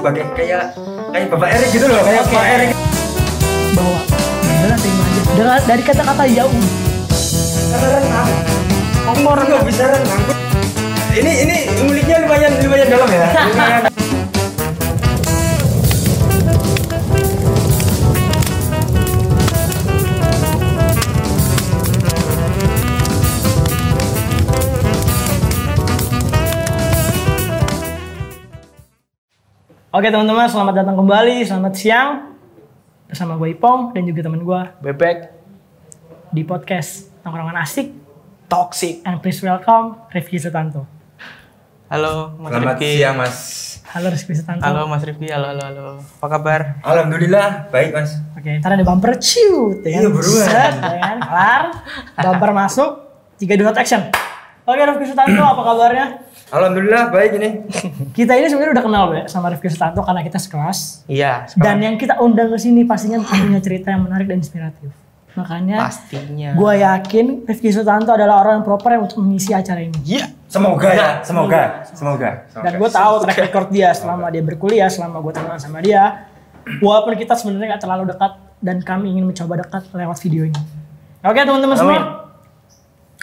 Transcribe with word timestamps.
sebagai 0.00 0.24
kayak 0.32 0.72
kayak 1.12 1.26
Bapak 1.28 1.48
Erik 1.60 1.68
gitu 1.76 1.84
loh, 1.84 2.00
kayak 2.00 2.24
Bapak 2.24 2.44
Erik. 2.48 2.70
Bahwa 3.76 3.98
udah 4.64 4.78
terima 4.80 5.04
aja. 5.04 5.20
Dari, 5.36 5.62
dari 5.68 5.82
kata-kata 5.84 6.24
jauh. 6.32 6.54
Karena 7.70 7.88
renang. 8.00 8.28
Orang 9.20 9.46
nggak 9.52 9.64
bisa 9.68 9.84
renang. 9.92 10.22
Ini 11.10 11.32
ini 11.44 11.56
nguliknya 11.84 12.16
lumayan 12.24 12.52
lumayan 12.64 12.88
dalam 12.88 13.08
ya. 13.12 13.26
Lumayan. 13.52 13.99
Oke 30.00 30.08
teman-teman, 30.08 30.48
selamat 30.48 30.80
datang 30.80 30.96
kembali, 30.96 31.44
selamat 31.44 31.74
siang 31.76 32.32
bersama 33.04 33.36
gue 33.36 33.52
Ipong 33.52 33.92
dan 33.92 34.08
juga 34.08 34.24
teman 34.24 34.40
gue 34.40 34.60
Bebek 34.80 35.28
di 36.32 36.40
podcast 36.40 37.12
Tongkrongan 37.20 37.60
Asik 37.60 37.92
toxic. 38.48 39.04
and 39.04 39.20
please 39.20 39.44
welcome 39.44 40.00
Rifki 40.08 40.40
Sutanto. 40.40 40.88
Halo 41.92 42.32
Mas 42.40 42.48
Selamat 42.48 42.80
Rifki. 42.80 42.88
siang 42.96 43.16
Mas. 43.20 43.36
Halo 43.92 44.08
Rifki 44.08 44.32
Sutanto. 44.32 44.64
Halo 44.64 44.88
Mas 44.88 45.04
Rifki. 45.04 45.28
Halo 45.28 45.52
halo 45.52 45.62
halo. 45.68 45.84
Apa 46.00 46.26
kabar? 46.32 46.60
Alhamdulillah 46.80 47.68
baik 47.68 47.92
Mas. 47.92 48.16
Oke, 48.32 48.56
ntar 48.56 48.80
ada 48.80 48.84
bumper 48.88 49.20
ciut 49.20 49.84
ya 49.84 50.00
Iya, 50.00 50.08
kan? 50.08 50.16
beruan. 50.16 50.46
Set, 50.48 50.74
ya 50.80 50.96
kan? 50.96 51.16
Kelar, 51.20 51.62
bumper 52.16 52.50
masuk, 52.56 52.90
3 53.36 53.52
2 53.52 53.68
1 53.68 53.76
action. 53.76 54.00
Oke 54.64 54.80
Rifki 54.80 55.12
Sutanto, 55.12 55.44
apa 55.44 55.60
kabarnya? 55.60 56.06
Alhamdulillah 56.50 57.14
baik 57.14 57.30
ini. 57.38 57.50
Kita 58.18 58.34
ini 58.34 58.50
sebenarnya 58.50 58.74
udah 58.82 58.84
kenal 58.84 59.04
ya 59.14 59.24
sama 59.30 59.54
Rifki 59.54 59.70
Sutanto 59.70 60.02
karena 60.02 60.26
kita 60.26 60.38
sekelas. 60.42 61.06
Iya. 61.06 61.46
Dan 61.54 61.78
yang 61.78 61.94
kita 61.94 62.18
undang 62.18 62.50
ke 62.50 62.58
sini 62.58 62.82
pastinya 62.82 63.22
punya 63.22 63.62
cerita 63.62 63.94
yang 63.94 64.02
menarik 64.02 64.26
dan 64.26 64.42
inspiratif. 64.42 64.90
Makanya 65.38 65.86
pastinya. 65.86 66.58
gue 66.58 66.72
yakin 66.82 67.46
Rifki 67.46 67.70
Sutanto 67.70 68.10
adalah 68.10 68.42
orang 68.42 68.60
yang 68.60 68.66
proper 68.66 68.98
yang 68.98 69.06
untuk 69.06 69.22
mengisi 69.22 69.54
acara 69.54 69.78
ini. 69.78 69.94
Iya. 70.02 70.26
Semoga 70.50 70.90
ya, 70.90 71.08
semoga, 71.22 71.86
semoga. 71.94 72.30
Dan 72.50 72.72
gue 72.82 72.90
tahu 72.90 73.14
track 73.22 73.38
record 73.46 73.68
dia 73.70 73.94
selama 73.94 74.26
dia 74.34 74.42
berkuliah, 74.42 74.90
selama 74.90 75.22
gue 75.22 75.30
kenal 75.30 75.54
sama 75.62 75.78
dia. 75.78 76.26
Walaupun 76.82 77.14
kita 77.14 77.38
sebenarnya 77.38 77.78
gak 77.78 77.86
terlalu 77.86 78.10
dekat 78.10 78.32
dan 78.58 78.82
kami 78.82 79.14
ingin 79.14 79.30
mencoba 79.30 79.62
dekat 79.62 79.86
lewat 79.94 80.18
video 80.18 80.50
ini. 80.50 80.60
Oke 81.22 81.38
teman-teman 81.46 81.76
semua. 81.78 82.00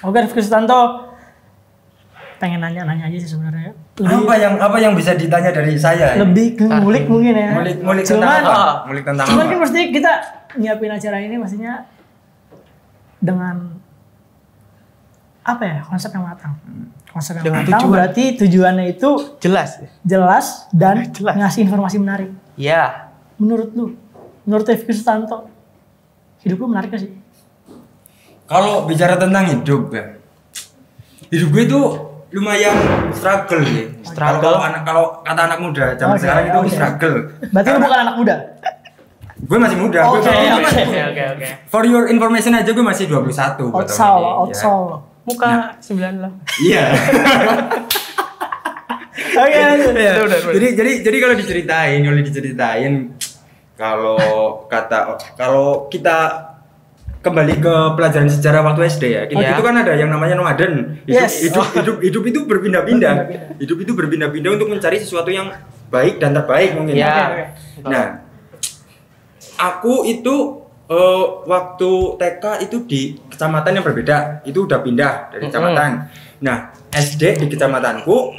Oke 0.08 0.18
Rifki 0.24 0.40
Sutanto. 0.40 1.07
Pengen 2.38 2.60
nanya-nanya 2.60 3.06
aja 3.06 3.18
sih 3.18 3.30
sebenarnya. 3.30 3.74
Lebih, 3.98 4.14
Apa 4.24 4.34
yang 4.36 4.54
apa 4.58 4.78
yang 4.78 4.94
bisa 4.94 5.12
ditanya 5.14 5.50
dari 5.50 5.74
saya? 5.76 6.14
lebih 6.16 6.54
ke 6.56 6.66
ngulik 6.66 7.06
mungkin 7.06 7.34
ya. 7.34 7.50
Mulik 7.52 7.78
mulik 7.82 8.04
tentang 8.04 8.30
Cuman, 8.30 8.42
apa? 8.44 8.64
Mulik 8.86 9.04
tentang 9.04 9.26
cuman 9.26 9.42
apa? 9.42 9.52
kan 9.52 9.60
pasti 9.60 9.80
kita 9.90 10.12
nyiapin 10.56 10.92
acara 10.92 11.18
ini 11.18 11.36
maksudnya 11.36 11.74
dengan 13.18 13.56
apa 15.42 15.64
ya 15.64 15.78
konsep 15.82 16.12
yang 16.12 16.24
matang. 16.24 16.54
Konsep 17.08 17.34
yang 17.36 17.44
Dengan 17.44 17.62
matang 17.64 17.80
tujuan. 17.80 17.92
berarti 17.92 18.24
tujuannya 18.38 18.86
itu 18.92 19.10
Jelas. 19.40 19.70
jelas 20.04 20.46
dan 20.70 21.08
Jelas. 21.18 21.34
ngasih 21.36 21.62
informasi 21.64 21.98
menarik. 21.98 22.30
Iya. 22.54 23.10
Menurut 23.38 23.70
lu, 23.72 23.86
menurut 24.44 24.66
Rifki 24.66 24.92
Sutanto, 24.92 25.50
hidup 26.40 26.58
lu 26.60 26.68
menarik 26.68 26.90
gak 26.90 27.02
sih? 27.02 27.12
Kalau 28.46 28.86
bicara 28.86 29.16
tentang 29.16 29.44
hidup 29.48 29.90
ya, 29.90 30.06
hidup 31.28 31.48
gue 31.50 31.64
itu 31.64 31.80
lumayan 32.30 32.76
struggle 33.12 33.64
ya. 33.64 33.88
Struggle. 34.04 34.44
Kalau 34.44 34.60
anak 34.60 34.82
kalau 34.84 35.04
kata 35.22 35.42
anak 35.48 35.60
muda 35.60 35.86
zaman 35.96 36.16
Oke, 36.16 36.22
sekarang 36.24 36.44
itu 36.46 36.60
oke. 36.60 36.70
struggle. 36.70 37.16
Berarti 37.50 37.70
lu 37.70 37.80
bukan 37.80 38.00
anak 38.04 38.16
muda? 38.16 38.36
Gue 39.38 39.58
masih 39.58 39.78
muda. 39.78 40.00
gue 40.02 40.20
Oke, 40.20 40.34
oke. 41.08 41.24
oke. 41.38 41.48
For 41.70 41.84
your 41.86 42.10
information 42.10 42.52
aja 42.52 42.68
gue 42.68 42.82
masih 42.82 43.06
21 43.06 43.70
buat 43.70 43.86
Out 43.86 43.88
tahun 43.88 43.96
soul, 43.96 44.20
ini, 44.20 44.34
out 44.34 44.50
ya. 44.50 44.58
soul. 44.58 44.88
Muka 45.24 45.50
sembilan 45.80 46.14
lah. 46.20 46.32
Iya. 46.58 46.84
Oke. 49.38 49.60
Iya. 49.94 50.14
Jadi 50.26 50.68
jadi 50.74 50.92
jadi 51.04 51.18
kalau 51.20 51.36
diceritain, 51.36 52.00
kalau 52.02 52.18
diceritain 52.18 52.94
kalau 53.76 54.18
kata 54.66 54.98
kalau 55.36 55.86
kita 55.88 56.48
kembali 57.28 57.54
ke 57.60 57.76
pelajaran 58.00 58.32
sejarah 58.32 58.64
waktu 58.64 58.82
SD 58.88 59.04
ya. 59.12 59.22
Kita 59.28 59.44
Iya. 59.44 59.52
itu 59.60 59.64
kan 59.64 59.76
ada 59.76 59.94
yang 59.94 60.08
namanya 60.08 60.40
nomaden. 60.40 61.04
Hidup, 61.04 61.20
Yes. 61.28 61.44
hidup, 61.44 61.68
hidup, 61.76 61.98
hidup 62.00 62.24
itu 62.24 62.40
berpindah-pindah. 62.48 63.16
Hidup 63.60 63.78
itu 63.84 63.92
berpindah-pindah 63.92 64.52
untuk 64.56 64.72
mencari 64.72 64.98
sesuatu 64.98 65.28
yang 65.28 65.52
baik 65.92 66.24
dan 66.24 66.32
terbaik 66.32 66.74
mungkin. 66.74 66.96
Iya. 66.96 67.12
Oke, 67.12 67.44
oke. 67.84 67.92
Nah, 67.92 68.06
aku 69.60 70.08
itu 70.08 70.36
eh, 70.88 71.26
waktu 71.44 71.92
TK 72.16 72.64
itu 72.64 72.88
di 72.88 73.02
kecamatan 73.28 73.76
yang 73.76 73.84
berbeda, 73.84 74.40
itu 74.48 74.64
udah 74.64 74.80
pindah 74.80 75.36
dari 75.36 75.52
kecamatan. 75.52 76.08
Nah, 76.40 76.72
SD 76.96 77.44
di 77.44 77.52
kecamatanku, 77.52 78.32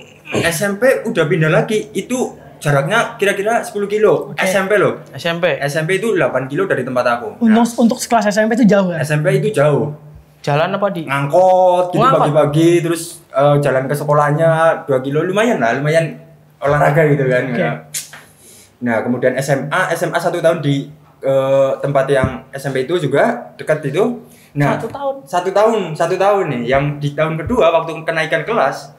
SMP 0.48 1.04
udah 1.04 1.28
pindah 1.28 1.52
lagi, 1.52 1.92
itu 1.92 2.16
jaraknya 2.58 3.14
kira-kira 3.16 3.62
10 3.62 3.86
kilo. 3.86 4.34
Oke. 4.34 4.42
SMP 4.42 4.78
loh. 4.78 5.02
SMP. 5.14 5.58
SMP 5.62 5.98
itu 6.02 6.14
8 6.14 6.50
kilo 6.50 6.66
dari 6.66 6.82
tempat 6.82 7.18
aku. 7.18 7.42
Nah, 7.46 7.62
Untuk, 7.62 7.88
untuk 7.88 7.98
sekelas 7.98 8.30
SMP 8.30 8.58
itu 8.58 8.66
jauh 8.66 8.90
ya? 8.90 8.98
SMP 9.02 9.38
itu 9.38 9.50
jauh. 9.54 9.94
Jalan 10.42 10.70
apa 10.74 10.86
di? 10.94 11.02
Ngangkot 11.06 11.90
gitu 11.90 12.02
pagi-pagi 12.02 12.70
terus 12.82 13.22
eh, 13.30 13.56
jalan 13.58 13.90
ke 13.90 13.94
sekolahnya 13.94 14.82
2 14.86 15.06
kilo 15.06 15.26
lumayan 15.26 15.58
lah, 15.58 15.74
lumayan 15.78 16.14
olahraga 16.58 17.06
gitu 17.10 17.24
kan. 17.26 17.42
Oke. 17.50 17.58
Nah, 17.62 17.74
Nah, 18.78 19.02
kemudian 19.02 19.34
SMA, 19.42 19.90
SMA 19.98 20.18
satu 20.22 20.38
tahun 20.38 20.62
di 20.62 20.86
eh, 21.18 21.72
tempat 21.82 22.06
yang 22.06 22.46
SMP 22.54 22.86
itu 22.86 22.94
juga 22.98 23.50
dekat 23.58 23.82
itu. 23.90 24.22
Nah, 24.54 24.78
Satu 24.78 24.86
tahun. 24.90 25.14
Satu 25.26 25.50
tahun, 25.50 25.78
satu 25.94 26.14
tahun 26.14 26.44
nih. 26.50 26.62
Yang 26.70 26.84
di 27.02 27.08
tahun 27.14 27.34
kedua 27.42 27.74
waktu 27.74 28.06
kenaikan 28.06 28.46
kelas 28.46 28.94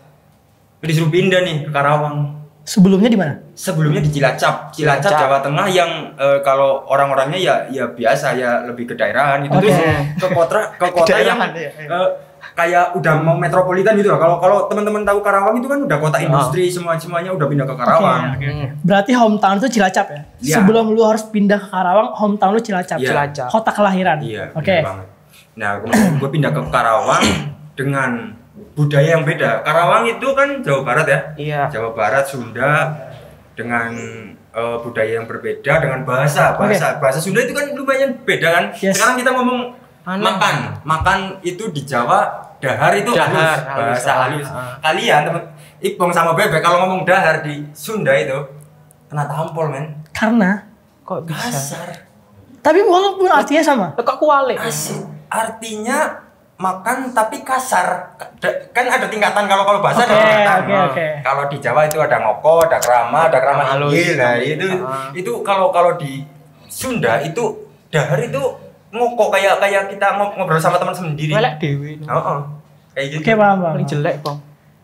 disuruh 0.80 1.12
pindah 1.12 1.44
nih 1.44 1.68
ke 1.68 1.72
Karawang. 1.72 2.39
Sebelumnya 2.70 3.10
di 3.10 3.18
mana? 3.18 3.34
Sebelumnya 3.58 3.98
di 3.98 4.14
Cilacap, 4.14 4.70
Cilacap, 4.70 5.10
Cilacap. 5.10 5.22
Jawa 5.26 5.38
Tengah 5.42 5.68
yang 5.74 6.14
eh, 6.14 6.38
kalau 6.46 6.86
orang-orangnya 6.86 7.42
ya 7.42 7.56
ya 7.74 7.90
biasa 7.90 8.38
ya 8.38 8.62
lebih 8.70 8.86
ke 8.86 8.94
daerahan 8.94 9.42
itu 9.42 9.58
Oke. 9.58 9.66
terus 9.66 9.82
ke 10.22 10.28
kota 10.30 10.60
ke 10.78 10.88
kota 11.02 11.18
yang 11.18 11.42
iya, 11.58 11.74
iya. 11.74 11.90
eh, 11.90 12.10
kayak 12.54 12.94
udah 12.94 13.14
mau 13.26 13.34
metropolitan 13.42 13.98
gitu 13.98 14.14
loh. 14.14 14.22
Kalau 14.22 14.38
kalau 14.38 14.58
teman-teman 14.70 15.02
tahu 15.02 15.18
Karawang 15.26 15.58
itu 15.58 15.66
kan 15.66 15.82
udah 15.82 15.98
kota 15.98 16.18
industri 16.22 16.70
semua 16.70 16.94
semuanya 17.02 17.34
udah 17.34 17.48
pindah 17.50 17.66
ke 17.66 17.74
Karawang. 17.74 18.22
Oke, 18.22 18.38
oke. 18.38 18.48
Hmm. 18.54 18.68
Berarti 18.86 19.12
hometown 19.18 19.56
itu 19.58 19.68
Cilacap 19.74 20.08
ya? 20.14 20.22
Iya. 20.38 20.56
Sebelum 20.62 20.94
lu 20.94 21.02
harus 21.02 21.26
pindah 21.26 21.58
ke 21.58 21.68
Karawang, 21.74 22.14
hometown 22.14 22.54
lu 22.54 22.62
Cilacap. 22.62 23.02
Iya. 23.02 23.10
Cilacap. 23.10 23.50
Kota 23.50 23.72
kelahiran. 23.74 24.18
Iya, 24.22 24.54
Oke. 24.54 24.78
banget. 24.86 25.08
Nah, 25.58 25.72
kemudian 25.82 26.14
gue 26.22 26.30
pindah 26.30 26.52
ke 26.54 26.62
Karawang 26.70 27.26
dengan 27.80 28.36
budaya 28.76 29.16
yang 29.16 29.24
beda. 29.24 29.64
Karawang 29.64 30.04
itu 30.12 30.28
kan 30.36 30.60
Jawa 30.60 30.82
Barat 30.84 31.08
ya. 31.08 31.20
Iya. 31.40 31.62
Jawa 31.72 31.96
Barat, 31.96 32.28
Sunda 32.28 32.92
dengan 33.56 33.96
eh, 34.52 34.78
budaya 34.84 35.24
yang 35.24 35.28
berbeda 35.32 35.80
dengan 35.80 36.04
bahasa. 36.04 36.60
Bahasa 36.60 37.00
bahasa 37.00 37.24
Sunda 37.24 37.40
itu 37.40 37.56
kan 37.56 37.72
lumayan 37.72 38.20
beda 38.28 38.48
kan. 38.52 38.66
Yes. 38.76 39.00
Sekarang 39.00 39.16
kita 39.16 39.32
ngomong 39.32 39.72
Aneh. 40.04 40.20
makan. 40.28 40.56
Makan 40.84 41.20
itu 41.40 41.72
di 41.72 41.88
Jawa 41.88 42.28
dahar 42.60 42.92
itu 42.92 43.16
Dahar, 43.16 43.32
halus, 43.32 43.60
halus. 43.64 43.80
bahasa 43.80 44.12
halus. 44.28 44.48
Ah. 44.52 44.76
Kalian 44.84 45.22
teman 45.32 45.44
Ipong 45.80 46.12
sama 46.12 46.36
Bebek 46.36 46.60
kalau 46.60 46.84
ngomong 46.84 47.08
dahar 47.08 47.40
di 47.40 47.64
Sunda 47.72 48.12
itu 48.12 48.36
kena 49.08 49.24
tampol 49.32 49.72
men. 49.72 49.96
Karena, 50.12 50.68
Kok 51.08 51.24
bisa? 51.24 51.48
Kasar. 51.48 51.88
tapi 52.60 52.84
walaupun 52.84 53.32
artinya 53.32 53.64
sama. 53.64 53.88
Kok 53.96 54.20
kualik? 54.20 54.60
Asik. 54.60 55.00
Artinya 55.32 56.20
makan 56.60 57.16
tapi 57.16 57.40
kasar. 57.40 58.20
Kan 58.70 58.86
ada 58.86 59.08
tingkatan 59.08 59.48
kalau 59.48 59.64
kalau 59.64 59.80
bahasa 59.80 60.04
ada 60.04 60.12
Oke, 60.12 60.28
tingkatan. 60.28 60.60
oke, 60.60 60.76
oke. 60.92 61.08
Kalau 61.24 61.44
di 61.48 61.58
Jawa 61.58 61.82
itu 61.88 61.98
ada 61.98 62.18
ngoko, 62.20 62.54
ada 62.62 62.78
krama, 62.78 63.20
ada 63.26 63.40
krama 63.40 63.64
Halus. 63.64 63.96
inggil. 63.96 64.20
Nah, 64.20 64.36
itu 64.36 64.68
Ah. 64.78 65.08
itu 65.12 65.32
kalau 65.40 65.72
kalau 65.72 65.96
di 65.96 66.28
Sunda 66.68 67.18
itu 67.20 67.42
dahar 67.88 68.20
itu 68.20 68.42
ngoko 68.90 69.30
kayak 69.30 69.58
kayak 69.58 69.88
kita 69.88 70.08
ngob- 70.14 70.36
ngobrol 70.36 70.60
sama 70.60 70.76
teman 70.76 70.92
sendiri. 70.92 71.32
Welek 71.32 71.56
dewi. 71.58 71.92
Heeh. 71.98 72.40
Kayak 72.92 73.08
gitu. 73.10 73.24
Paham, 73.32 73.58
paham. 73.58 73.74
Paling 73.74 73.88
jelek 73.88 74.16
bang. 74.20 74.38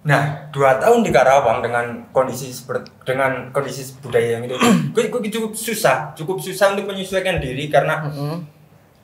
Nah, 0.06 0.22
dua 0.50 0.78
tahun 0.78 1.02
di 1.02 1.10
Karawang 1.10 1.60
dengan 1.60 1.86
kondisi 2.12 2.54
seperti 2.54 2.94
dengan 3.04 3.50
kondisi 3.50 3.82
budaya 4.00 4.38
yang 4.38 4.46
itu, 4.46 4.54
gue, 4.94 5.04
gue 5.10 5.32
cukup 5.34 5.52
susah, 5.52 6.14
cukup 6.14 6.38
susah 6.38 6.72
untuk 6.72 6.86
menyesuaikan 6.86 7.42
diri 7.42 7.66
karena 7.68 8.06
Mm-mm. 8.06 8.38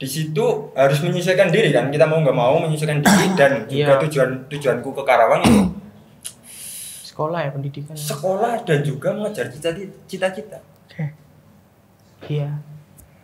Di 0.01 0.07
situ 0.07 0.45
harus 0.74 0.98
menyesuaikan 1.00 1.48
diri 1.48 1.69
kan 1.69 1.88
kita 1.88 2.03
mau 2.03 2.18
nggak 2.18 2.33
mau 2.33 2.57
menyesuaikan 2.57 3.00
diri 3.00 3.25
dan 3.39 3.69
juga 3.69 3.94
Iya. 3.94 4.01
tujuan 4.01 4.30
tujuanku 4.50 4.89
ke 4.92 5.01
Karawang 5.03 5.42
itu 5.44 5.62
Sekolah 7.03 7.39
ya 7.44 7.51
pendidikan. 7.51 7.94
sekolah 7.94 8.63
dan 8.63 8.81
juga 8.81 9.13
mengejar 9.13 9.45
cita- 9.48 9.77
cita-cita 10.07 10.57
Oke. 10.88 11.06
Iya. 12.27 12.50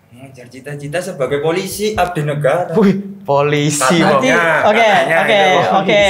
mengejar 0.08 0.46
cita-cita 0.48 1.00
sebagai 1.00 1.40
polisi 1.40 1.94
abdi 1.94 2.22
negara 2.22 2.74
Wih, 2.74 2.94
polisi 3.22 3.82
bang. 3.98 4.22
Berarti, 4.22 4.30
Katanya- 4.30 4.66
oke, 4.66 4.90
oke, 5.18 5.42
itu. 5.42 5.68
oke. 5.74 6.04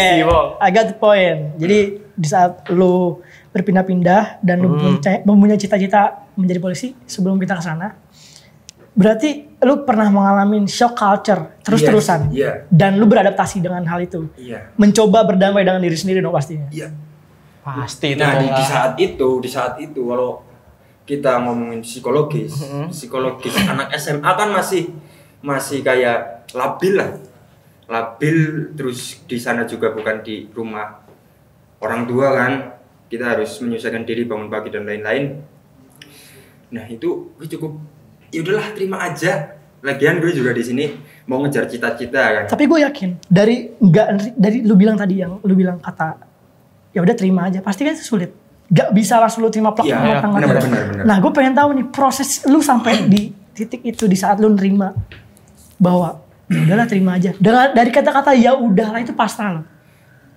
I 0.60 0.70
got 0.70 0.86
the 0.86 0.96
point. 0.96 1.40
Jadi 1.56 1.80
di 2.10 2.28
saat 2.28 2.68
lu 2.70 3.20
berpindah-pindah 3.50 4.40
dan 4.40 4.58
lu 4.60 4.70
mempunyai, 4.70 5.24
mempunyai 5.24 5.56
cita-cita 5.56 6.02
menjadi 6.34 6.60
polisi 6.60 6.94
sebelum 7.04 7.36
kita 7.38 7.56
ke 7.56 7.64
sana. 7.64 7.94
Berarti 8.98 9.46
lu 9.62 9.86
pernah 9.86 10.10
mengalami 10.10 10.66
shock 10.66 10.98
culture 10.98 11.62
terus-terusan. 11.62 12.34
Iya. 12.34 12.66
Dan 12.74 12.98
lu 12.98 13.06
beradaptasi 13.06 13.62
dengan 13.62 13.86
hal 13.86 14.02
itu. 14.02 14.26
Iya. 14.34 14.74
Mencoba 14.74 15.22
berdamai 15.22 15.62
dengan 15.62 15.86
diri 15.86 15.94
sendiri 15.94 16.18
dong 16.18 16.34
pastinya. 16.34 16.66
Iya. 16.74 16.90
Pasti 17.62 18.18
itu. 18.18 18.26
Nah, 18.26 18.42
di, 18.42 18.50
di 18.50 18.66
saat 18.66 18.94
itu, 18.98 19.30
di 19.38 19.50
saat 19.50 19.78
itu 19.78 20.02
kalau 20.02 20.42
kita 21.06 21.46
ngomongin 21.46 21.86
psikologis, 21.86 22.58
psikologis 22.90 23.54
anak 23.70 23.94
SMA 23.96 24.28
kan 24.34 24.50
masih 24.50 24.90
masih 25.46 25.86
kayak 25.86 26.50
labil 26.58 26.98
lah. 26.98 27.22
Labil 27.88 28.74
terus 28.74 29.22
di 29.30 29.38
sana 29.38 29.64
juga 29.70 29.94
bukan 29.94 30.26
di 30.26 30.50
rumah 30.50 31.06
orang 31.86 32.10
tua 32.10 32.34
kan. 32.34 32.54
Kita 33.08 33.24
harus 33.24 33.62
menyesuaikan 33.64 34.04
diri 34.04 34.28
bangun 34.28 34.52
pagi 34.52 34.68
dan 34.68 34.84
lain-lain. 34.84 35.38
Nah, 36.76 36.84
itu 36.92 37.32
cukup 37.40 37.80
ya 38.30 38.40
udahlah 38.42 38.68
terima 38.72 38.98
aja. 39.02 39.56
Lagian 39.78 40.18
gue 40.18 40.34
juga 40.34 40.52
di 40.52 40.62
sini 40.62 40.86
mau 41.26 41.38
ngejar 41.40 41.70
cita-cita 41.70 42.18
kan. 42.18 42.44
Tapi 42.50 42.64
gue 42.66 42.80
yakin 42.82 43.10
dari 43.24 43.70
enggak 43.78 44.08
dari 44.34 44.58
lu 44.62 44.74
bilang 44.74 44.98
tadi 44.98 45.22
yang 45.22 45.38
lu 45.40 45.54
bilang 45.54 45.78
kata 45.78 46.18
ya 46.92 47.00
udah 47.00 47.14
terima 47.14 47.46
aja 47.46 47.62
pasti 47.62 47.86
kan 47.86 47.94
sulit. 47.94 48.34
Gak 48.68 48.92
bisa 48.92 49.16
langsung 49.16 49.46
lu 49.46 49.50
terima 49.50 49.72
plak 49.72 49.88
Iya, 49.88 49.96
plak, 50.20 50.28
benar, 50.28 50.48
plak. 50.50 50.64
benar, 50.66 50.84
benar. 50.92 51.04
Nah 51.06 51.18
gue 51.22 51.32
pengen 51.32 51.54
tahu 51.56 51.70
nih 51.72 51.86
proses 51.88 52.44
lu 52.46 52.60
sampai 52.60 53.06
di 53.12 53.30
titik 53.54 53.86
itu 53.86 54.10
di 54.10 54.18
saat 54.18 54.42
lu 54.42 54.52
nerima 54.52 54.92
bahwa 55.78 56.20
ya 56.50 56.60
udahlah 56.66 56.88
terima 56.90 57.16
aja. 57.16 57.32
Dengan 57.38 57.72
dari 57.72 57.94
kata-kata 57.94 58.34
ya 58.34 58.58
udahlah 58.58 59.00
itu 59.00 59.14
pasrah 59.14 59.56
lo. 59.56 59.64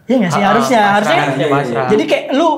Iya 0.04 0.16
gak 0.20 0.30
sih? 0.30 0.42
Ah, 0.42 0.48
harusnya, 0.52 0.80
pasrah, 0.80 0.94
harusnya. 0.94 1.20
harusnya 1.22 1.46
pasrah. 1.48 1.86
Jadi 1.88 2.02
kayak 2.04 2.26
lu 2.36 2.50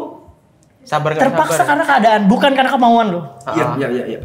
Sabar 0.83 1.15
nggak 1.15 1.23
terpaksa 1.23 1.55
sabar. 1.55 1.69
karena 1.71 1.85
keadaan, 1.87 2.21
bukan 2.27 2.51
karena 2.59 2.71
kemauan 2.75 3.07
lu. 3.15 3.21
Iya, 3.55 3.67
iya, 3.79 3.89
iya, 3.89 4.05
iya. 4.09 4.21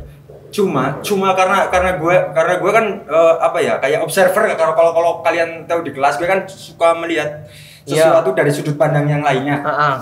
Cuma, 0.57 0.98
cuma 1.06 1.38
karena 1.38 1.69
karena 1.69 2.01
gue 2.01 2.15
karena 2.33 2.54
gue 2.57 2.71
kan 2.74 2.86
eh, 3.06 3.36
apa 3.38 3.57
ya 3.62 3.77
kayak 3.77 4.01
observer 4.01 4.50
kalau 4.57 4.74
kalau 4.74 4.92
kalau 4.98 5.12
kalian 5.21 5.69
tahu 5.69 5.86
di 5.86 5.94
kelas 5.94 6.18
gue 6.18 6.25
kan 6.25 6.50
suka 6.50 6.98
melihat 6.98 7.45
Iya. 7.88 8.12
sesuatu 8.12 8.36
dari 8.36 8.51
sudut 8.51 8.75
pandang 8.75 9.07
yang 9.07 9.24
lainnya. 9.24 9.63
Heeh. 9.63 9.95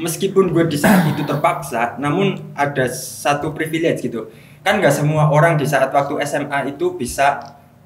Meskipun 0.00 0.50
gue 0.50 0.64
di 0.66 0.74
saat 0.74 1.06
itu 1.06 1.22
terpaksa, 1.22 1.94
namun 2.02 2.34
ada 2.56 2.88
satu 2.90 3.54
privilege 3.54 4.02
gitu. 4.02 4.26
Kan 4.66 4.80
nggak 4.82 4.90
semua 4.90 5.30
orang 5.30 5.54
di 5.54 5.68
saat 5.68 5.92
waktu 5.92 6.18
SMA 6.26 6.74
itu 6.74 6.96
bisa 6.98 7.38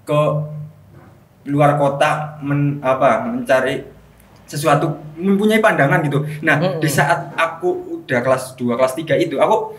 ke 0.08 0.20
luar 1.44 1.76
kota 1.76 2.40
men, 2.40 2.80
apa 2.80 3.28
mencari 3.28 3.84
sesuatu 4.48 4.96
mempunyai 5.20 5.60
pandangan 5.60 6.00
gitu. 6.06 6.24
Nah, 6.40 6.56
Mm-mm. 6.56 6.80
di 6.80 6.88
saat 6.88 7.34
aku 7.36 8.00
udah 8.00 8.20
kelas 8.24 8.56
2, 8.56 8.78
kelas 8.78 8.94
3 8.96 9.20
itu 9.20 9.36
aku 9.36 9.76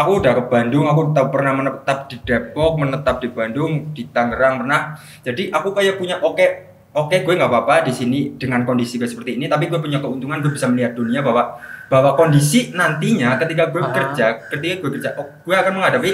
aku 0.00 0.24
udah 0.24 0.32
ke 0.32 0.42
Bandung, 0.48 0.88
aku 0.88 1.12
tak 1.12 1.28
pernah 1.28 1.52
menetap 1.52 2.08
di 2.08 2.16
Depok, 2.24 2.80
menetap 2.80 3.20
di 3.20 3.28
Bandung, 3.28 3.92
di 3.92 4.08
Tangerang 4.08 4.64
pernah. 4.64 4.96
Jadi 5.20 5.52
aku 5.52 5.70
kayak 5.70 6.00
punya 6.00 6.16
oke 6.18 6.46
oke 6.90 7.16
gue 7.22 7.34
nggak 7.36 7.50
apa-apa 7.52 7.86
di 7.86 7.92
sini 7.92 8.34
dengan 8.34 8.64
kondisi 8.64 8.96
gue 8.96 9.06
seperti 9.06 9.36
ini, 9.36 9.46
tapi 9.46 9.68
gue 9.68 9.78
punya 9.78 10.00
keuntungan 10.00 10.40
gue 10.40 10.50
bisa 10.50 10.66
melihat 10.66 10.96
dunia 10.96 11.20
bahwa 11.20 11.54
bahwa 11.86 12.16
kondisi 12.16 12.72
nantinya 12.72 13.36
ketika 13.36 13.68
gue 13.68 13.82
Ah. 13.82 13.92
kerja, 13.92 14.26
ketika 14.48 14.74
gue 14.82 14.90
kerja, 14.98 15.08
oh, 15.18 15.26
gue 15.44 15.54
akan 15.54 15.72
menghadapi 15.76 16.10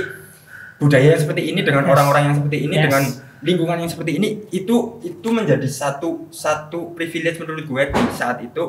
budaya 0.77 1.17
yang 1.17 1.21
seperti 1.21 1.43
ini 1.53 1.61
dengan 1.65 1.89
Yes. 1.89 1.93
orang-orang 1.97 2.23
yang 2.29 2.35
seperti 2.37 2.59
ini 2.69 2.75
Yes. 2.77 2.85
dengan 2.85 3.03
lingkungan 3.41 3.77
yang 3.81 3.91
seperti 3.93 4.13
ini 4.17 4.29
itu 4.51 4.77
itu 5.01 5.29
menjadi 5.29 5.69
satu 5.69 6.29
satu 6.29 6.93
privilege 6.93 7.37
menurut 7.41 7.65
gue 7.65 7.83
di 7.89 8.13
saat 8.13 8.41
itu 8.41 8.65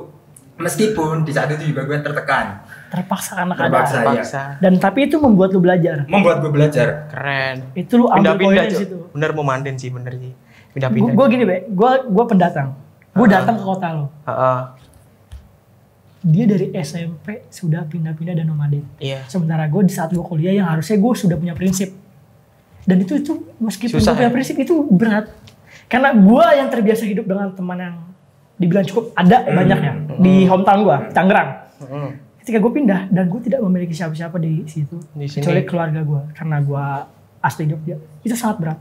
meskipun 0.55 1.23
di 1.23 1.31
saat 1.31 1.51
itu 1.51 1.71
juga 1.71 1.83
gue 1.83 1.97
tertekan 1.99 2.63
Terpaksa 2.87 3.31
karena 3.35 3.53
Terpaksa. 3.53 3.95
keadaan. 3.97 4.15
Paksa. 4.15 4.41
Dan 4.57 4.73
tapi 4.77 4.99
itu 5.05 5.15
membuat 5.17 5.51
lu 5.51 5.59
belajar. 5.59 6.03
membuat 6.05 6.39
gue 6.39 6.49
belajar 6.49 6.87
Keren. 7.07 7.71
Itu 7.73 7.93
lu 7.97 8.05
ambil 8.05 8.33
Pindah-pindah, 8.33 8.47
poinnya 8.47 8.63
di 8.65 8.77
situ. 8.77 8.97
Bener 9.09 9.29
mau 9.31 9.43
manten 9.43 9.75
sih, 9.75 9.89
bener 9.89 10.13
sih. 10.15 10.33
Pindah-pindah. 10.71 11.11
Gue 11.11 11.25
gini 11.27 11.43
be, 11.43 11.55
gue 11.65 11.91
gue 12.05 12.25
pendatang. 12.25 12.75
Gue 13.11 13.25
Ah. 13.25 13.33
datang 13.35 13.55
ke 13.55 13.63
kota 13.63 13.87
lo. 13.91 14.05
Heeh. 14.23 14.59
Dia 16.19 16.45
dari 16.45 16.67
SMP 16.73 17.45
sudah 17.47 17.83
pindah-pindah 17.83 18.33
dan 18.33 18.45
nomaden. 18.45 18.83
Iya. 18.97 19.23
Sementara 19.25 19.63
gue 19.65 19.81
di 19.81 19.91
saat 19.91 20.09
gue 20.09 20.19
kuliah 20.19 20.51
yang 20.53 20.67
harusnya 20.67 20.95
gue 20.95 21.11
sudah 21.13 21.35
punya 21.35 21.53
prinsip. 21.53 21.93
Dan 22.83 22.99
itu 22.99 23.15
itu 23.15 23.31
meskipun 23.57 23.95
Susah, 23.95 24.11
gue 24.11 24.17
punya 24.17 24.29
ya? 24.29 24.33
prinsip 24.33 24.55
itu 24.55 24.73
berat. 24.85 25.27
Karena 25.85 26.11
gue 26.11 26.45
yang 26.53 26.67
terbiasa 26.67 27.03
hidup 27.03 27.25
dengan 27.25 27.51
teman 27.51 27.77
yang 27.77 27.95
dibilang 28.55 28.83
cukup 28.83 29.13
ada 29.13 29.45
banyak 29.45 29.77
ya 29.77 29.93
di 30.17 30.33
hometown 30.45 30.79
gue, 30.81 30.97
Tangerang. 31.11 31.49
Heeh. 31.79 32.09
Ketika 32.47 32.63
gue 32.63 32.71
pindah 32.71 33.11
dan 33.11 33.27
gue 33.27 33.43
tidak 33.43 33.59
memiliki 33.59 33.91
siapa-siapa 33.91 34.39
di 34.39 34.63
situ, 34.63 34.95
Di 35.11 35.27
sini. 35.27 35.43
kecuali 35.43 35.67
keluarga 35.67 35.99
gue, 35.99 36.21
karena 36.31 36.63
gue 36.63 36.85
asli 37.43 37.67
Jogja, 37.67 37.99
itu 38.23 38.35
sangat 38.39 38.55
berat. 38.63 38.79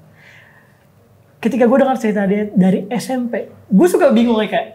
Ketika 1.42 1.66
gue 1.66 1.74
dengar 1.74 1.98
cerita 1.98 2.30
dia 2.30 2.46
dari 2.54 2.86
SMP, 2.88 3.50
gue 3.66 3.86
suka 3.90 4.14
bingung 4.14 4.38
ya, 4.38 4.46
kayak, 4.46 4.68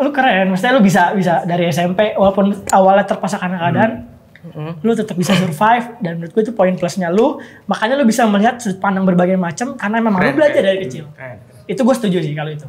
lu 0.00 0.08
keren, 0.08 0.48
maksudnya 0.48 0.72
lu 0.72 0.80
bisa 0.80 1.12
bisa 1.12 1.44
dari 1.44 1.68
SMP 1.68 2.16
walaupun 2.16 2.64
awalnya 2.72 3.04
terpaksa 3.04 3.36
karena 3.36 3.60
keadaan, 3.60 3.92
Heeh. 4.40 4.72
lu 4.80 4.96
tetap 4.96 5.20
bisa 5.20 5.36
survive 5.36 6.00
dan 6.00 6.16
menurut 6.16 6.32
gue 6.32 6.42
itu 6.48 6.52
poin 6.56 6.72
plusnya 6.72 7.12
lu, 7.12 7.44
makanya 7.68 8.00
lu 8.00 8.08
bisa 8.08 8.24
melihat 8.24 8.56
sudut 8.56 8.80
pandang 8.80 9.04
berbagai 9.04 9.36
macam 9.36 9.76
karena 9.76 10.00
memang 10.00 10.16
lu 10.16 10.32
Keren, 10.32 10.36
belajar 10.40 10.64
keren. 10.64 10.68
dari 10.72 10.78
kecil. 10.88 11.04
Keren. 11.12 11.36
Itu 11.68 11.84
gue 11.84 11.92
setuju 11.92 12.24
sih 12.24 12.32
kalau 12.32 12.48
itu. 12.48 12.64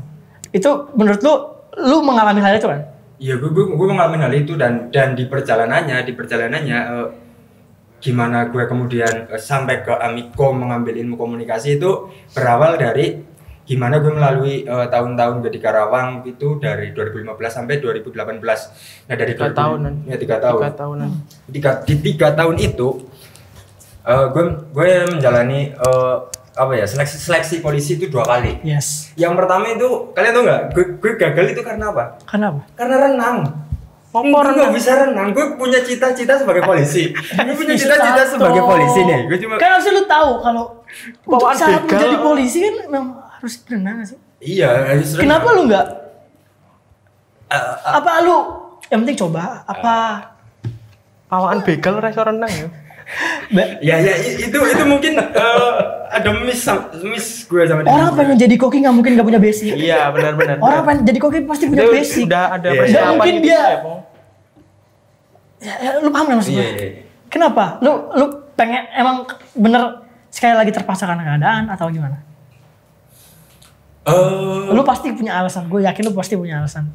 Itu 0.51 0.91
menurut 0.99 1.23
lu, 1.23 1.33
lu 1.79 2.03
mengalami 2.03 2.43
hal 2.43 2.59
itu 2.59 2.67
kan? 2.67 2.83
Iya, 3.21 3.37
gue, 3.37 3.53
gue, 3.53 3.65
gue 3.69 3.87
mengalami 3.87 4.17
hal 4.17 4.33
itu 4.33 4.57
dan 4.57 4.89
dan 4.89 5.13
di 5.13 5.29
perjalanannya, 5.29 6.01
di 6.09 6.13
perjalanannya 6.17 6.79
eh, 6.89 7.07
gimana 8.01 8.49
gue 8.49 8.65
kemudian 8.65 9.29
eh, 9.29 9.37
sampai 9.37 9.85
ke 9.85 9.93
Amiko 9.93 10.49
mengambil 10.57 10.97
ilmu 10.97 11.21
komunikasi 11.21 11.77
itu 11.77 12.09
berawal 12.33 12.81
dari 12.81 13.21
gimana 13.61 14.01
gue 14.01 14.09
melalui 14.09 14.65
eh, 14.65 14.87
tahun-tahun 14.89 15.45
gue 15.45 15.51
di 15.53 15.61
Karawang 15.61 16.25
itu 16.25 16.57
dari 16.57 16.97
2015 16.97 17.29
sampai 17.45 17.77
2018. 17.77 18.41
Nah 19.05 19.15
dari 19.15 19.33
Tiga 19.37 19.53
2000 19.53 19.61
tahunan. 19.61 19.93
Ya 20.09 20.15
tiga 20.17 20.37
tahun. 20.41 20.57
Tiga 20.57 20.71
tahunan. 20.73 21.09
Tiga, 21.53 21.71
di 21.85 21.95
tiga 22.01 22.27
tahun 22.33 22.57
itu 22.57 22.89
eh, 24.01 24.25
gue 24.33 24.43
gue 24.73 24.89
menjalani 25.13 25.77
eh, 25.77 26.17
apa 26.51 26.75
ya 26.75 26.83
seleksi 26.83 27.15
seleksi 27.15 27.55
polisi 27.59 27.95
itu 27.95 28.07
dua 28.07 28.21
kali. 28.21 28.59
Yes. 28.61 29.15
Yang 29.15 29.33
pertama 29.39 29.65
itu 29.67 29.87
kalian 30.11 30.31
tahu 30.31 30.43
nggak? 30.43 30.61
Gue, 30.71 30.85
gue 30.99 31.11
gagal 31.15 31.45
itu 31.49 31.61
karena 31.61 31.85
apa? 31.89 32.03
Kenapa? 32.23 32.59
Karena 32.75 32.95
renang. 33.01 33.37
Oh, 34.11 34.19
gue 34.19 34.35
renang? 34.35 34.75
bisa 34.75 34.91
renang. 34.93 35.31
Gue 35.31 35.55
punya 35.55 35.79
cita-cita 35.79 36.35
sebagai 36.35 36.59
polisi. 36.61 37.15
gue 37.15 37.55
punya 37.55 37.73
cita-cita 37.73 38.23
sebagai 38.27 38.61
polisi 38.61 38.99
nih. 38.99 39.19
Gue 39.25 39.39
cuma 39.39 39.55
Kan 39.55 39.69
harusnya 39.71 39.93
lu 39.93 40.03
tahu 40.03 40.31
kalau 40.39 40.63
untuk 41.23 41.39
Bawaan 41.39 41.55
saat 41.55 41.71
begal. 41.81 41.95
menjadi 41.95 42.17
polisi 42.19 42.57
kan 42.59 42.73
memang 42.85 43.05
harus 43.31 43.53
nggak 43.63 44.05
sih. 44.05 44.17
iya. 44.43 44.69
harus 44.91 45.15
renang. 45.15 45.23
Kenapa 45.23 45.47
lu 45.55 45.61
nggak? 45.65 45.87
Eh, 47.47 47.63
Apa 47.87 48.11
lu 48.21 48.37
yang 48.87 48.99
penting 49.01 49.17
coba? 49.17 49.63
Apa? 49.63 49.95
Pawaan 51.27 51.63
begal 51.63 51.95
reso 52.03 52.19
renang 52.19 52.51
ya. 52.51 52.67
Ba- 53.49 53.79
Ya 53.79 53.95
ya 53.97 54.13
i- 54.15 54.37
itu 54.41 54.57
itu 54.57 54.83
mungkin 54.83 55.13
eh, 55.15 55.73
ada 56.09 56.29
miss 56.39 56.63
miss 57.01 57.27
gue 57.43 57.61
sama 57.63 57.81
dia. 57.81 57.91
Orang 57.91 58.13
pengen 58.13 58.35
jadi 58.37 58.55
koki 58.55 58.77
nggak 58.79 58.93
mungkin 58.93 59.11
nggak 59.13 59.27
punya 59.27 59.39
basic. 59.39 59.73
Iya, 59.73 60.07
benar-benar. 60.09 60.57
Orang 60.57 60.81
pengen 60.83 61.01
jadi 61.05 61.19
koki 61.19 61.37
pasti 61.43 61.65
punya 61.65 61.81
Itu 61.81 61.91
basic. 61.91 62.23
Udah 62.25 62.45
ada 62.51 62.67
Iya. 62.67 62.79
persiapan 62.79 63.11
mungkin 63.11 63.33
gitu 63.33 63.45
dia- 63.45 63.67
ya, 63.67 63.79
Pong. 63.79 63.99
Ya, 65.61 65.73
ya, 65.77 65.89
lu 65.97 66.09
paham 66.09 66.25
nggak 66.25 66.37
maksud 66.37 66.51
Iya 66.51 66.63
gue? 66.63 66.71
iya. 66.73 66.89
Kenapa? 67.27 67.63
Lu 67.79 67.91
lu 68.11 68.25
pengen 68.53 68.83
emang 68.91 69.23
bener 69.53 69.81
sekali 70.27 70.53
lagi 70.53 70.71
terpaksa 70.71 71.05
karena 71.05 71.23
keadaan 71.23 71.63
atau 71.67 71.87
gimana? 71.87 72.17
Eh, 74.01 74.65
Lu 74.67 74.81
pasti 74.81 75.13
punya 75.13 75.37
alasan. 75.37 75.67
Gue 75.67 75.81
yakin 75.81 76.03
lu 76.03 76.13
pasti 76.13 76.33
punya 76.33 76.57
alasan. 76.57 76.89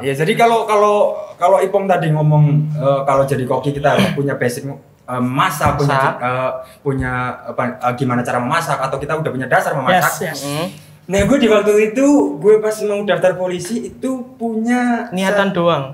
Ya 0.00 0.10
jadi 0.12 0.34
kalau 0.34 0.66
kalau 0.66 1.14
kalau 1.36 1.60
Ipong 1.60 1.86
tadi 1.86 2.10
ngomong 2.10 2.44
eh, 2.72 3.00
kalau 3.04 3.22
jadi 3.22 3.44
koki 3.44 3.70
kita 3.70 3.94
harus 3.94 4.10
punya 4.12 4.34
basic 4.34 4.66
eh, 5.12 5.20
masak, 5.20 5.76
punya 5.76 5.98
eh, 6.16 6.50
punya 6.80 7.12
apa 7.46 7.62
eh, 7.78 7.94
gimana 7.94 8.20
cara 8.20 8.38
memasak 8.38 8.78
atau 8.78 8.96
kita 8.96 9.12
udah 9.14 9.30
punya 9.30 9.46
dasar 9.46 9.72
memasak. 9.72 10.00
Yes, 10.00 10.18
yes. 10.22 10.40
Hmm. 10.42 10.66
Nah 11.04 11.20
gue 11.20 11.36
di 11.36 11.46
waktu 11.46 11.72
itu 11.88 12.06
gue 12.36 12.54
pas 12.58 12.72
mau 12.82 13.02
daftar 13.02 13.34
polisi 13.34 13.90
itu 13.90 14.10
punya 14.34 15.10
Niatan 15.10 15.50
doang. 15.50 15.84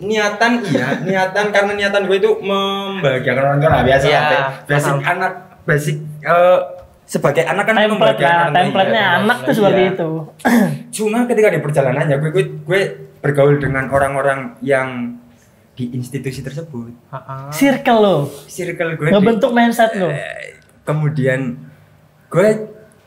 niatan 0.00 0.64
iya 0.64 0.96
niatan 1.04 1.48
karena 1.50 1.72
niatan 1.74 2.04
gue 2.04 2.16
itu 2.16 2.32
membahagiakan 2.40 3.42
orang 3.44 3.58
tua 3.58 3.68
lah 3.70 3.82
biasa 3.84 4.04
Iya, 4.06 4.20
lah, 4.22 4.48
basic 4.64 4.88
paham. 4.90 5.00
anak 5.06 5.32
basic 5.62 5.96
eh, 6.20 6.58
sebagai 7.04 7.44
anak 7.44 7.64
kan 7.64 7.74
Template 7.76 7.92
membahagiakan 7.92 8.24
lah, 8.24 8.40
orang 8.40 8.48
tua, 8.48 8.58
template-nya 8.64 9.02
iya. 9.02 9.18
anak 9.20 9.38
tuh 9.44 9.54
seperti 9.54 9.80
Iya. 9.82 9.92
itu. 9.92 10.10
cuma 10.90 11.18
ketika 11.28 11.48
di 11.48 11.60
perjalanannya 11.60 12.16
gue 12.16 12.30
gue, 12.32 12.44
gue 12.64 12.80
bergaul 13.20 13.60
dengan 13.60 13.84
orang-orang 13.86 14.56
yang 14.60 15.19
di 15.80 15.88
institusi 15.90 16.40
tersebut 16.40 16.92
Heeh. 17.08 17.48
Circle 17.50 17.98
lo, 17.98 18.16
circle 18.46 18.94
gue 18.94 19.08
di- 19.08 19.14
ngebentuk 19.14 19.50
mindset 19.50 19.96
lo. 19.96 20.06
Eh, 20.06 20.60
kemudian 20.82 21.56
gue 22.28 22.48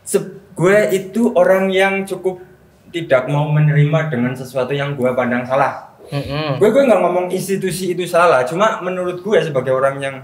se- 0.01 0.25
gue 0.51 0.77
itu 0.92 1.30
orang 1.32 1.70
yang 1.70 2.01
cukup 2.01 2.42
tidak 2.89 3.25
mau 3.25 3.46
menerima 3.48 4.00
dengan 4.08 4.34
sesuatu 4.34 4.70
yang 4.70 4.94
gue 4.94 5.10
pandang 5.12 5.42
salah 5.44 5.94
Mm-mm. 6.06 6.58
gue 6.58 6.68
gue 6.68 6.84
nggak 6.84 7.00
ngomong 7.00 7.25
institusi 7.30 7.89
itu 7.89 8.03
salah 8.03 8.44
cuma 8.44 8.77
menurut 8.80 9.18
gue 9.18 9.38
sebagai 9.39 9.72
orang 9.72 9.98
yang 9.98 10.15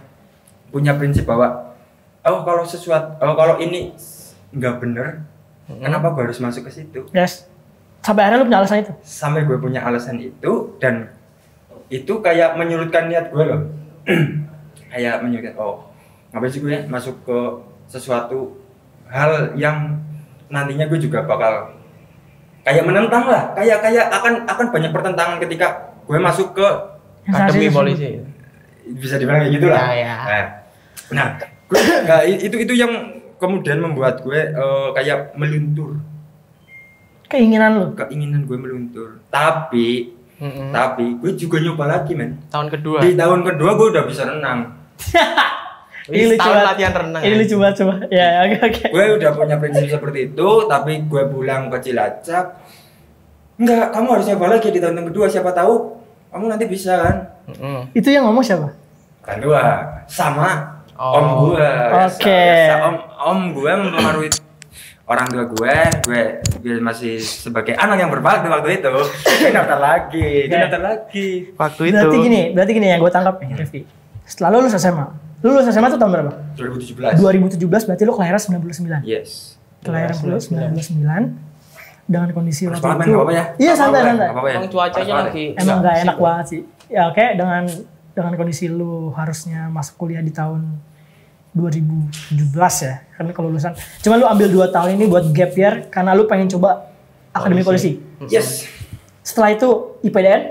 punya 0.68 0.94
prinsip 0.94 1.24
bahwa 1.24 1.74
oh 2.22 2.44
kalau 2.44 2.62
sesuatu 2.63 3.18
oh 3.18 3.34
kalau 3.34 3.58
ini 3.58 3.89
nggak 4.51 4.75
bener 4.77 5.25
kenapa 5.68 6.12
gue 6.12 6.24
harus 6.25 6.38
masuk 6.38 6.65
ke 6.65 6.74
situ 6.75 7.06
Yes. 7.10 7.46
Sampai 8.00 8.24
akhirnya 8.24 8.39
lu 8.39 8.48
punya 8.48 8.60
alasan 8.60 8.77
itu. 8.79 8.94
sampai 9.01 9.41
gue 9.44 9.58
punya 9.58 9.82
alasan 9.82 10.18
itu 10.18 10.51
dan 10.77 11.12
itu 11.89 12.13
kayak 12.22 12.53
menyurutkan 12.55 13.10
niat 13.10 13.34
gue 13.34 13.43
loh. 13.43 13.62
Kayak 14.89 15.22
menyurutkan 15.22 15.53
oh 15.62 15.86
ngapain 16.34 16.50
sih 16.50 16.62
gue 16.62 16.86
masuk 16.89 17.25
ke 17.25 17.39
sesuatu 17.89 18.58
hal 19.10 19.53
yang 19.58 19.98
nantinya 20.50 20.86
gue 20.89 20.98
juga 21.01 21.25
bakal 21.25 21.74
kayak 22.65 22.86
menentang 22.86 23.25
lah. 23.25 23.53
Kayak 23.58 23.86
kayak 23.86 24.05
akan 24.13 24.34
akan 24.46 24.65
banyak 24.69 24.91
pertentangan 24.93 25.38
ketika 25.41 25.93
gue 26.05 26.17
masuk 26.17 26.58
ke 26.58 26.67
Akademi 27.29 27.69
polisi. 27.69 28.17
bisa 28.89 29.22
dibilang 29.22 29.46
kayak 29.46 29.53
gitu 29.53 29.67
lah. 29.69 29.81
Ya, 29.93 29.93
ya. 29.93 30.15
Nah, 30.25 30.46
nah 31.13 31.27
gue 31.69 31.81
nggak 31.81 32.22
itu 32.50 32.58
itu 32.65 32.74
yang 32.74 33.22
kemudian 33.38 33.77
membuat 33.81 34.25
gue 34.25 34.53
eh, 34.53 34.88
kayak 34.98 35.38
meluntur. 35.38 36.01
Keinginan 37.29 37.77
lu. 37.77 37.88
keinginan 37.93 38.50
gue 38.50 38.58
meluntur. 38.58 39.22
Tapi 39.29 40.17
Mm-mm. 40.39 40.72
tapi 40.72 41.05
gue 41.15 41.31
juga 41.36 41.60
nyoba 41.60 41.86
lagi 41.89 42.12
men 42.13 42.39
Tahun 42.48 42.67
kedua. 42.69 43.00
di 43.00 43.13
tahun 43.13 43.43
kedua 43.43 43.72
gue 43.74 43.88
udah 43.89 44.03
bisa 44.03 44.24
renang 44.25 44.60
Ini 46.10 46.25
lucu 46.27 46.41
banget. 46.41 46.65
latihan 46.65 46.93
renang. 46.96 47.22
Ini 47.22 47.29
ya. 47.29 47.38
lucu 47.38 47.55
banget 47.55 47.75
coba. 47.77 47.93
Ya, 48.10 48.27
oke 48.41 48.58
oke. 48.65 48.84
gue 48.89 49.05
udah 49.15 49.29
punya 49.31 49.55
prinsip 49.58 49.86
seperti 49.88 50.19
itu 50.27 50.50
tapi 50.65 50.91
gue 51.03 51.24
pulang 51.27 51.69
ke 51.69 51.77
Cilacap 51.79 52.46
enggak 53.55 53.91
kamu 53.91 54.08
harus 54.10 54.25
nyoba 54.25 54.46
lagi 54.50 54.67
di 54.67 54.79
tahun 54.79 54.98
yang 54.98 55.08
kedua 55.08 55.25
siapa 55.27 55.51
tahu 55.51 55.74
kamu 56.29 56.46
nanti 56.48 56.65
bisa 56.65 56.98
kan 56.98 57.15
Mm-mm. 57.48 57.91
Itu 57.91 58.08
yang 58.08 58.25
ngomong 58.25 58.41
siapa? 58.41 58.74
kan 59.19 59.38
gue 59.38 59.63
sama 60.05 60.79
Oh. 60.96 61.15
om 61.15 61.27
gue 61.48 61.69
Oke. 62.01 62.43
om 62.75 62.96
om 63.17 63.39
gue 63.53 63.72
mempengaruhi 63.72 64.27
orang 65.10 65.25
tua 65.25 65.44
gue 65.44 65.75
gue 66.06 66.22
gue 66.62 66.74
masih 66.80 67.18
sebagai 67.18 67.74
anak 67.74 67.98
yang 67.98 68.10
berbakti 68.10 68.46
waktu 68.46 68.78
itu 68.78 68.94
gue 68.94 69.50
daftar 69.50 69.80
lagi 69.82 70.46
gue 70.46 70.54
daftar 70.56 70.82
lagi 70.82 71.28
Waktu 71.51 71.82
itu. 71.84 71.98
Berarti 71.98 72.18
gini, 72.22 72.42
berarti 72.54 72.72
gini 72.72 72.88
yang 72.88 73.01
gue 73.01 73.10
tangkap 73.10 73.36
nih, 73.42 73.58
Rifki. 73.58 73.82
Setelah 74.24 74.50
lu 74.54 74.58
lulus 74.62 74.78
SMA. 74.78 75.06
Lu 75.42 75.50
lulus 75.50 75.66
SMA 75.68 75.89
tuh 75.89 75.98
tahun 75.98 76.12
berapa? 76.13 76.32
2017 76.56 77.18
2017 77.18 77.58
berarti 77.89 78.04
lu 78.06 78.13
kelahiran 78.13 78.39
99. 78.39 79.01
yes 79.04 79.58
Kelahiran 79.82 80.16
lu 80.22 80.38
99 80.38 81.50
dengan 82.06 82.30
kondisi 82.32 82.66
Harus 82.66 82.78
waktu 82.78 83.06
itu. 83.06 83.13
apa-apa 83.13 83.32
ya 83.32 83.44
Iya 83.56 83.72
Nggak 83.72 83.78
santai 83.78 84.00
apa-apa 84.00 84.06
ya, 84.06 84.10
santai. 84.10 84.28
apa-apa 84.30 84.48
ya. 84.48 84.56
Emang 84.56 84.70
cuacanya 84.70 85.13
lagi. 85.24 85.46
Emang 85.54 85.78
nggak 85.80 85.89
gak 85.89 86.04
enak 86.04 86.18
banget 86.20 86.46
sih. 86.48 86.62
Ya 86.89 87.01
oke 87.06 87.25
dengan 87.34 87.63
dengan 88.12 88.34
kondisi 88.36 88.66
lu 88.68 88.94
harusnya 89.13 89.70
masuk 89.70 89.96
kuliah 89.98 90.20
di 90.20 90.30
tahun 90.30 90.62
2017 91.60 92.56
ya. 92.82 92.96
Kan 93.13 93.28
kelulusan. 93.30 93.72
Cuma 94.00 94.16
lu 94.16 94.25
ambil 94.25 94.48
2 94.48 94.70
tahun 94.70 94.96
ini 94.96 95.06
buat 95.06 95.30
gap 95.30 95.51
year 95.54 95.88
karena 95.88 96.12
lu 96.12 96.24
pengen 96.24 96.48
coba 96.48 96.88
akademi 97.30 97.62
polisi. 97.62 98.00
yes 98.25 98.66
Setelah 99.22 99.54
itu 99.54 99.70
IPDN 100.01 100.42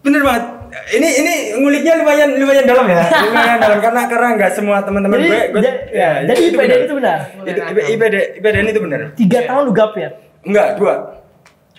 Bener 0.00 0.18
banget. 0.20 0.44
Ini 0.90 1.08
ini 1.14 1.34
nguliknya 1.56 1.94
lumayan 1.94 2.34
lumayan 2.34 2.64
dalam 2.64 2.86
ya. 2.86 3.04
Lumayan 3.28 3.58
dalam 3.60 3.78
karena 3.78 4.02
karena 4.08 4.28
nggak 4.34 4.50
semua 4.50 4.80
teman-teman 4.80 5.14
Jadi, 5.16 5.28
gue, 5.28 5.40
gue 5.52 5.62
ja- 5.62 5.78
ya, 5.92 6.10
jadi 6.24 6.40
itu 6.40 6.48
IPDN 6.50 6.58
benar. 6.64 6.80
itu 6.80 6.94
benar. 6.96 7.18
Itu 7.44 7.60
IPD 7.88 8.14
IPDN 8.40 8.66
itu 8.66 8.80
benar. 8.80 9.00
Tiga 9.14 9.38
tahun 9.44 9.62
lu 9.62 9.72
gap 9.72 9.92
year. 9.94 10.12
Enggak, 10.42 10.66
dua. 10.74 10.94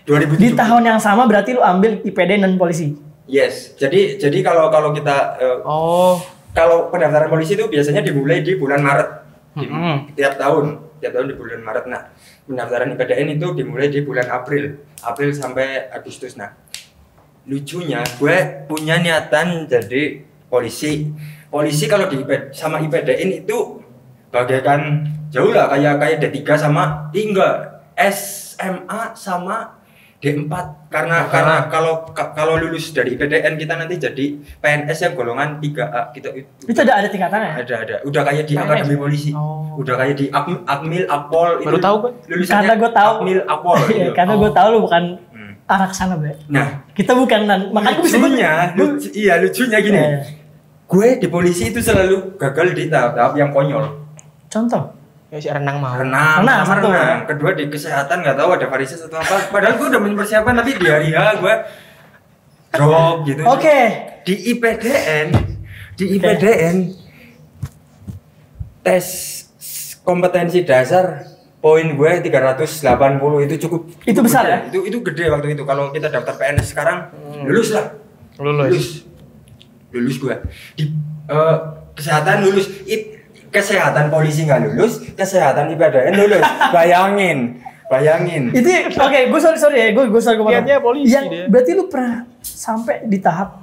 2007. 0.05 0.35
Di 0.37 0.49
tahun 0.53 0.83
yang 0.85 0.99
sama 0.99 1.23
berarti 1.25 1.51
lu 1.51 1.59
ambil 1.59 1.99
IPDN 1.99 2.43
dan 2.43 2.53
polisi. 2.55 2.95
Yes. 3.25 3.75
Jadi 3.75 4.15
jadi 4.15 4.39
kalau 4.39 4.67
kalau 4.67 4.91
kita 4.91 5.15
eh, 5.35 5.57
Oh. 5.63 6.19
Kalau 6.53 6.93
pendaftaran 6.93 7.27
polisi 7.27 7.57
itu 7.57 7.65
biasanya 7.65 8.05
dimulai 8.05 8.45
di 8.45 8.55
bulan 8.55 8.79
Maret. 8.79 9.09
Di- 9.57 9.69
Mm-mm. 9.69 10.13
Tiap 10.13 10.37
tahun, 10.37 10.65
tiap 10.97 11.11
tahun 11.13 11.27
di 11.29 11.35
bulan 11.37 11.61
Maret. 11.61 11.85
Nah, 11.89 12.01
pendaftaran 12.45 12.93
IPDN 12.93 13.37
itu 13.37 13.47
dimulai 13.53 13.89
di 13.89 14.01
bulan 14.01 14.29
April. 14.29 14.81
April 15.01 15.29
sampai 15.33 15.89
Agustus. 15.89 16.37
Nah, 16.37 16.53
lucunya 17.43 18.01
gue 18.17 18.37
punya 18.65 18.97
niatan 18.97 19.67
jadi 19.67 20.21
polisi. 20.47 21.09
Polisi 21.49 21.85
kalau 21.85 22.09
di 22.09 22.17
IP, 22.17 22.49
sama 22.49 22.81
IPDN 22.81 23.45
itu 23.45 23.77
bagaikan 24.33 25.05
jauh 25.29 25.53
lah 25.53 25.69
kayak 25.69 26.01
kayak 26.01 26.17
D3 26.33 26.41
sama 26.57 27.13
Ih, 27.13 27.29
enggak 27.29 27.85
SMA 27.97 29.13
sama 29.13 29.77
D4 30.23 30.53
karena 30.87 31.27
karena 31.27 31.67
kalau 31.67 32.07
ka- 32.07 32.31
kalau 32.31 32.55
lulus 32.55 32.89
dari 32.89 33.13
IPDN 33.13 33.53
kita 33.53 33.75
nanti 33.75 33.99
jadi 33.99 34.25
PNS 34.55 34.99
yang 35.01 35.13
golongan 35.13 35.59
3A 35.59 36.01
kita 36.09 36.31
Itu 36.63 36.79
ada 36.79 36.93
ada 36.95 37.07
tingkatannya. 37.07 37.51
ada 37.59 37.75
ada 37.77 37.95
udah 38.01 38.21
kayak 38.23 38.45
di 38.45 38.53
PNS. 38.53 38.63
akademi 38.65 38.95
polisi 38.95 39.29
Oh. 39.33 39.75
udah 39.75 39.95
kayak 39.95 40.15
di 40.15 40.25
Ak- 40.29 40.63
Akmil 40.65 41.03
Akpol 41.05 41.59
Baru 41.61 41.75
tahu 41.77 41.95
gue. 41.99 42.11
lulusannya 42.29 42.55
Karena 42.55 42.73
gue 42.77 42.91
tahu. 42.93 43.11
Akmil 43.13 43.39
Akpol 43.43 43.75
Iya, 43.83 43.91
gitu. 43.99 44.11
Karena 44.13 44.33
gue 44.37 44.51
tahu 44.53 44.67
lu 44.69 44.79
bukan 44.81 45.03
Hmm. 45.29 45.53
arah 45.65 45.87
ke 45.87 45.95
sana, 45.97 46.15
Be. 46.15 46.31
nah 46.47 46.67
Kita 46.89 47.11
bukan 47.13 47.41
nan- 47.43 47.67
makanya 47.69 47.95
gue 47.95 48.05
bisa 48.05 48.15
lucunya 48.17 48.51
lucu, 48.73 49.07
iya 49.11 49.33
lucunya 49.37 49.77
gini 49.77 49.97
Iya, 49.97 50.07
iya. 50.09 50.21
gue 50.85 51.07
di 51.17 51.27
polisi 51.27 51.63
itu 51.67 51.79
selalu 51.79 52.37
gagal 52.37 52.71
di 52.71 52.87
tahap-tahap 52.87 53.35
yang 53.35 53.49
konyol 53.49 53.85
Contoh. 54.47 55.02
Ya 55.33 55.41
si 55.41 55.49
renang 55.49 55.81
mau. 55.81 55.97
renang, 55.97 56.45
Renang, 56.45 56.61
renang. 56.61 57.19
Kedua 57.25 57.57
di 57.57 57.65
kesehatan 57.65 58.21
nggak 58.21 58.37
tahu 58.37 58.53
ada 58.53 58.69
varises 58.69 59.01
atau 59.01 59.17
apa. 59.17 59.49
Padahal 59.49 59.81
gue 59.81 59.87
udah 59.89 59.97
mempersiapkan 59.97 60.53
tapi 60.53 60.77
di 60.77 60.85
hari 60.85 61.09
H 61.09 61.41
gue 61.41 61.55
drop 62.69 63.25
gitu. 63.25 63.41
Oke. 63.41 63.79
Di 64.21 64.53
IPDN, 64.53 65.27
di 65.97 66.05
IPDN 66.15 66.75
tes 68.79 69.05
kompetensi 70.01 70.61
dasar 70.61 71.25
poin 71.57 71.97
gue 71.97 72.11
380 72.21 72.83
itu 73.41 73.55
cukup 73.65 73.81
Itu 74.05 74.13
cukup 74.13 74.23
besar 74.23 74.43
gede. 74.45 74.53
ya? 74.53 74.57
Itu 74.69 74.79
itu 74.85 74.97
gede 75.01 75.25
waktu 75.27 75.47
itu. 75.51 75.63
Kalau 75.65 75.89
kita 75.89 76.07
daftar 76.07 76.37
PNS 76.37 76.67
sekarang 76.69 77.09
lulus 77.41 77.73
lah. 77.73 77.89
Lulus. 78.37 78.69
Lulus. 78.69 78.87
Lulus 79.89 80.15
gue. 80.19 80.35
Di 80.77 80.83
eh, 81.25 81.55
kesehatan 81.97 82.45
lulus. 82.45 82.69
I- 82.85 83.12
kesehatan 83.53 84.09
polisi 84.09 84.43
nggak 84.43 84.59
lulus, 84.65 84.99
kesehatan 85.13 85.69
IPDN 85.69 86.13
lulus. 86.17 86.41
Bayangin. 86.75 87.61
Bayangin. 87.85 88.49
Itu 88.49 88.65
oke, 88.97 89.19
gue 89.29 89.39
sorry 89.39 89.55
sorry 89.55 89.77
ya, 89.77 89.87
gue 89.93 90.09
gue 90.09 90.17
sorry. 90.17 90.41
Niatnya 90.41 90.81
polisi 90.81 91.13
Yang- 91.13 91.29
dia. 91.29 91.43
Berarti 91.45 91.71
lu 91.71 91.85
pernah 91.85 92.25
sampai 92.41 93.05
di 93.05 93.21
tahap 93.21 93.61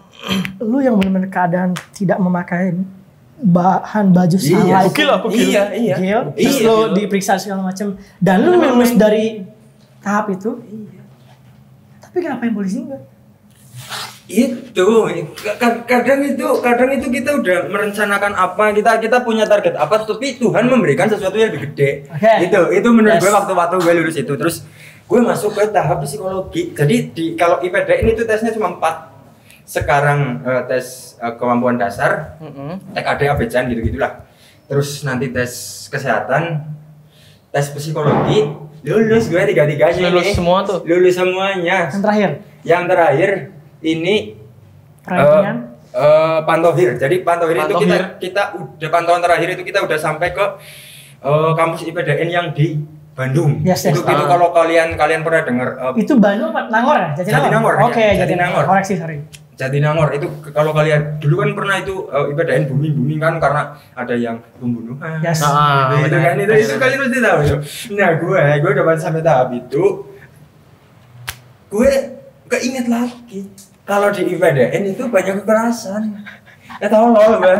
lu 0.60 0.78
yang 0.78 0.94
benar-benar 0.94 1.26
keadaan 1.26 1.70
tidak 1.90 2.20
memakai 2.20 2.76
bahan 3.40 4.12
baju 4.12 4.36
salah 4.36 4.84
Bugil 4.84 5.06
lah, 5.08 5.18
bugil. 5.18 5.48
Iya, 5.48 5.64
iya. 5.72 5.94
Gil, 5.96 6.20
terus 6.36 6.60
Iya, 6.60 6.68
lu 6.68 6.76
Gil. 6.76 6.92
diperiksa 6.94 7.40
segala 7.40 7.64
macam 7.64 7.96
dan 8.20 8.36
lu 8.38 8.52
lulus 8.52 8.92
dari 8.94 9.40
tahap 9.98 10.28
itu 10.28 10.60
tapi 12.00 12.16
kenapa 12.20 12.44
yang 12.44 12.52
polisi 12.52 12.84
enggak 12.84 13.00
itu 14.30 14.86
ka- 15.58 15.82
kadang 15.82 16.22
itu 16.22 16.46
kadang 16.60 16.90
itu 16.92 17.10
kita 17.10 17.34
udah 17.34 17.66
merencanakan 17.66 18.32
apa 18.32 18.70
kita 18.70 18.96
kita 18.98 19.18
punya 19.20 19.42
target 19.44 19.74
apa 19.74 20.00
tapi 20.00 20.36
Tuhan 20.36 20.64
memberikan 20.64 21.06
sesuatu 21.06 21.34
yang 21.34 21.50
lebih 21.50 21.66
gede. 21.68 22.06
Oke. 22.06 22.32
itu 22.40 22.60
itu 22.72 22.88
menurut 22.88 23.16
Yes. 23.16 23.22
gue 23.22 23.32
waktu 23.32 23.52
waktu 23.52 23.76
gue 23.76 23.92
lulus 23.96 24.16
itu. 24.16 24.32
Terus 24.32 24.62
gue 25.04 25.20
masuk 25.20 25.50
ke 25.52 25.66
tahap 25.68 25.98
psikologi. 26.00 26.70
Jadi 26.70 26.96
di 27.10 27.24
kalau 27.34 27.58
IPD 27.58 27.90
ini 28.00 28.10
tuh 28.14 28.24
tesnya 28.24 28.50
cuma 28.50 28.70
empat. 28.70 29.10
Sekarang 29.62 30.42
eh, 30.42 30.62
tes 30.64 30.86
eh, 31.16 31.34
kemampuan 31.34 31.74
dasar 31.74 32.38
Mm-mm. 32.38 32.78
TKD 32.90 33.20
Abejan 33.28 33.66
gitu 33.66 33.82
gitulah 33.84 34.26
terus 34.64 35.02
nanti 35.02 35.26
tes 35.28 35.50
kesehatan 35.86 36.62
tes 37.48 37.66
psikologi 37.68 38.46
lulus 38.80 39.26
gue 39.26 39.42
tiga 39.44 39.66
tiganya 39.66 40.08
Lulus 40.08 40.30
semua 40.32 40.62
tuh? 40.62 40.80
lulus 40.82 41.12
semuanya. 41.12 41.86
Yang 41.88 42.00
terakhir? 42.00 42.30
Yang 42.62 42.82
terakhir 42.86 43.30
ini 43.80 44.36
perhatian 45.04 45.56
eh, 45.92 46.00
eh, 46.00 46.38
Pantohir. 46.44 46.90
Jadi 47.00 47.16
Pantohir, 47.24 47.56
itu 47.56 47.74
kita 47.82 47.96
kita 48.20 48.42
udah 48.56 48.90
pantauan 48.92 49.22
terakhir 49.24 49.58
itu 49.58 49.62
kita 49.64 49.82
udah 49.84 49.98
sampai 49.98 50.30
ke 50.32 50.46
eh, 51.24 51.52
kampus 51.56 51.84
IPDN 51.88 52.28
yang 52.28 52.46
di 52.52 52.80
Bandung. 53.10 53.60
Yes, 53.66 53.84
yes. 53.84 53.92
itu 53.92 54.00
itu 54.00 54.24
kalau 54.24 54.48
kalian 54.54 54.96
kalian 54.96 55.20
pernah 55.20 55.42
dengar 55.44 55.68
eh, 55.76 55.92
itu 56.00 56.14
Bandung 56.16 56.54
apa 56.56 56.72
Nangor 56.72 56.96
ya 56.96 57.10
Jatinangor 57.18 57.42
Jatinangor, 57.44 57.74
ya. 57.74 57.80
oke 57.84 57.94
Jatinangor. 57.94 58.22
Jatinangor 58.24 58.64
koreksi 58.64 58.94
sorry 58.96 59.18
Jatinangor 59.60 60.08
itu 60.16 60.26
kalau 60.56 60.72
kalian 60.72 61.20
dulu 61.20 61.44
kan 61.44 61.50
pernah 61.52 61.76
itu 61.84 61.94
eh, 62.08 62.32
IPDN 62.32 62.62
booming 62.72 62.92
booming 62.96 63.20
kan 63.20 63.34
karena 63.36 63.62
ada 63.92 64.14
yang 64.16 64.40
pembunuhan. 64.56 65.20
Yes. 65.20 65.44
Ah, 65.44 65.92
Gitu, 66.00 66.08
itu 66.08 66.16
kan 66.16 66.34
itu, 66.40 66.52
itu 66.56 66.76
kalian 66.80 66.98
pasti 67.04 67.18
tahu 67.20 67.38
itu. 67.44 67.56
Nah 68.00 68.10
gue 68.16 68.42
gue 68.64 68.70
udah 68.72 68.96
sampai 68.96 69.20
tahap 69.20 69.48
itu 69.52 69.84
gue 71.70 71.90
keinget 72.50 72.86
lagi 72.88 73.40
kalau 73.90 74.08
di 74.08 74.22
IPDN 74.28 74.82
itu 74.88 75.02
banyak 75.04 75.42
kekerasan. 75.42 76.22
Ya 76.78 76.86
tolol 76.86 77.10
gue. 77.36 77.56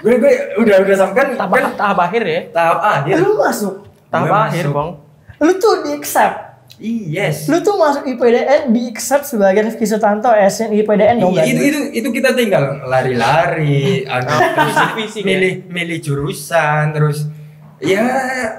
gue 0.00 0.14
gue 0.16 0.32
udah 0.58 0.76
udah 0.80 0.96
sampai 0.96 1.14
kan, 1.14 1.28
Tahap, 1.36 1.50
kan 1.52 1.64
tahap 1.76 1.98
akhir 2.02 2.22
ya. 2.24 2.40
tahap 2.50 2.78
akhir. 2.80 3.14
lu 3.20 3.36
masuk 3.36 3.74
Tahap 4.08 4.24
Gue 4.24 4.32
akhir, 4.34 4.64
masuk. 4.64 4.74
Bang. 4.74 4.90
lu 5.38 5.52
tuh 5.56 5.74
di 5.82 5.90
accept 5.92 6.36
Yes. 6.82 7.46
Lu 7.46 7.60
tuh 7.60 7.76
masuk 7.76 8.02
IPDN 8.04 8.72
di 8.72 8.88
accept 8.88 9.22
sebagai 9.24 9.62
Rifki 9.62 9.84
Sutanto 9.84 10.26
SN 10.32 10.74
IPDN 10.74 11.20
dong 11.20 11.30
Iya, 11.30 11.38
berarti. 11.38 11.52
itu 11.52 11.62
itu 11.62 11.80
itu 11.94 12.08
kita 12.10 12.30
tinggal 12.32 12.82
lari-lari, 12.82 14.02
ada 14.04 14.32
Fisik-fisik 14.66 15.22
ya? 15.22 15.26
milih 15.28 15.52
milih 15.68 15.98
jurusan 16.00 16.90
terus 16.90 17.30
ya 17.78 18.02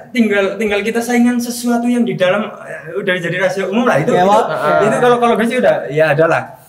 tinggal 0.08 0.56
tinggal 0.56 0.80
kita 0.80 1.00
saingan 1.00 1.36
sesuatu 1.36 1.84
yang 1.84 2.04
di 2.04 2.12
dalam 2.14 2.48
eh, 2.62 2.94
udah 2.94 3.14
jadi 3.16 3.36
rahasia 3.38 3.64
umum 3.66 3.84
lah 3.84 3.96
itu 3.98 4.12
Ya, 4.12 4.20
itu, 4.20 4.30
Wak. 4.30 4.44
itu 4.82 4.96
kalau 4.98 5.16
kalau 5.18 5.34
gue 5.34 5.46
sih 5.46 5.58
udah 5.58 5.74
ya 5.88 6.12
adalah 6.12 6.63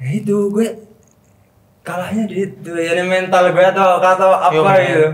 ya 0.00 0.08
itu 0.10 0.36
gue 0.48 0.66
kalahnya 1.82 2.24
di 2.24 2.36
itu 2.46 2.72
ya 2.72 2.92
ini 2.94 3.04
mental 3.04 3.50
gue 3.50 3.64
atau 3.64 4.00
atau 4.00 4.30
apa 4.32 4.52
Yo, 4.52 4.62
bener. 4.64 4.80
gitu 4.80 5.08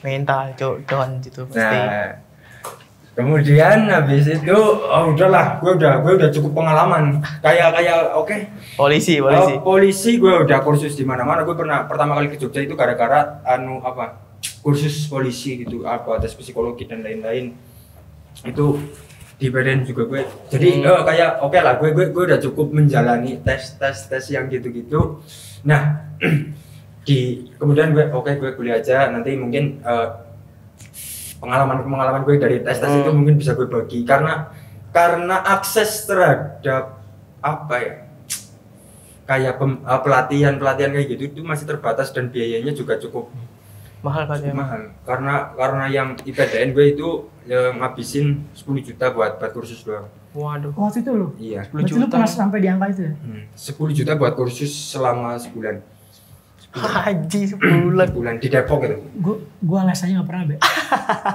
Mental, 0.00 0.42
cok, 0.54 0.74
don 0.86 1.10
gitu 1.20 1.40
pasti. 1.46 1.60
nah 1.60 2.10
kemudian 3.12 3.88
habis 3.88 4.28
itu 4.28 4.52
oh 4.78 5.04
udahlah 5.08 5.56
gue 5.58 5.72
udah 5.72 6.00
gue 6.00 6.12
udah 6.16 6.28
cukup 6.28 6.52
pengalaman 6.54 7.16
kayak 7.40 7.72
kayak 7.72 8.12
oke 8.12 8.36
Polisi, 8.76 9.16
Oh, 9.18 9.32
polisi. 9.32 9.54
polisi 9.58 10.10
gue 10.16 10.34
udah 10.44 10.60
kursus 10.60 10.92
di 10.92 11.00
mana-mana. 11.00 11.40
Gue 11.42 11.56
pernah 11.56 11.88
pertama 11.88 12.12
kali 12.12 12.28
ke 12.28 12.36
Jogja 12.36 12.60
itu 12.60 12.76
gara-gara 12.76 13.40
anu 13.42 13.80
apa? 13.80 14.20
Kursus 14.60 15.08
polisi 15.08 15.64
gitu, 15.64 15.88
apa 15.88 16.20
tes 16.20 16.36
psikologi 16.36 16.84
dan 16.84 17.00
lain-lain. 17.00 17.56
Itu 18.44 18.76
di 19.36 19.48
badan 19.48 19.84
juga 19.84 20.02
gue. 20.06 20.22
Jadi 20.48 20.80
Hmm. 20.80 20.88
eh, 20.88 21.02
kayak 21.04 21.30
oke 21.40 21.58
lah, 21.58 21.74
gue 21.76 21.90
gue 21.92 22.06
gue 22.08 22.24
udah 22.24 22.40
cukup 22.40 22.72
menjalani 22.72 23.36
tes 23.38 23.76
tes 23.76 23.96
tes 24.02 24.24
yang 24.26 24.48
gitu-gitu. 24.48 25.20
Nah, 25.62 26.08
di 27.06 27.18
kemudian 27.54 27.92
gue 27.92 28.08
oke 28.08 28.32
gue 28.32 28.50
kuliah 28.52 28.80
aja 28.80 29.06
nanti 29.06 29.36
mungkin 29.36 29.78
eh, 29.78 30.08
pengalaman 31.36 31.84
pengalaman 31.84 32.22
gue 32.22 32.36
dari 32.36 32.56
tes 32.60 32.76
tes 32.76 32.88
Hmm. 32.88 33.02
itu 33.02 33.10
mungkin 33.12 33.36
bisa 33.36 33.52
gue 33.52 33.68
bagi 33.68 34.02
karena 34.02 34.50
karena 34.90 35.36
akses 35.44 36.02
terhadap 36.02 36.96
apa 37.38 37.74
ya 37.76 37.94
kayak 39.24 39.54
pem- 39.56 39.82
eh, 39.82 40.00
pelatihan 40.00 40.54
pelatihan 40.56 40.90
kayak 40.90 41.08
gitu 41.12 41.22
itu 41.28 41.40
masih 41.42 41.66
terbatas 41.66 42.08
dan 42.10 42.26
biayanya 42.26 42.72
juga 42.72 42.96
cukup 42.96 43.28
Mahal 44.06 44.24
pasti. 44.24 44.46
emang. 44.46 44.58
mahal 44.60 44.82
karena 45.02 45.34
karena 45.52 45.84
yang 45.88 46.08
IPDN 46.20 46.68
gue 46.70 46.86
itu 46.88 47.08
ya, 47.44 47.72
ngabisin 47.72 48.26
10 48.52 48.62
juta 48.84 49.10
buat 49.10 49.36
buat 49.36 49.50
kursus 49.50 49.82
doang 49.82 50.06
Waduh. 50.32 50.68
Waktu 50.70 51.00
itu 51.00 51.10
lu. 51.10 51.28
iya 51.36 51.60
10 51.62 51.72
Berarti 51.72 51.92
lu 51.92 51.98
juta. 51.98 52.12
pernah 52.12 52.28
sampai 52.30 52.58
di 52.60 52.68
angka 52.68 52.86
itu 52.88 53.02
ya? 53.02 53.12
hmm. 53.14 53.42
10 53.52 53.98
juta 53.98 54.12
buat 54.14 54.32
kursus 54.32 54.68
selama 54.68 55.34
sebulan 55.36 55.80
Haji 56.76 57.48
sebulan. 57.48 58.06
sebulan 58.06 58.34
di 58.36 58.48
Depok 58.48 58.84
gitu 58.84 58.96
Gue 59.16 59.36
gua 59.58 59.88
les 59.88 59.96
aja 59.96 60.12
gak 60.14 60.28
pernah, 60.28 60.44
Be. 60.44 60.56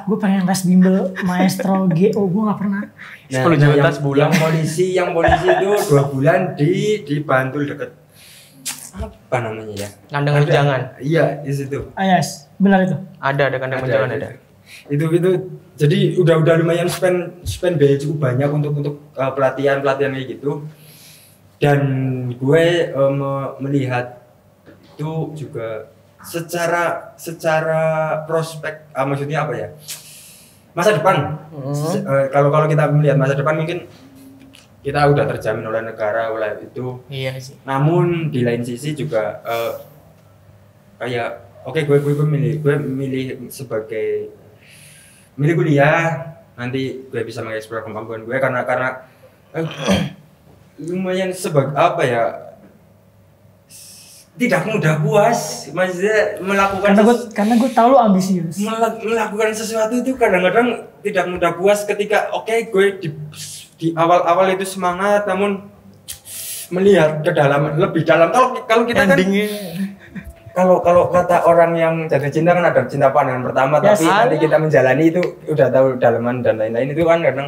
gue 0.06 0.18
pengen 0.22 0.46
les 0.46 0.62
bimbel 0.62 0.98
maestro 1.24 1.90
GO, 1.90 2.22
gue 2.24 2.44
gak 2.46 2.60
pernah. 2.60 2.84
10 3.26 3.58
juta 3.58 3.74
yang, 3.74 3.90
sebulan. 3.92 4.22
yang 4.22 4.34
polisi 4.38 4.86
yang 4.94 5.10
polisi 5.12 5.48
itu 5.50 5.72
dua 5.90 6.04
bulan 6.06 6.40
di 6.54 6.72
di 7.02 7.16
Bantul 7.20 7.66
deket 7.66 7.90
apa 8.92 9.38
namanya 9.40 9.76
ya 9.78 9.90
Kandang 10.08 10.36
Ada. 10.42 11.00
iya 11.00 11.26
di 11.40 11.52
situ 11.52 11.80
Ah 11.96 12.06
yes, 12.10 12.52
benar 12.58 12.84
itu. 12.84 12.96
Ada, 13.18 13.44
ada 13.48 13.58
kandang 13.58 13.80
jangan 13.84 14.12
ada. 14.12 14.30
itu 14.88 15.04
itu 15.10 15.30
jadi 15.76 15.98
udah 16.16 16.36
udah 16.40 16.54
lumayan 16.58 16.88
spend 16.88 17.44
spend 17.44 17.76
biaya 17.76 17.96
cukup 17.96 18.24
banyak 18.26 18.48
untuk 18.48 18.72
untuk 18.74 18.96
uh, 19.14 19.32
pelatihan 19.32 19.80
pelatihan 19.80 20.12
kayak 20.12 20.28
gitu 20.32 20.64
dan 21.58 21.80
gue 22.32 22.66
uh, 22.90 23.12
me- 23.12 23.52
melihat 23.60 24.24
itu 24.92 25.12
juga 25.36 25.92
secara 26.22 27.12
secara 27.16 27.82
prospek 28.24 28.92
ah, 28.92 29.04
maksudnya 29.04 29.44
apa 29.44 29.54
ya 29.56 29.68
masa 30.72 30.94
depan 30.94 31.18
Hmm. 31.52 31.76
Se- 31.76 32.00
uh, 32.02 32.32
kalau 32.32 32.48
kalau 32.48 32.64
kita 32.66 32.88
melihat 32.90 33.20
masa 33.20 33.36
depan 33.36 33.60
mungkin 33.60 33.84
kita 34.82 35.08
udah 35.08 35.26
terjamin 35.28 35.62
oleh 35.64 35.82
negara 35.84 36.30
oleh 36.30 36.58
itu 36.60 37.00
Iya 37.08 37.38
sih. 37.38 37.54
namun 37.62 38.28
di 38.28 38.42
lain 38.42 38.62
sisi 38.62 38.92
juga 38.92 39.40
eh, 39.42 39.74
kayak 40.98 41.30
oke 41.64 41.80
gue 41.80 41.98
gue 42.00 42.14
gue 42.14 42.28
milih 42.28 42.54
gue 42.60 42.76
milih 42.78 43.24
sebagai 43.48 44.34
milih 45.34 45.56
kuliah 45.56 46.34
nanti 46.54 47.04
gue 47.04 47.22
bisa 47.22 47.40
mengeksplor 47.40 47.82
kemampuan 47.82 48.22
gue 48.22 48.34
karena 48.36 48.62
karena 48.64 48.90
eh, 49.52 49.66
lumayan 50.84 51.30
sebagai 51.30 51.72
apa 51.72 52.02
ya 52.02 52.24
tidak 54.32 54.64
mudah 54.66 54.96
puas 54.98 55.70
maksudnya 55.70 56.40
melakukan 56.40 56.90
Karena 56.90 57.04
gue 57.04 57.16
karena 57.32 57.54
gue 57.56 57.70
tahu 57.70 57.88
lu 57.90 58.00
ambisius. 58.00 58.58
mela- 58.58 58.98
melakukan 58.98 59.52
sesuatu 59.52 59.94
itu 59.94 60.16
kadang-kadang 60.16 60.68
tidak 61.02 61.26
mudah 61.28 61.52
puas 61.54 61.84
ketika 61.84 62.32
oke 62.32 62.50
gue 62.50 62.86
di 62.98 63.10
di 63.82 63.90
awal-awal 63.92 64.46
itu 64.48 64.62
semangat 64.64 65.26
namun 65.26 65.66
melihat 66.70 67.20
ke 67.20 67.34
dalam 67.34 67.74
lebih 67.76 68.06
dalam. 68.06 68.30
Kalau 68.30 68.62
kalau 68.64 68.84
kita 68.86 69.04
kan 69.04 69.18
Endingnya. 69.18 69.50
kalau 70.52 70.80
kalau 70.80 71.10
kata 71.10 71.44
orang 71.44 71.74
yang 71.74 71.96
jatuh 72.06 72.30
cinta 72.30 72.54
kan 72.54 72.62
ada 72.62 72.86
cinta 72.86 73.10
pandangan 73.10 73.42
pertama 73.44 73.76
Yes. 73.80 73.98
tapi 73.98 74.06
nanti 74.06 74.36
kita 74.38 74.56
menjalani 74.56 75.04
itu 75.10 75.22
udah 75.48 75.68
tahu 75.68 75.88
dalaman 75.98 76.40
dan 76.40 76.62
lain-lain. 76.62 76.94
Itu 76.94 77.04
kan 77.04 77.20
kadang 77.20 77.48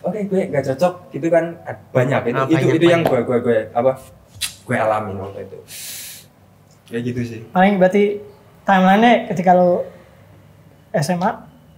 oke 0.00 0.18
gue 0.22 0.42
gak 0.48 0.64
cocok 0.64 0.94
gitu 1.10 1.26
kan. 1.28 1.44
Banyak. 1.90 2.20
Itu 2.24 2.38
Ah, 2.38 2.46
itu 2.46 2.54
banyak, 2.62 2.76
itu 2.78 2.86
yang 2.86 3.02
gue 3.02 3.20
gue 3.20 3.38
gue 3.42 3.58
apa 3.72 3.92
gue 4.62 4.76
alamin 4.76 5.16
waktu 5.18 5.40
itu. 5.44 5.58
Kayak 6.86 7.02
gitu 7.04 7.20
sih. 7.26 7.40
Paling 7.50 7.76
berarti 7.76 8.22
timeline-nya 8.62 9.26
ketika 9.28 9.50
lu 9.52 9.82
SMA, 10.94 11.30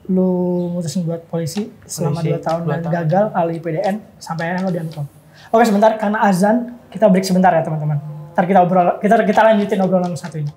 lu 0.09 0.29
mutusin 0.73 1.05
buat 1.05 1.21
polisi 1.29 1.69
selama 1.85 2.25
Polisi, 2.25 2.33
2 2.33 2.47
tahun 2.47 2.61
dua 2.65 2.71
dan 2.73 2.81
tahun. 2.81 2.93
gagal 2.97 3.25
kali 3.31 3.53
IPDN 3.61 3.97
sampai 4.17 4.43
akhirnya 4.49 4.65
lu 4.65 4.73
diambil. 4.73 5.05
Oke 5.53 5.63
sebentar 5.69 5.91
karena 5.97 6.19
azan 6.25 6.57
kita 6.89 7.05
break 7.07 7.25
sebentar 7.29 7.53
ya 7.53 7.61
teman-teman. 7.61 8.01
Ntar 8.33 8.45
kita 8.49 8.61
obrol 8.65 8.97
kita 8.99 9.21
kita 9.23 9.41
lanjutin 9.45 9.79
obrolan 9.85 10.17
satu 10.17 10.41
ini. 10.41 10.53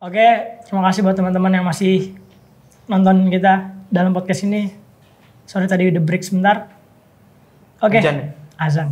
Oke, 0.00 0.26
terima 0.64 0.80
kasih 0.88 1.04
buat 1.04 1.12
teman-teman 1.12 1.52
yang 1.52 1.66
masih 1.66 2.16
nonton 2.88 3.28
kita 3.28 3.68
dalam 3.92 4.16
podcast 4.16 4.48
ini. 4.48 4.72
Sorry 5.44 5.68
tadi 5.68 5.92
udah 5.92 6.00
break 6.00 6.24
sebentar. 6.24 6.72
Oke, 7.84 8.00
Azan 8.00 8.16
ya? 8.16 8.26
azan. 8.56 8.88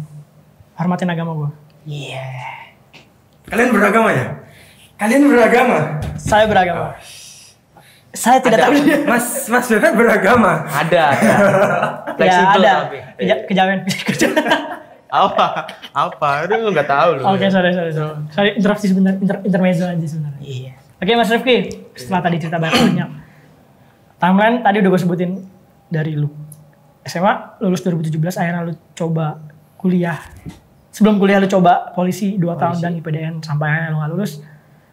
Hormatin 0.76 1.08
agama 1.08 1.32
gua. 1.32 1.50
Iya. 1.88 2.20
kalian 3.48 3.72
beragama 3.72 4.12
ya 4.12 4.26
kalian 5.00 5.24
beragama 5.24 5.96
Saya 6.20 6.44
beragama. 6.44 6.92
Saya 8.16 8.40
tidak 8.40 8.64
tahu. 8.64 8.72
mas 9.04 9.26
mas 9.52 9.68
Bebek 9.68 9.92
beragama 9.92 10.64
Ada, 10.64 11.02
ada. 11.12 11.34
ya 12.08 12.14
Fleksibel 12.16 12.62
ada. 12.64 12.72
tapi. 12.88 12.98
Keja 13.20 13.34
kejawen. 13.44 13.78
Apa? 15.08 15.64
Apa? 15.96 16.44
Lu 16.52 16.68
nggak 16.68 16.84
tahu 16.88 17.08
lu. 17.16 17.22
Oke, 17.24 17.48
sorry, 17.48 17.72
sorry, 17.72 17.92
sorry. 17.96 18.16
Sorry, 18.28 18.50
interupsi 18.60 18.92
sebentar, 18.92 19.16
inter 19.16 19.40
intermezzo 19.40 19.88
aja 19.88 20.04
sebenarnya. 20.04 20.40
Iya. 20.44 20.72
Oke, 21.00 21.12
Mas 21.16 21.32
Rifki, 21.32 21.56
setelah 21.96 22.20
tadi 22.28 22.36
cerita 22.36 22.60
banyak, 22.60 23.08
timeline 24.20 24.60
tadi 24.60 24.76
udah 24.84 24.90
gue 24.92 25.00
sebutin 25.00 25.30
dari 25.88 26.12
lu. 26.12 26.28
SMA, 27.08 27.56
lulus 27.64 27.80
2017, 27.80 28.20
akhirnya 28.36 28.68
lu 28.68 28.76
coba 28.92 29.40
kuliah. 29.80 30.20
Sebelum 30.92 31.16
kuliah 31.16 31.40
lu 31.40 31.48
coba 31.48 31.94
polisi 31.96 32.36
2 32.36 32.44
tahun 32.60 32.76
dan 32.84 32.92
IPDN, 33.00 33.40
sampai 33.40 33.64
akhirnya 33.64 33.88
lu 33.94 33.98
gak 34.04 34.10
lulus. 34.12 34.32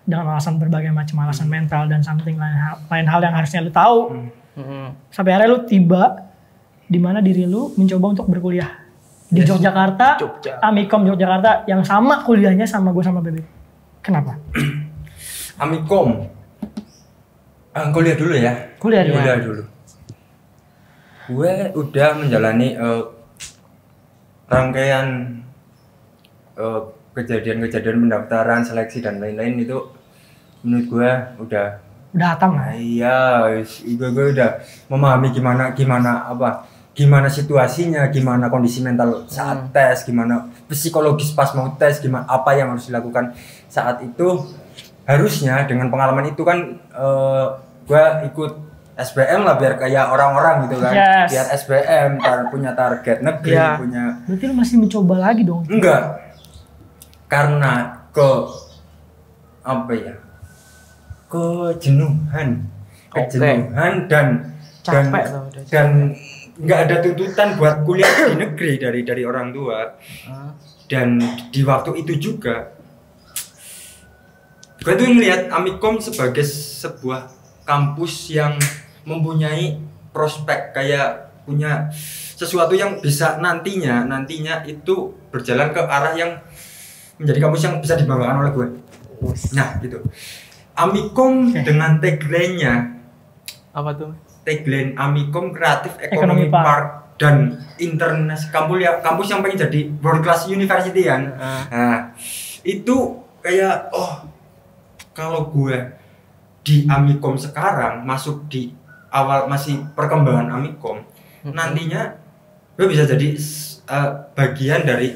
Dengan 0.06 0.38
alasan 0.38 0.62
berbagai 0.62 0.94
macam 0.94 1.26
alasan 1.26 1.50
mental 1.50 1.90
dan 1.90 2.06
something 2.06 2.38
lain 2.38 2.54
hal, 2.56 2.78
lain 2.94 3.08
hal 3.10 3.20
yang 3.26 3.34
harusnya 3.34 3.66
lu 3.66 3.74
tahu. 3.74 3.98
Mm-mm. 4.56 4.86
Sampai 5.10 5.34
akhirnya 5.34 5.50
lu 5.52 5.60
tiba 5.66 6.30
di 6.86 7.02
mana 7.02 7.20
diri 7.20 7.50
lu 7.50 7.74
mencoba 7.74 8.14
untuk 8.14 8.30
berkuliah 8.30 8.86
di 9.26 9.42
Yogyakarta, 9.42 10.22
Jogja. 10.22 10.62
Amikom 10.62 11.02
Yogyakarta 11.10 11.66
yang 11.66 11.82
sama 11.82 12.22
kuliahnya 12.22 12.70
sama 12.70 12.94
gue 12.94 13.02
sama 13.02 13.26
Bebe. 13.26 13.42
Kenapa? 14.06 14.38
Amikom 15.66 16.30
ah, 17.76 17.92
kuliah 17.92 18.16
dulu 18.16 18.34
ya 18.40 18.54
Kuliah 18.80 19.04
dulu. 19.04 19.16
kuliah 19.20 19.38
dulu 19.44 19.64
gue 21.26 21.54
udah 21.74 22.10
menjalani 22.22 22.78
eh, 22.78 23.04
rangkaian 24.46 25.08
eh, 26.54 26.82
kejadian-kejadian 27.16 28.06
pendaftaran 28.06 28.62
seleksi 28.62 29.00
dan 29.00 29.18
lain-lain 29.18 29.56
itu 29.58 29.78
menurut 30.62 30.86
gue 30.86 31.12
udah 31.42 31.68
Udah 32.12 32.32
hatam 32.32 32.56
lah. 32.56 32.72
Nah, 32.72 32.76
iya, 32.76 33.20
gue 33.82 34.10
gue 34.10 34.26
udah 34.32 34.50
memahami 34.88 35.32
gimana 35.32 35.72
gimana 35.72 36.24
apa 36.26 36.64
gimana 36.92 37.28
situasinya, 37.28 38.08
gimana 38.08 38.48
kondisi 38.48 38.80
mental 38.80 39.28
saat 39.28 39.68
tes, 39.70 40.04
gimana 40.04 40.48
psikologis 40.66 41.32
pas 41.32 41.52
mau 41.52 41.76
tes, 41.76 42.00
gimana 42.00 42.24
apa 42.26 42.56
yang 42.56 42.72
harus 42.72 42.88
dilakukan 42.88 43.36
saat 43.68 44.00
itu. 44.00 44.48
Harusnya 45.04 45.68
dengan 45.68 45.92
pengalaman 45.92 46.26
itu 46.26 46.42
kan 46.42 46.58
eh, 46.90 47.46
gue 47.84 48.04
ikut 48.26 48.52
SBM 48.96 49.44
lah 49.44 49.60
biar 49.60 49.76
kayak 49.76 50.08
orang-orang 50.08 50.66
gitu 50.66 50.80
kan, 50.80 50.96
Yes. 50.96 51.28
biar 51.30 51.46
SBM 51.52 52.10
tar- 52.18 52.48
punya 52.48 52.72
target 52.72 53.20
negeri, 53.20 53.54
Iya. 53.54 53.76
punya 53.76 54.04
Berarti 54.24 54.44
lu 54.48 54.56
masih 54.56 54.76
mencoba 54.80 55.16
lagi 55.20 55.44
dong. 55.44 55.68
Enggak. 55.68 56.25
Karena 57.26 58.06
ke 58.14 58.32
apa 59.66 59.92
ya? 59.94 60.16
Kejenuhan. 61.26 62.50
Kejenuhan 63.10 63.94
dan 64.06 64.28
dan 64.86 65.10
Capek 65.10 65.26
dan 65.74 66.14
nggak 66.56 66.80
ada 66.88 66.96
tuntutan 67.02 67.58
buat 67.58 67.82
kuliah 67.84 68.08
di 68.32 68.38
negeri 68.38 68.78
dari 68.78 69.02
dari 69.02 69.24
orang 69.26 69.50
tua 69.50 69.98
Ah. 70.30 70.54
dan 70.86 71.18
di 71.50 71.66
waktu 71.66 72.06
itu 72.06 72.14
juga 72.22 72.70
gue 74.80 74.94
tuh 74.94 75.10
melihat 75.10 75.50
Amikom 75.50 75.98
sebagai 75.98 76.46
sebuah 76.46 77.34
kampus 77.66 78.30
yang 78.30 78.56
mempunyai 79.04 79.82
prospek 80.14 80.78
kayak 80.78 81.34
punya 81.50 81.90
sesuatu 82.38 82.78
yang 82.78 83.02
bisa 83.02 83.42
nantinya 83.42 84.06
nantinya 84.06 84.62
itu 84.70 85.18
berjalan 85.34 85.74
ke 85.74 85.82
arah 85.82 86.14
yang 86.14 86.32
menjadi 87.20 87.40
kampus 87.40 87.62
yang 87.64 87.76
bisa 87.80 87.96
dibanggakan 87.96 88.44
oleh 88.44 88.52
gue. 88.52 88.68
Nah 89.56 89.80
gitu. 89.80 90.04
Amikom 90.76 91.56
dengan 91.56 92.04
tagline-nya 92.04 93.00
Apa 93.72 93.96
tuh? 93.96 94.12
tagline 94.44 94.94
Amikom 95.00 95.56
Kreatif 95.56 95.96
Economy 95.98 96.46
Economy 96.46 96.46
Park. 96.52 96.68
Park, 96.68 96.88
dan 97.16 97.64
internasional 97.80 98.52
kampus 98.52 98.78
ya 98.84 98.92
kampus 99.00 99.28
yang 99.32 99.40
pengen 99.40 99.60
jadi 99.68 99.80
world 100.04 100.22
class 100.22 100.52
university 100.52 101.08
kan. 101.08 101.32
Ah. 101.40 101.64
Nah, 101.72 102.00
itu 102.68 103.24
kayak 103.40 103.90
oh 103.96 104.28
kalau 105.16 105.48
gue 105.48 105.96
di 106.66 106.84
Amikom 106.92 107.40
sekarang 107.40 108.04
masuk 108.04 108.52
di 108.52 108.76
awal 109.16 109.48
masih 109.48 109.80
perkembangan 109.96 110.52
Amikom, 110.60 111.08
nantinya 111.48 112.20
gue 112.76 112.86
bisa 112.92 113.08
jadi 113.08 113.32
eh, 113.88 114.10
bagian 114.36 114.84
dari 114.84 115.16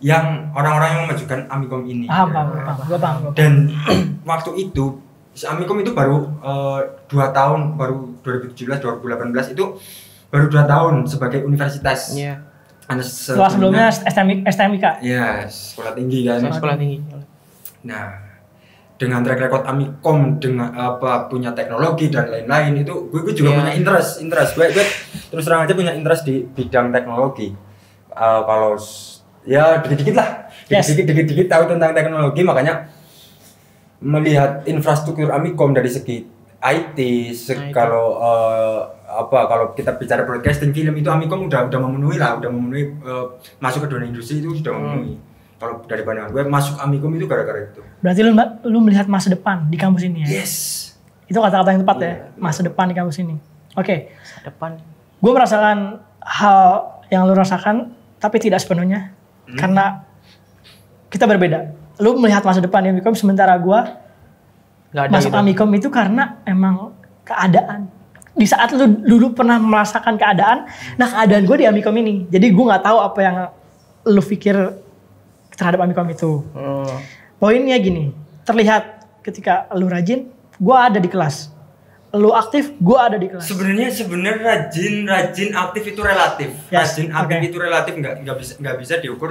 yang 0.00 0.48
orang-orang 0.52 0.88
yang 0.90 1.02
memajukan 1.06 1.40
Amikom 1.46 1.84
ini. 1.84 2.08
Paham, 2.08 2.32
paham. 2.32 2.46
Gue 2.48 2.64
paham. 2.64 2.76
gua 2.88 2.98
paham. 2.98 3.20
Dan 3.36 3.52
waktu 4.30 4.50
itu 4.58 4.96
si 5.30 5.44
Amikom 5.44 5.78
itu 5.78 5.92
baru 5.92 6.24
eh, 6.40 6.80
dua 7.06 7.30
tahun, 7.30 7.76
baru 7.76 8.16
2017 8.24 8.80
2018 8.80 9.54
itu 9.54 9.64
baru 10.32 10.46
dua 10.48 10.64
tahun 10.64 11.04
sebagai 11.04 11.44
universitas. 11.44 12.16
Iya. 12.16 12.40
Karena 12.84 13.06
Setelah 13.06 13.50
sebelumnya 13.52 13.86
STMI, 13.86 14.34
STMIK. 14.50 14.84
ya 15.00 15.46
sekolah 15.46 15.94
tinggi 15.94 16.26
kan. 16.26 16.42
Sekolah 16.50 16.74
tinggi. 16.74 16.98
Nah, 17.86 18.18
dengan 18.98 19.22
track 19.22 19.40
record 19.40 19.64
Amikom 19.64 20.36
dengan 20.36 20.74
apa 20.74 21.24
punya 21.24 21.54
teknologi 21.54 22.10
dan 22.10 22.28
lain-lain 22.28 22.82
itu 22.82 23.08
gue, 23.08 23.20
gue 23.22 23.32
juga 23.32 23.54
Iya. 23.54 23.58
punya 23.62 23.72
interest, 23.72 24.10
interest. 24.18 24.50
Gue, 24.58 24.74
gue 24.74 24.84
terus 25.30 25.44
terang 25.46 25.62
aja 25.62 25.72
punya 25.72 25.94
interest 25.94 26.26
di 26.26 26.42
bidang 26.42 26.90
teknologi. 26.90 27.54
Eh, 28.10 28.40
kalau 28.42 28.74
ya 29.42 29.80
dikit-dikit 29.80 30.14
lah, 30.14 30.28
Yes. 30.66 30.86
dikit-dikit, 30.86 31.26
dikit-dikit 31.26 31.46
tahu 31.48 31.64
tentang 31.66 31.90
teknologi 31.90 32.40
makanya 32.40 32.88
melihat 34.00 34.64
infrastruktur 34.64 35.28
Amikom 35.28 35.70
dari 35.70 35.88
segi 35.88 36.24
IT, 36.58 36.98
se- 37.32 37.68
kalau 37.70 38.16
eh, 38.16 38.80
apa 39.06 39.38
kalau 39.44 39.72
kita 39.72 39.96
bicara 39.96 40.22
broadcasting 40.22 40.70
film 40.70 40.92
itu 40.94 41.08
Amikom 41.08 41.44
udah 41.44 41.66
udah 41.66 41.80
memenuhi 41.80 42.16
lah, 42.16 42.36
udah 42.36 42.48
memenuhi 42.48 42.84
eh, 42.94 43.26
masuk 43.58 43.84
ke 43.84 43.88
dunia 43.90 44.06
industri 44.06 44.38
itu 44.38 44.52
sudah 44.54 44.72
Hmm. 44.72 44.80
memenuhi. 44.82 45.14
Kalau 45.56 45.84
dari 45.84 46.00
pandangan 46.00 46.30
gue 46.30 46.42
masuk 46.42 46.76
Amikom 46.78 47.12
itu 47.12 47.24
gara-gara 47.24 47.60
itu. 47.62 47.80
Berarti 48.00 48.20
lu, 48.22 48.32
lu 48.66 48.78
melihat 48.80 49.04
masa 49.06 49.28
depan 49.28 49.68
di 49.68 49.76
kampus 49.76 50.02
ini 50.02 50.24
ya? 50.24 50.40
Yes. 50.40 50.52
Itu 51.26 51.36
kata-kata 51.38 51.70
yang 51.70 51.80
tepat 51.80 51.96
ya, 51.98 52.04
Iya. 52.06 52.16
masa 52.34 52.60
depan 52.60 52.84
di 52.86 52.94
kampus 52.94 53.16
ini. 53.18 53.36
Oke, 53.72 54.10
Depan. 54.42 54.80
gue 55.16 55.30
merasakan 55.30 56.00
hal 56.18 56.60
yang 57.06 57.22
lu 57.22 57.32
rasakan, 57.32 57.92
tapi 58.16 58.36
tidak 58.36 58.58
sepenuhnya. 58.58 59.14
Hmm. 59.50 59.58
Karena 59.58 59.84
kita 61.10 61.26
berbeda. 61.26 61.74
Lu 61.98 62.16
melihat 62.16 62.46
masa 62.46 62.62
depan 62.62 62.86
di 62.86 62.94
Amikom, 62.94 63.12
sementara 63.12 63.58
gue 63.58 63.80
Gak 64.90 65.06
ada 65.06 65.12
masuk 65.14 65.30
gitu. 65.30 65.38
Amikom 65.38 65.70
itu 65.74 65.88
karena 65.90 66.42
emang 66.46 66.94
keadaan. 67.22 67.86
Di 68.34 68.46
saat 68.46 68.70
lu 68.74 68.86
dulu 69.02 69.34
pernah 69.34 69.58
merasakan 69.58 70.14
keadaan, 70.18 70.66
nah 70.98 71.06
keadaan 71.06 71.46
gue 71.46 71.56
di 71.62 71.66
Amikom 71.66 71.94
ini. 71.98 72.26
Jadi 72.30 72.46
gue 72.50 72.64
nggak 72.64 72.82
tahu 72.82 72.98
apa 73.02 73.20
yang 73.20 73.36
lu 74.06 74.22
pikir 74.22 74.56
terhadap 75.54 75.82
Amikom 75.82 76.08
itu. 76.10 76.42
Hmm. 76.54 76.94
Poinnya 77.38 77.76
gini, 77.78 78.14
terlihat 78.42 79.06
ketika 79.22 79.68
lu 79.76 79.86
rajin, 79.86 80.30
gue 80.58 80.76
ada 80.76 80.98
di 80.98 81.06
kelas. 81.06 81.52
Lu 82.10 82.30
aktif, 82.32 82.74
gue 82.74 82.98
ada 82.98 83.14
di 83.14 83.30
kelas. 83.30 83.46
Sebenarnya 83.46 83.86
sebenarnya 83.88 84.42
rajin 84.42 85.06
rajin 85.06 85.50
aktif 85.54 85.82
itu 85.86 86.00
relatif. 86.00 86.50
Yes, 86.66 86.98
Rajin 86.98 87.08
aktif 87.08 87.36
oke. 87.36 87.46
itu 87.46 87.56
relatif 87.56 87.92
nggak 87.94 88.14
nggak 88.20 88.36
bisa 88.36 88.52
nggak 88.58 88.76
bisa 88.76 88.94
diukur 88.98 89.30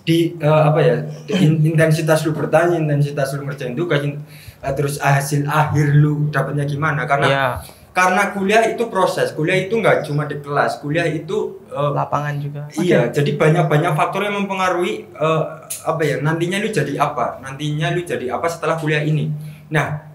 di 0.00 0.34
eh, 0.34 0.62
apa 0.64 0.80
ya 0.80 0.96
in- 1.36 1.62
intensitas 1.62 2.24
lu 2.24 2.32
bertanya 2.32 2.74
intensitas 2.74 3.30
lu 3.32 3.44
ngerjain 3.44 3.76
tugas 3.76 4.02
in- 4.02 4.18
eh, 4.58 4.72
terus 4.72 4.98
hasil 4.98 5.44
akhir 5.44 5.94
lu 5.94 6.26
dapatnya 6.28 6.64
gimana 6.64 7.04
karena 7.04 7.26
Iya. 7.28 7.46
karena 7.92 8.32
kuliah 8.32 8.64
itu 8.66 8.88
proses 8.88 9.30
kuliah 9.30 9.60
itu 9.60 9.76
nggak 9.76 10.02
cuma 10.02 10.24
di 10.24 10.40
kelas 10.40 10.80
kuliah 10.80 11.04
itu 11.04 11.62
eh, 11.68 11.90
Lapangan 11.92 12.34
juga. 12.40 12.66
Iya, 12.72 13.14
jadi 13.14 13.36
banyak-banyak 13.36 13.92
faktor 13.94 14.24
yang 14.24 14.42
mempengaruhi 14.42 15.06
eh, 15.06 15.42
apa 15.84 16.02
ya 16.02 16.18
nantinya 16.18 16.58
lu 16.58 16.68
jadi 16.68 16.98
apa, 16.98 17.38
nantinya 17.38 17.92
lu 17.92 18.02
jadi 18.02 18.26
apa 18.32 18.48
setelah 18.48 18.74
kuliah 18.74 19.04
ini. 19.04 19.30
Nah, 19.68 20.09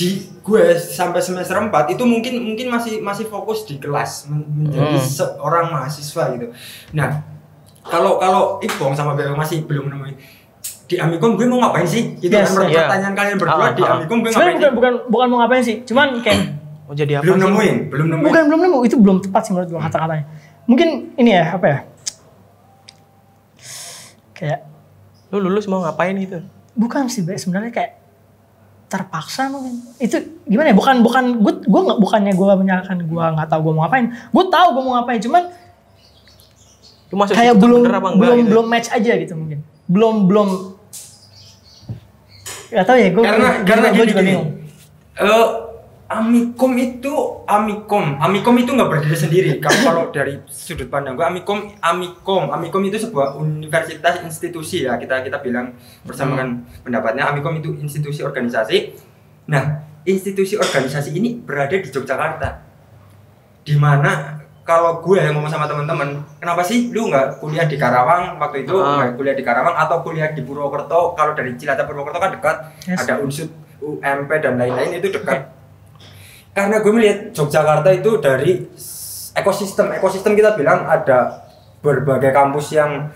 di 0.00 0.08
gue 0.40 0.62
sampai 0.72 1.20
semester 1.20 1.52
4 1.52 1.68
itu 1.90 2.00
mungkin 2.02 2.40
mungkin 2.40 2.66
masih 2.68 2.98
masih 2.98 3.28
fokus 3.28 3.62
di 3.62 3.76
kelas 3.76 4.26
men- 4.26 4.48
menjadi 4.48 4.96
Hmm. 4.96 5.04
seorang 5.04 5.68
mahasiswa 5.68 6.32
gitu. 6.32 6.48
Nah, 6.90 7.20
kalau 7.82 8.16
kalau 8.16 8.42
Ipong 8.58 8.96
sama 8.96 9.12
Beo 9.12 9.34
masih 9.34 9.60
belum 9.62 9.86
menemui 9.86 10.16
di 10.86 10.96
Amikom 10.96 11.36
gue 11.36 11.44
mau 11.44 11.60
ngapain 11.60 11.84
sih? 11.84 12.16
Itu 12.16 12.32
Yes, 12.32 12.50
kan 12.50 12.64
iya. 12.66 12.82
pertanyaan 12.82 13.14
kalian 13.14 13.36
berdua 13.36 13.60
Ah, 13.62 13.70
di 13.70 13.82
ah. 13.82 13.90
Amikom 13.94 14.18
gue 14.18 14.30
ngapain 14.30 14.48
bukan, 14.50 14.58
sih? 14.58 14.72
bukan 14.72 14.92
bukan 15.06 15.26
mau 15.28 15.38
ngapain 15.38 15.62
sih, 15.62 15.76
cuman 15.84 16.08
kayak 16.18 16.40
Mau 16.82 16.96
jadi 16.96 17.12
apa 17.14 17.22
Belum 17.22 17.36
sih? 17.36 17.44
nemuin, 17.46 17.76
belum 17.86 18.06
nemuin. 18.08 18.26
bukan 18.26 18.42
belum 18.48 18.60
nemu 18.62 18.78
itu 18.82 18.96
belum 18.96 19.16
tepat 19.20 19.42
sih 19.44 19.52
menurut 19.52 19.70
gua 19.70 19.80
kata-katanya. 19.84 20.24
Mungkin 20.66 20.88
ini 21.14 21.30
ya 21.30 21.54
apa 21.54 21.66
ya? 21.68 21.78
Kayak 24.32 24.60
Lu 25.30 25.38
lulus 25.38 25.68
mau 25.68 25.78
ngapain 25.80 26.16
gitu? 26.16 26.42
bukan 26.72 27.06
sih 27.06 27.20
Be. 27.20 27.36
sebenarnya 27.36 27.70
kayak 27.70 27.99
terpaksa 28.90 29.46
mungkin. 29.46 29.78
Itu 30.02 30.18
gimana 30.50 30.74
ya? 30.74 30.76
Bukan 30.76 30.94
bukan 31.06 31.24
gue 31.38 31.54
gue 31.62 31.80
nggak 31.86 31.98
bukannya 32.02 32.32
gue 32.34 32.46
menyalahkan 32.58 32.98
gue 33.06 33.24
nggak 33.38 33.48
tahu 33.48 33.60
gue 33.70 33.72
mau 33.78 33.86
ngapain. 33.86 34.10
Gue 34.10 34.44
tahu 34.50 34.66
gue 34.74 34.82
mau 34.82 34.94
ngapain 34.98 35.20
cuman 35.22 35.42
Lu 37.10 37.18
masuk 37.18 37.34
kayak 37.34 37.54
belum 37.58 37.82
enggak 37.82 38.02
belum 38.18 38.36
gitu? 38.38 38.50
belum 38.54 38.66
match 38.66 38.88
aja 38.90 39.12
gitu 39.18 39.34
mungkin. 39.38 39.58
Belum 39.86 40.14
belum. 40.26 40.48
Gak 42.70 42.86
tau 42.86 42.94
ya 42.98 43.08
gue 43.10 43.22
karena 43.22 43.48
karena 43.66 43.86
gue 43.90 43.98
gini 43.98 44.10
juga 44.10 44.22
gini. 44.22 44.30
bingung. 44.30 44.48
Eh, 45.18 45.48
Amikom 46.10 46.74
itu 46.74 47.14
Amikom. 47.46 48.18
Amikom 48.18 48.58
itu 48.58 48.74
nggak 48.74 48.90
berdiri 48.90 49.14
sendiri. 49.14 49.50
Kalau 49.62 50.10
dari 50.10 50.42
sudut 50.50 50.90
pandang 50.90 51.14
gue 51.14 51.22
Amikom 51.22 51.70
Amikom. 51.78 52.50
Amikom 52.50 52.82
itu 52.82 52.98
sebuah 52.98 53.38
universitas 53.38 54.18
institusi 54.26 54.90
ya. 54.90 54.98
Kita 54.98 55.22
kita 55.22 55.38
bilang 55.38 55.70
bersama 56.02 56.34
kan 56.34 56.66
pendapatnya. 56.82 57.30
Amikom 57.30 57.62
itu 57.62 57.78
institusi 57.78 58.26
organisasi. 58.26 58.98
Nah 59.54 59.86
institusi 60.02 60.58
organisasi 60.58 61.14
ini 61.14 61.38
berada 61.38 61.78
di 61.78 61.86
Yogyakarta. 61.86 62.58
Di 63.62 63.78
mana 63.78 64.42
kalau 64.66 64.98
gue 64.98 65.14
yang 65.14 65.38
ngomong 65.38 65.50
sama 65.50 65.70
teman-teman 65.70 66.26
kenapa 66.42 66.66
sih 66.66 66.90
lu 66.90 67.06
nggak 67.06 67.38
kuliah 67.38 67.70
di 67.70 67.78
Karawang 67.78 68.34
waktu 68.42 68.66
itu? 68.66 68.74
Ah. 68.82 68.98
nggak 68.98 69.14
kuliah 69.14 69.38
di 69.38 69.46
Karawang 69.46 69.78
atau 69.78 70.02
kuliah 70.02 70.34
di 70.34 70.42
Purwokerto? 70.42 71.14
Kalau 71.14 71.38
dari 71.38 71.54
Cilacap 71.54 71.86
Purwokerto 71.86 72.18
kan 72.18 72.30
dekat. 72.34 72.56
Yes. 72.90 72.98
ada 73.06 73.22
unsur 73.22 73.46
UMP 73.78 74.30
dan 74.42 74.58
lain-lain 74.58 74.98
itu 74.98 75.14
dekat 75.14 75.59
karena 76.50 76.76
gue 76.78 76.92
melihat 76.92 77.18
Yogyakarta 77.32 77.90
itu 77.92 78.10
dari 78.18 78.66
ekosistem 79.32 79.92
ekosistem 79.92 80.34
kita 80.34 80.54
bilang 80.54 80.82
ada 80.82 81.46
berbagai 81.78 82.30
kampus 82.30 82.74
yang 82.74 83.08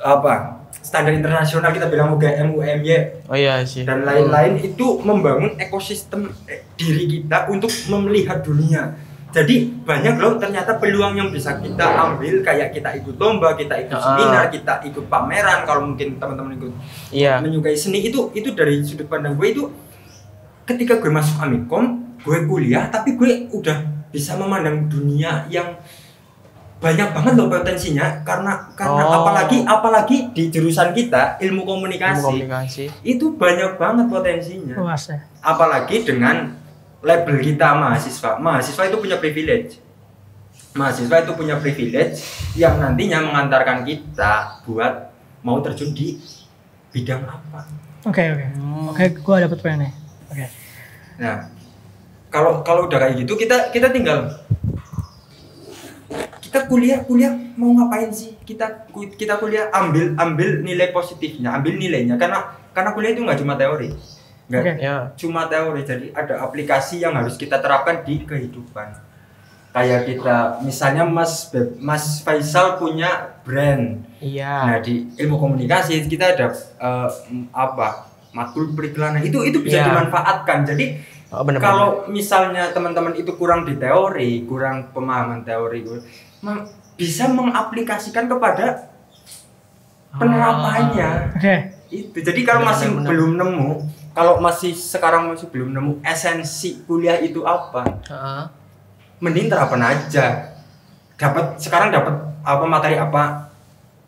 apa 0.00 0.34
standar 0.74 1.10
internasional 1.10 1.70
kita 1.70 1.86
bilang 1.86 2.12
UGM 2.12 2.52
UMY 2.52 2.88
Oh 3.24 3.34
iya 3.34 3.60
sih. 3.62 3.82
dan 3.82 4.02
lain-lain 4.02 4.58
itu 4.58 5.00
membangun 5.00 5.56
ekosistem 5.56 6.28
eh, 6.44 6.64
diri 6.74 7.08
kita 7.10 7.48
untuk 7.48 7.70
melihat 7.90 8.40
dunia. 8.40 8.92
Jadi 9.28 9.66
banyak 9.82 10.14
loh 10.16 10.38
ternyata 10.38 10.78
peluang 10.78 11.16
yang 11.16 11.28
bisa 11.28 11.58
kita 11.58 11.82
ambil 11.82 12.38
kayak 12.40 12.70
kita 12.70 12.94
ikut 12.94 13.18
lomba, 13.18 13.58
kita 13.58 13.74
ikut 13.80 13.90
Ah. 13.92 14.14
seminar, 14.14 14.46
kita 14.46 14.78
ikut 14.84 15.10
pameran 15.10 15.66
kalau 15.66 15.82
mungkin 15.84 16.14
teman-teman 16.14 16.54
ikut 16.54 16.70
Iya. 17.10 17.42
menyukai 17.42 17.74
seni 17.74 18.04
itu 18.04 18.30
itu 18.32 18.54
dari 18.54 18.78
sudut 18.80 19.04
pandang 19.04 19.34
gue 19.34 19.48
itu 19.48 19.66
ketika 20.62 20.96
gue 20.96 21.10
masuk 21.10 21.34
Amikom, 21.40 22.03
gue 22.24 22.38
kuliah 22.48 22.88
tapi 22.88 23.14
gue 23.20 23.52
udah 23.52 24.08
bisa 24.08 24.34
memandang 24.40 24.88
dunia 24.88 25.44
yang 25.52 25.76
banyak 26.84 27.08
banget 27.16 27.32
loh 27.40 27.48
potensinya. 27.48 28.20
Karena 28.28 28.68
karena 28.76 29.02
Oh. 29.08 29.24
apalagi 29.24 29.64
apalagi 29.64 30.16
di 30.36 30.52
jurusan 30.52 30.92
kita 30.92 31.40
ilmu 31.40 31.64
komunikasi. 31.64 32.20
Ilmu 32.20 32.28
komunikasi. 32.28 32.84
itu 33.00 33.32
banyak 33.40 33.80
banget 33.80 34.06
potensinya. 34.12 34.76
Luas 34.76 35.08
ya. 35.08 35.18
Apalagi 35.40 36.04
dengan 36.04 36.52
label 37.00 37.40
kita 37.40 37.72
mahasiswa. 37.72 38.36
Mahasiswa 38.36 38.82
itu 38.84 38.96
punya 39.00 39.16
privilege. 39.16 39.80
Mahasiswa 40.76 41.16
itu 41.24 41.32
punya 41.32 41.56
privilege 41.56 42.20
yang 42.58 42.76
nantinya 42.76 43.22
mengantarkan 43.24 43.86
kita 43.86 44.60
buat 44.68 45.14
mau 45.40 45.62
terjun 45.64 45.96
di 45.96 46.20
bidang 46.92 47.24
apa. 47.24 47.64
Oke 48.04 48.20
oke. 48.28 48.46
Hmm. 48.60 48.92
oke 48.92 49.04
gue 49.24 49.36
dapet 49.40 49.58
poinnya. 49.64 49.90
Oke. 50.28 50.46
Nah 51.16 51.53
kalau 52.34 52.52
kalau 52.60 52.90
udah 52.90 52.98
kayak 52.98 53.22
gitu 53.22 53.38
kita 53.38 53.70
kita 53.70 53.88
tinggal 53.88 54.26
kita 56.40 56.66
kuliah 56.66 57.02
kuliah 57.02 57.30
mau 57.54 57.70
ngapain 57.72 58.10
sih 58.10 58.34
kita 58.40 58.86
kita 59.14 59.38
kuliah 59.38 59.70
ambil 59.72 60.14
ambil 60.16 60.60
nilai 60.60 60.90
positifnya 60.90 61.50
ambil 61.52 61.74
nilainya 61.74 62.14
karena 62.14 62.42
karena 62.70 62.90
kuliah 62.90 63.10
itu 63.10 63.22
nggak 63.22 63.38
cuma 63.38 63.54
teori 63.54 63.90
nggak 64.44 64.60
Oke. 64.60 64.72
Ya. 64.76 64.96
cuma 65.14 65.46
teori 65.46 65.80
jadi 65.82 66.06
ada 66.12 66.42
aplikasi 66.42 67.00
yang 67.00 67.14
harus 67.14 67.34
kita 67.34 67.58
terapkan 67.58 68.02
di 68.02 68.22
kehidupan 68.22 68.92
kayak 69.70 70.06
kita 70.06 70.60
misalnya 70.60 71.02
Mas 71.02 71.48
Beb- 71.48 71.78
Mas 71.78 72.18
Faisal 72.20 72.76
punya 72.76 73.34
brand 73.42 74.02
Iya. 74.18 74.54
nah 74.64 74.78
di 74.78 75.10
ilmu 75.16 75.34
komunikasi 75.36 76.02
kita 76.04 76.34
ada 76.34 76.54
m- 77.26 77.50
apa 77.50 78.06
matkul 78.30 78.70
periklanan 78.70 79.18
itu 79.20 79.42
itu 79.42 79.58
bisa 79.58 79.80
Iya. 79.80 79.86
dimanfaatkan 79.88 80.62
jadi 80.64 80.86
Oh, 81.34 81.42
bener 81.42 81.58
kalau 81.58 82.06
misalnya 82.06 82.70
teman-teman 82.70 83.18
itu 83.18 83.34
kurang 83.34 83.66
di 83.66 83.74
teori 83.74 84.46
kurang 84.46 84.94
pemahaman 84.94 85.42
teori 85.42 85.82
bisa 86.94 87.26
mengaplikasikan 87.26 88.30
kepada 88.30 88.86
penerapannya. 90.14 91.34
Oke. 91.34 91.56
itu 91.94 92.18
jadi 92.22 92.40
kalau 92.42 92.66
Benar, 92.66 92.70
masih 92.74 92.88
belum 93.06 93.30
nemu 93.38 93.70
kalau 94.14 94.38
masih 94.42 94.72
sekarang 94.74 95.30
masih 95.30 95.46
belum 95.50 95.74
nemu 95.74 95.92
esensi 96.02 96.82
kuliah 96.86 97.18
itu 97.18 97.42
apa 97.46 97.82
Heeh. 98.06 98.42
mending 99.22 99.46
terapan 99.50 99.94
aja. 99.94 100.54
Dapat 101.14 101.58
sekarang 101.62 101.94
dapat 101.94 102.14
apa 102.42 102.64
materi 102.66 102.98
apa? 102.98 103.50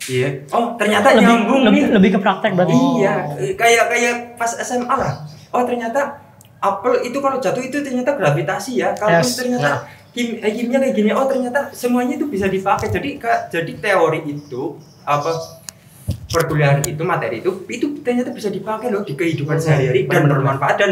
Iya. 0.07 0.47
Oh 0.51 0.75
ternyata 0.79 1.15
lebih, 1.15 1.27
nyambung 1.27 1.62
lebih, 1.67 1.83
nih. 1.87 1.93
lebih 1.95 2.11
ke 2.15 2.19
praktek 2.23 2.53
berarti. 2.59 2.75
iya 2.99 3.15
kayak 3.55 3.85
kayak 3.91 4.15
pas 4.39 4.51
SMA 4.62 4.95
lah. 4.95 5.27
Oh 5.55 5.62
ternyata 5.62 6.26
apel 6.68 7.02
itu 7.02 7.16
kalau 7.16 7.37
jatuh 7.37 7.61
itu 7.61 7.79
ternyata 7.81 8.12
gravitasi 8.12 8.72
ya 8.76 8.90
kalau 8.92 9.18
Yes. 9.18 9.37
ternyata 9.37 9.85
kim, 10.11 10.37
eh, 10.37 10.50
kimia 10.50 10.79
kayak 10.79 10.94
gini 10.94 11.11
oh 11.11 11.24
ternyata 11.24 11.70
semuanya 11.70 12.16
itu 12.16 12.26
bisa 12.26 12.46
dipakai 12.46 12.88
jadi 12.88 13.11
Kak, 13.16 13.38
jadi 13.50 13.72
teori 13.74 14.20
itu 14.26 14.74
apa 15.02 15.31
perkuliahan 16.26 16.83
itu 16.83 17.02
materi 17.02 17.38
itu 17.38 17.64
itu 17.66 17.87
ternyata 18.00 18.31
bisa 18.31 18.48
dipakai 18.48 18.88
loh 18.88 19.02
di 19.02 19.12
kehidupan 19.12 19.57
sehari-hari 19.57 20.05
dan 20.05 20.26
bermanfaat 20.26 20.76
dan 20.76 20.90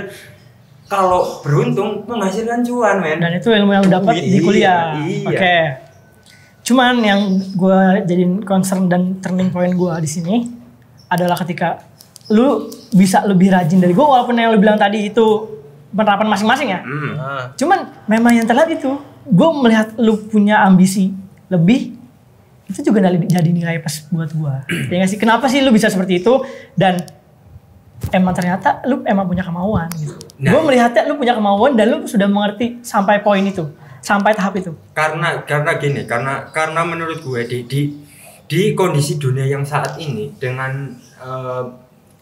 kalau 0.85 1.41
beruntung 1.41 2.05
menghasilkan 2.05 2.61
cuan 2.63 3.01
men 3.01 3.19
Dan 3.19 3.33
itu 3.35 3.49
ilmu 3.49 3.73
yang 3.73 3.87
dapat 3.89 4.15
di 4.15 4.37
Iya, 4.37 4.41
kuliah. 4.41 4.83
iya. 5.01 5.27
Oke. 5.27 5.57
Cuman 6.63 6.95
yang 6.99 7.21
gue 7.51 7.79
jadiin 8.05 8.41
concern 8.43 8.87
dan 8.87 9.17
turning 9.19 9.49
point 9.49 9.73
gue 9.73 9.95
di 9.99 10.07
sini 10.07 10.45
adalah 11.07 11.37
ketika 11.37 11.81
lu 12.29 12.67
bisa 12.91 13.21
lebih 13.23 13.49
rajin 13.49 13.81
dari 13.81 13.93
gue 13.93 14.01
walaupun 14.03 14.33
yang 14.35 14.49
lu 14.49 14.59
bilang 14.59 14.77
tadi 14.77 15.09
itu 15.09 15.27
penerapan 15.95 16.27
masing-masing 16.29 16.69
ya. 16.75 16.81
Hmm. 16.83 17.15
Heeh. 17.15 17.43
Cuman 17.63 17.79
memang 18.11 18.35
yang 18.35 18.47
terlihat 18.47 18.69
itu 18.75 18.99
gue 19.25 19.49
melihat 19.63 19.97
lu 19.97 20.21
punya 20.29 20.61
ambisi 20.67 21.15
lebih 21.49 21.97
itu 22.65 22.81
juga 22.81 23.05
jadi 23.09 23.51
nilai 23.51 23.81
plus 23.81 24.05
buat 24.11 24.35
gue. 24.35 24.55
ya 24.91 24.95
nggak 25.01 25.11
sih? 25.11 25.19
Kenapa 25.21 25.47
sih 25.49 25.63
lu 25.63 25.71
bisa 25.71 25.89
seperti 25.89 26.21
itu 26.21 26.43
dan 26.75 27.01
emang 28.13 28.35
ternyata 28.37 28.85
lu 28.85 29.01
emang 29.07 29.25
punya 29.25 29.47
kemauan 29.47 29.89
gitu. 29.97 30.13
Nah. 30.43 30.51
gue 30.53 30.61
melihatnya 30.67 31.09
lu 31.09 31.17
punya 31.17 31.33
kemauan 31.33 31.73
dan 31.79 31.87
lu 31.95 31.99
sudah 32.05 32.29
mengerti 32.29 32.83
sampai 32.85 33.23
poin 33.23 33.41
itu, 33.41 33.71
sampai 34.05 34.35
tahap 34.37 34.59
itu. 34.59 34.75
karena 34.93 35.41
karena 35.47 35.71
gini 35.79 36.03
karena 36.05 36.51
karena 36.51 36.83
menurut 36.85 37.23
gue 37.23 37.41
di 37.47 37.59
di 37.65 37.81
di 38.45 38.61
kondisi 38.77 39.17
dunia 39.17 39.49
yang 39.49 39.65
saat 39.65 39.97
ini 39.97 40.35
dengan 40.37 40.93
eh, 41.23 41.65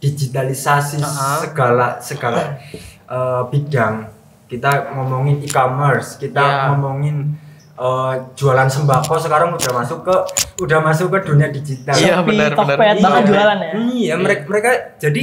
digitalisasi 0.03 0.99
Uh-uh. 0.99 1.39
segala 1.41 1.97
segala 1.97 2.59
eh, 3.07 3.43
bidang 3.49 4.11
kita 4.45 4.93
ngomongin 4.93 5.39
e-commerce 5.41 6.19
kita 6.19 6.43
Ya. 6.43 6.69
ngomongin 6.69 7.39
eh, 7.73 8.13
jualan 8.35 8.67
sembako 8.67 9.15
sekarang 9.17 9.55
udah 9.55 9.71
masuk 9.73 10.03
ke 10.03 10.17
udah 10.59 10.79
masuk 10.79 11.07
ke 11.09 11.23
dunia 11.25 11.49
digital 11.49 11.95
Iya, 11.95 12.19
benar, 12.21 12.53
benar. 12.53 12.77
banget 12.77 12.99
Iya. 13.01 13.23
jualan 13.25 13.59
ya. 13.59 13.71
iya 13.89 14.15
mereka 14.17 14.43
mereka 14.45 14.71
jadi 14.99 15.23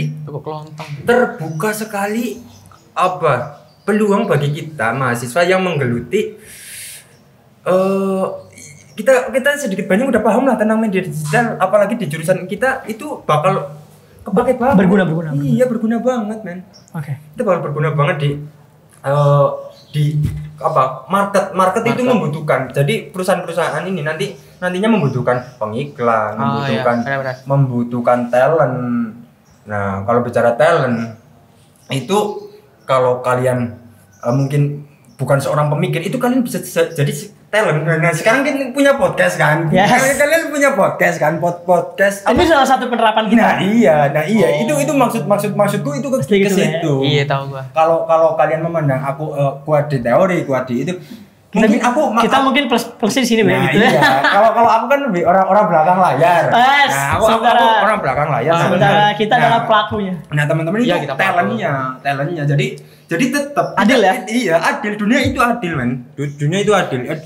terbuka 1.06 1.70
sekali 1.70 2.40
apa 2.92 3.60
peluang 3.84 4.26
bagi 4.26 4.50
kita 4.50 4.92
mahasiswa 4.92 5.42
yang 5.44 5.60
menggeluti 5.60 6.40
eh 7.62 8.26
kita 8.94 9.32
kita 9.32 9.50
sedikit 9.58 9.88
banyak 9.88 10.08
udah 10.08 10.20
paham 10.20 10.44
lah 10.44 10.56
tentang 10.56 10.76
media 10.76 11.00
digital 11.00 11.56
apalagi 11.58 11.96
di 11.96 12.06
jurusan 12.06 12.44
kita 12.46 12.84
itu 12.86 13.24
bakal 13.24 13.79
kepake 14.22 14.54
banget 14.56 14.76
Berguna, 14.78 15.04
berguna, 15.04 15.30
iya 15.36 15.66
berguna 15.66 15.98
banget 16.00 16.40
men 16.42 16.60
Oke. 16.92 17.14
itu 17.30 17.42
bakal 17.42 17.62
berguna 17.62 17.90
banget 17.92 18.16
di 18.20 18.30
eh, 19.02 19.48
di 19.90 20.04
apa 20.56 21.08
market 21.08 21.52
market 21.52 21.82
itu 21.84 21.98
Market. 21.98 22.12
membutuhkan 22.12 22.60
jadi 22.70 23.10
perusahaan-perusahaan 23.10 23.84
ini 23.84 24.02
nanti 24.02 24.26
nantinya 24.60 24.90
membutuhkan 24.92 25.56
pengiklan 25.56 26.36
Oh, 26.36 26.44
iya. 26.62 26.84
membutuhkan 26.84 26.96
Benar-benar. 27.02 27.36
membutuhkan 27.44 28.20
talent 28.28 28.78
nah 29.64 30.04
kalau 30.04 30.20
bicara 30.22 30.54
talent 30.54 31.16
itu 31.90 32.18
kalau 32.84 33.20
kalian 33.20 33.80
eh, 34.20 34.34
mungkin 34.34 34.86
bukan 35.16 35.38
seorang 35.38 35.68
pemikir 35.68 36.00
itu 36.02 36.16
kalian 36.16 36.42
bisa 36.42 36.60
jadi 36.62 37.12
talent 37.50 37.82
nah 37.82 38.12
sekarang 38.12 38.42
kan 38.42 38.54
punya 38.70 38.94
podcast 38.94 39.36
kan 39.36 39.66
Yes. 39.70 39.90
kalian, 39.90 40.16
kalian 40.16 40.42
punya 40.50 40.70
podcast 40.72 41.18
kan 41.18 41.34
pod 41.38 41.62
podcast 41.64 42.22
Ini 42.24 42.46
salah 42.46 42.64
satu 42.64 42.86
penerapan 42.86 43.26
kita. 43.26 43.38
nah 43.38 43.58
iya 43.60 43.98
nah 44.08 44.22
iya 44.22 44.48
Oh. 44.52 44.62
itu 44.62 44.74
itu 44.80 44.94
maksud 44.94 45.24
maksud 45.26 45.52
maksudku 45.54 45.90
itu 45.92 46.08
ke, 46.08 46.18
gitu 46.22 46.54
ya. 46.54 46.78
situ 46.78 46.94
Iya, 47.02 47.24
tahu 47.26 47.50
gua. 47.50 47.66
kalau 47.72 48.06
kalau 48.06 48.34
kalian 48.36 48.62
memandang 48.62 49.02
aku 49.02 49.34
eh, 49.34 49.54
kuat 49.62 49.86
di 49.88 49.98
teori 49.98 50.44
kuat 50.44 50.66
di 50.66 50.84
itu 50.84 50.94
Kita, 51.50 51.66
mungkin 51.66 51.82
aku 51.82 52.02
ma- 52.08 52.22
kita 52.22 52.38
mungkin 52.46 52.64
plus 52.70 52.86
plusnya 52.94 53.26
di 53.26 53.30
sini 53.32 53.42
nah, 53.42 53.66
gitu 53.68 53.82
iya. 53.82 53.90
ya. 53.92 54.22
kalau 54.22 54.50
kalau 54.54 54.70
aku 54.70 54.86
kan 54.86 55.00
lebih 55.02 55.26
orang-orang 55.26 55.66
belakang 55.66 55.98
layar 55.98 56.44
Eh, 56.46 56.54
nah, 56.54 56.86
aku, 56.86 56.94
aku, 57.10 57.26
sementara- 57.26 57.58
aku 57.58 57.68
orang 57.82 57.98
belakang 58.00 58.28
layar 58.30 58.54
nah, 58.54 58.62
Sementara 58.62 59.02
kita 59.18 59.34
nah, 59.34 59.42
adalah 59.42 59.62
pelakunya. 59.66 60.14
Nah 60.30 60.44
teman-teman 60.46 60.78
itu 60.78 60.86
Iya, 60.86 60.98
kita 61.02 61.14
talentnya, 61.16 61.72
talentnya. 62.00 62.44
Jadi 62.46 62.66
jadi 63.10 63.26
tetap 63.28 63.66
Adil 63.74 64.00
ya? 64.00 64.14
Iya 64.22 64.56
adil. 64.62 64.94
Dunia 64.94 65.20
itu 65.24 65.40
adil 65.42 65.72
men. 65.74 65.92
Du- 66.14 66.30
Dunia 66.38 66.60
itu 66.62 66.70
adil. 66.70 67.02
Eh, 67.02 67.18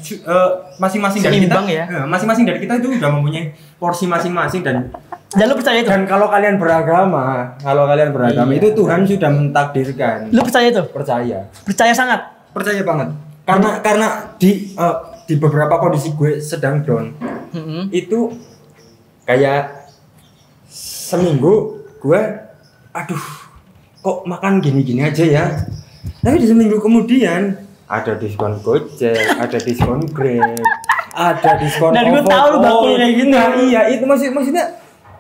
Masing-masing 0.80 1.20
dari 1.20 1.44
kita, 1.44 1.60
ya? 1.68 1.84
eh, 1.86 2.06
masing-masing 2.08 2.44
dari 2.48 2.60
kita 2.60 2.80
itu 2.80 2.96
sudah 2.96 3.12
mempunyai 3.12 3.52
porsi 3.76 4.08
masing-masing 4.08 4.64
dan 4.64 4.88
Dan 5.30 5.46
lu 5.46 5.58
percaya 5.58 5.84
itu? 5.84 5.90
dan 5.90 6.06
kalau 6.06 6.30
kalian 6.30 6.56
beragama, 6.56 7.60
kalau 7.60 7.84
kalian 7.86 8.10
beragama 8.10 8.50
Iya. 8.50 8.60
itu 8.62 8.68
Tuhan 8.72 9.04
sudah 9.04 9.30
mentakdirkan. 9.30 10.18
Lu 10.30 10.40
percaya 10.42 10.70
itu? 10.70 10.84
Percaya, 10.88 11.38
Percaya 11.62 11.92
sangat. 11.92 12.22
percaya 12.54 12.80
banget. 12.80 13.10
Karena 13.44 13.84
karena 13.84 14.08
di 14.40 14.72
eh, 14.72 14.98
di 15.28 15.36
beberapa 15.40 15.80
kondisi 15.80 16.16
gue 16.16 16.40
sedang 16.44 16.84
down 16.84 17.16
Heeh. 17.56 17.84
itu 17.92 18.32
kayak 19.24 19.88
seminggu 20.68 21.84
gue 22.04 22.22
aduh 22.92 23.24
kok 24.04 24.20
makan 24.28 24.60
gini-gini 24.60 25.08
aja 25.08 25.24
ya 25.24 25.46
tapi 26.20 26.44
di 26.44 26.48
seminggu 26.48 26.84
kemudian 26.84 27.56
ada 27.88 28.20
diskon 28.20 28.60
gojek 28.60 29.16
ada 29.40 29.56
diskon 29.64 30.04
grab 30.12 30.60
ada 31.14 31.52
diskon 31.62 31.94
Dan 31.94 32.10
gue 32.10 32.24
tahu 32.26 32.48
lu 32.52 32.60
bakul 32.60 32.92
kayak 32.98 33.14
gitu. 33.22 33.30
Nah, 33.30 33.54
iya 33.62 33.82
itu 33.94 34.04
maksud 34.04 34.34
maksudnya 34.34 34.66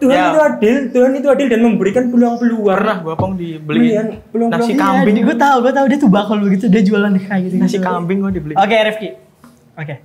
Tuhan 0.03 0.13
Ya. 0.13 0.25
itu 0.27 0.39
adil 0.41 0.75
Tuhan 0.89 1.11
itu 1.15 1.27
adil 1.27 1.47
dan 1.47 1.59
memberikan 1.61 2.03
peluang-peluang 2.07 2.75
Pernah 2.75 2.97
gua 2.99 3.15
pong 3.15 3.33
dibeliin 3.33 3.63
Belian, 3.63 4.05
peluang-peluang. 4.27 4.51
nasi 4.61 4.71
Iya, 4.71 4.83
kambing. 4.99 5.15
gue 5.23 5.37
tahu, 5.37 5.57
gue 5.61 5.73
tahu 5.73 5.85
dia 5.87 5.97
tuh 5.97 6.09
bakal 6.09 6.35
begitu, 6.37 6.65
dia 6.67 6.81
jualan 6.81 7.11
kayak 7.17 7.41
gitu. 7.43 7.55
Nasi 7.57 7.77
kambing 7.79 8.19
gua 8.19 8.29
dibeliin. 8.29 8.55
Oke, 8.55 8.75
Rifki. 8.77 9.09
Oke. 9.73 9.95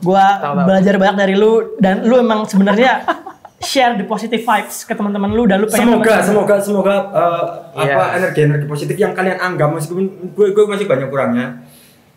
Gua 0.00 0.24
Tahu, 0.34 0.52
tahu. 0.54 0.66
belajar 0.66 0.94
banyak 0.96 1.16
dari 1.18 1.34
lu 1.34 1.52
dan 1.76 2.02
lu 2.02 2.16
emang 2.16 2.44
sebenarnya 2.44 3.04
share 3.62 3.94
the 3.94 4.04
positive 4.04 4.40
vibes 4.40 4.82
ke 4.82 4.92
teman-teman 4.92 5.30
lu 5.30 5.44
dan 5.44 5.56
lu 5.56 5.66
pengen 5.66 5.96
semoga 5.96 6.14
semoga 6.20 6.54
semoga 6.58 6.94
eh, 7.08 7.44
Iya. 7.80 7.92
apa 7.92 8.04
energi 8.14 8.40
energi 8.42 8.66
positif 8.66 8.92
yang 8.94 9.12
kalian 9.12 9.38
anggap 9.38 9.70
meskipun 9.70 10.04
gue 10.30 10.46
gue 10.50 10.64
masih 10.66 10.84
banyak 10.84 11.08
kurangnya 11.08 11.64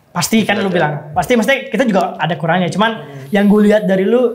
pasti 0.08 0.42
kan 0.42 0.58
lu 0.58 0.68
bilang. 0.68 1.12
Pasti 1.12 1.32
mesti 1.32 1.68
kita 1.68 1.84
juga 1.84 2.16
ada 2.16 2.34
kurangnya. 2.34 2.68
Cuman 2.68 2.90
yang 3.28 3.46
gue 3.46 3.60
lihat 3.62 3.84
dari 3.84 4.02
lu 4.02 4.34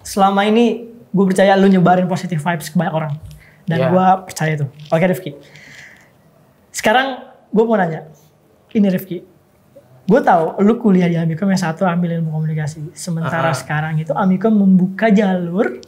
selama 0.00 0.42
ini 0.42 0.82
gue 1.16 1.24
percaya 1.24 1.56
lu 1.56 1.66
nyebarin 1.66 2.04
positive 2.04 2.36
vibes 2.36 2.68
ke 2.68 2.76
banyak 2.76 2.92
orang. 2.92 3.12
Dan 3.64 3.78
Iya. 3.78 3.88
gua 3.88 4.06
percaya 4.22 4.52
itu. 4.54 4.66
Oke 4.86 5.04
Rifki. 5.04 5.30
Sekarang 6.70 7.18
gue 7.48 7.64
mau 7.64 7.74
nanya. 7.74 8.06
Ini 8.70 8.92
Rifki. 8.92 9.24
Gue 10.06 10.20
tahu 10.20 10.60
lu 10.60 10.76
kuliah 10.76 11.08
di 11.08 11.16
Amikom 11.16 11.48
yang 11.48 11.58
satu 11.58 11.82
ambil 11.82 12.14
ilmu 12.14 12.30
komunikasi. 12.30 12.92
Sementara 12.92 13.50
Ah. 13.50 13.56
sekarang 13.56 13.98
itu 13.98 14.12
Amikom 14.12 14.54
membuka 14.54 15.10
jalur 15.10 15.80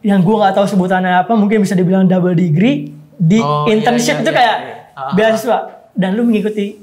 yang 0.00 0.24
gue 0.24 0.34
nggak 0.34 0.56
tahu 0.56 0.66
sebutannya 0.66 1.12
apa. 1.14 1.32
Mungkin 1.32 1.62
bisa 1.62 1.76
dibilang 1.76 2.08
double 2.08 2.34
degree 2.34 2.90
di 3.14 3.38
Oh, 3.38 3.66
iya, 3.66 3.76
internship 3.76 4.18
iya, 4.18 4.22
itu 4.24 4.30
iya, 4.30 4.38
kayak 4.38 4.56
iya. 4.58 4.74
Ah, 4.90 5.00
ah, 5.00 5.12
beasiswa. 5.12 5.58
Dan 5.92 6.14
lu 6.14 6.24
mengikuti 6.24 6.82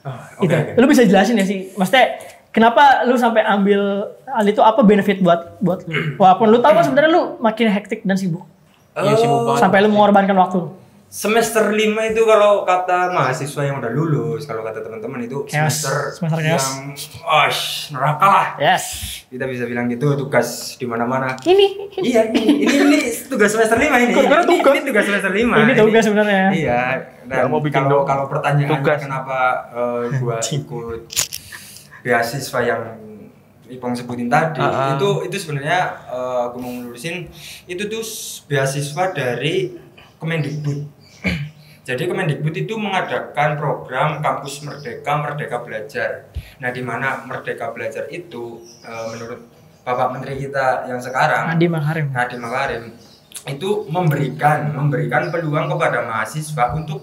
Ah, 0.00 0.30
itu. 0.38 0.54
Lu 0.78 0.86
bisa 0.86 1.02
jelasin 1.02 1.34
ya 1.34 1.42
sih? 1.42 1.74
Maksudnya 1.74 2.06
kenapa 2.56 3.04
lu 3.04 3.14
sampai 3.14 3.44
ambil 3.44 3.80
hal 4.24 4.44
itu 4.44 4.58
apa 4.58 4.80
benefit 4.80 5.20
buat 5.20 5.60
buat 5.60 5.84
lu? 5.84 5.92
Walaupun 6.20 6.48
lu 6.48 6.58
tahu 6.58 6.72
kan 6.72 6.82
sebenarnya 6.82 7.12
lu 7.12 7.22
makin 7.38 7.68
hektik 7.68 8.00
dan 8.02 8.16
sibuk. 8.16 8.48
Iya 8.96 9.12
sibuk 9.14 9.40
banget. 9.44 9.60
Sampai 9.60 9.84
lu 9.84 9.92
mengorbankan 9.92 10.32
waktu. 10.34 10.88
semester 11.06 11.62
5 11.62 11.78
itu 12.10 12.22
kalau 12.26 12.66
kata 12.66 13.08
mahasiswa 13.08 13.62
yang 13.62 13.78
udah 13.78 13.88
lulus, 13.88 14.42
kalau 14.42 14.60
kata 14.60 14.82
teman-teman 14.82 15.22
itu 15.22 15.46
Chaos. 15.46 15.70
semester, 15.78 15.96
Semester 16.12 16.40
chaos. 16.42 16.66
yang 16.66 16.76
osh, 17.22 17.60
neraka 17.88 18.26
lah. 18.26 18.46
Yes. 18.58 18.84
Kita 19.24 19.46
bisa 19.46 19.64
bilang 19.64 19.86
gitu 19.86 20.18
tugas 20.18 20.74
di 20.74 20.82
mana-mana. 20.82 21.38
Ini. 21.38 21.94
iya, 22.02 22.26
ini, 22.26 22.58
ini, 22.58 22.74
ini 22.90 22.98
tugas 23.22 23.48
semester 23.48 23.78
5 23.78 23.86
ini. 23.86 23.94
Ini, 24.02 24.14
tugas. 24.18 24.74
ini 24.74 24.82
tugas 24.82 25.04
semester 25.06 25.30
5. 25.30 25.46
Ini 25.46 25.72
tugas 25.78 26.02
sebenarnya. 26.02 26.44
Iya. 26.50 26.80
Dan 27.22 27.48
mau 27.48 27.62
bikin 27.62 27.86
kalau 27.86 28.02
kalau 28.02 28.26
pertanyaannya 28.26 28.76
Tugas. 28.76 28.98
kenapa 28.98 29.38
eh, 29.70 30.02
gua 30.18 30.36
ikut 30.42 31.00
beasiswa 32.06 32.60
yang 32.62 32.82
Ipong 33.66 33.98
sebutin 33.98 34.30
tadi, 34.30 34.62
Ah, 34.62 34.70
ah. 34.70 34.90
itu 34.94 35.26
itu 35.26 35.42
sebenarnya 35.42 36.06
eh, 36.06 36.40
aku 36.46 36.62
mau 36.62 36.70
ngelurusin 36.70 37.26
itu 37.66 37.82
tuh 37.90 38.04
beasiswa 38.46 39.10
dari 39.10 39.74
Kemendikbud. 40.22 40.86
Jadi 41.90 42.06
Kemendikbud 42.06 42.54
itu 42.54 42.78
mengadakan 42.78 43.58
program 43.58 44.22
kampus 44.22 44.62
Merdeka 44.62 45.18
Merdeka 45.18 45.66
Belajar. 45.66 46.30
Nah, 46.62 46.70
di 46.70 46.78
mana 46.78 47.26
Merdeka 47.26 47.74
Belajar 47.74 48.06
itu 48.14 48.62
eh, 48.86 49.06
menurut 49.10 49.42
Bapak 49.82 50.14
Menteri 50.14 50.46
kita 50.46 50.86
yang 50.86 51.02
sekarang 51.02 51.58
Adi 51.58 51.66
Makarim. 51.66 52.14
Nadiem 52.14 52.42
Makarim 52.42 52.84
itu 53.50 53.86
memberikan 53.90 54.70
memberikan 54.74 55.30
peluang 55.34 55.66
kepada 55.74 56.06
mahasiswa 56.06 56.70
untuk 56.70 57.02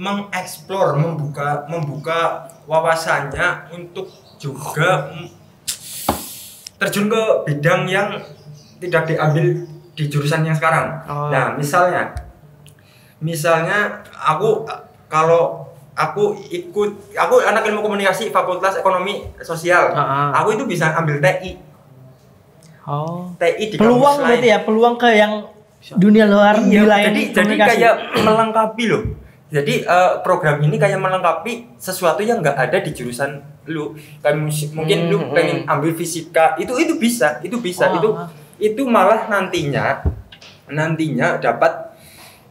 mengeksplor, 0.00 0.96
membuka 0.96 1.68
membuka 1.68 2.48
wawasannya 2.64 3.72
untuk 3.76 4.08
juga 4.40 5.12
terjun 6.80 7.12
ke 7.12 7.22
bidang 7.44 7.84
yang 7.84 8.16
tidak 8.80 9.04
diambil 9.04 9.68
di 9.92 10.04
jurusan 10.08 10.48
yang 10.48 10.56
sekarang. 10.56 11.04
Oh. 11.04 11.28
Nah, 11.28 11.54
misalnya 11.60 12.16
misalnya 13.20 14.00
aku 14.16 14.64
kalau 15.12 15.68
aku 15.92 16.40
ikut 16.48 17.12
aku 17.12 17.34
anak 17.44 17.68
ilmu 17.68 17.84
komunikasi 17.84 18.32
Fakultas 18.32 18.80
Ekonomi 18.80 19.28
Sosial. 19.44 19.92
Ah, 19.92 20.32
ah. 20.32 20.40
Aku 20.40 20.56
itu 20.56 20.64
bisa 20.64 20.96
ambil 20.96 21.20
TI. 21.20 21.60
Oh. 22.88 23.28
TI 23.36 23.64
di 23.68 23.76
Peluang 23.76 24.24
berarti 24.24 24.48
ya, 24.48 24.64
peluang 24.64 24.96
ke 24.96 25.08
yang 25.12 25.44
dunia 26.00 26.24
luar 26.28 26.60
Iya, 26.60 26.84
wilayah 26.84 27.08
jadi 27.12 27.22
jadi 27.36 27.54
kayak 27.56 27.94
melengkapi 28.24 28.84
loh. 28.88 29.04
Jadi 29.50 29.84
eh, 29.84 30.12
program 30.24 30.62
ini 30.64 30.80
kayak 30.80 30.96
melengkapi 30.96 31.76
sesuatu 31.76 32.24
yang 32.24 32.40
nggak 32.40 32.56
ada 32.56 32.78
di 32.80 32.90
jurusan 32.96 33.59
lu. 33.66 33.96
Kan 34.20 34.40
mungkin 34.46 34.98
lu 35.08 35.18
Hmm, 35.20 35.32
pengen 35.32 35.58
ambil 35.64 35.92
fisika, 35.92 36.56
itu 36.56 36.72
itu 36.76 36.96
bisa, 36.96 37.40
itu 37.42 37.56
bisa, 37.58 37.90
Oh, 37.90 37.96
itu 37.98 38.08
ah. 38.14 38.28
itu 38.56 38.82
malah 38.84 39.26
nantinya 39.26 40.04
nantinya 40.70 41.36
dapat 41.36 41.92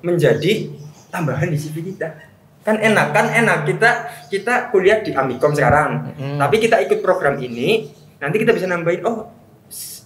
menjadi 0.02 0.70
tambahan 1.08 1.50
di 1.50 1.58
CV 1.58 1.96
kita. 1.96 2.28
Kan 2.62 2.78
enak, 2.78 3.16
kan 3.16 3.32
enak 3.32 3.66
kita 3.66 3.90
kita 4.28 4.54
kuliah 4.70 5.00
di 5.00 5.16
Amikom 5.16 5.56
sekarang. 5.56 6.14
Hmm. 6.14 6.38
Tapi 6.38 6.56
kita 6.60 6.84
ikut 6.84 7.00
program 7.00 7.40
ini, 7.40 7.90
nanti 8.20 8.36
kita 8.38 8.52
bisa 8.52 8.68
nambahin 8.68 9.02
oh 9.08 9.32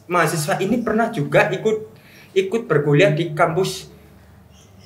mahasiswa 0.05 0.59
ini 0.59 0.79
pernah 0.79 1.09
juga 1.09 1.49
ikut 1.49 1.77
ikut 2.33 2.61
berkuliah 2.65 3.13
di 3.13 3.31
kampus 3.31 3.89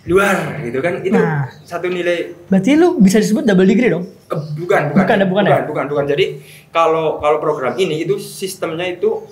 luar 0.08 0.64
gitu 0.64 0.80
kan 0.80 1.04
itu 1.04 1.16
Nah. 1.16 1.52
satu 1.68 1.92
nilai 1.92 2.48
Berarti 2.48 2.80
lu 2.80 2.96
bisa 2.98 3.20
disebut 3.20 3.44
double 3.44 3.68
degree 3.68 3.92
dong? 3.92 4.08
Eh, 4.28 4.42
bukan 4.54 4.82
bukan 4.88 4.98
Bukan, 4.98 5.18
bukan, 5.20 5.28
bukan, 5.28 5.44
ya? 5.46 5.60
bukan 5.64 5.86
bukan 5.88 6.06
jadi 6.06 6.26
kalau 6.70 7.18
kalau 7.18 7.38
program 7.38 7.74
ini 7.76 8.04
itu 8.04 8.16
sistemnya 8.18 8.86
itu 8.86 9.24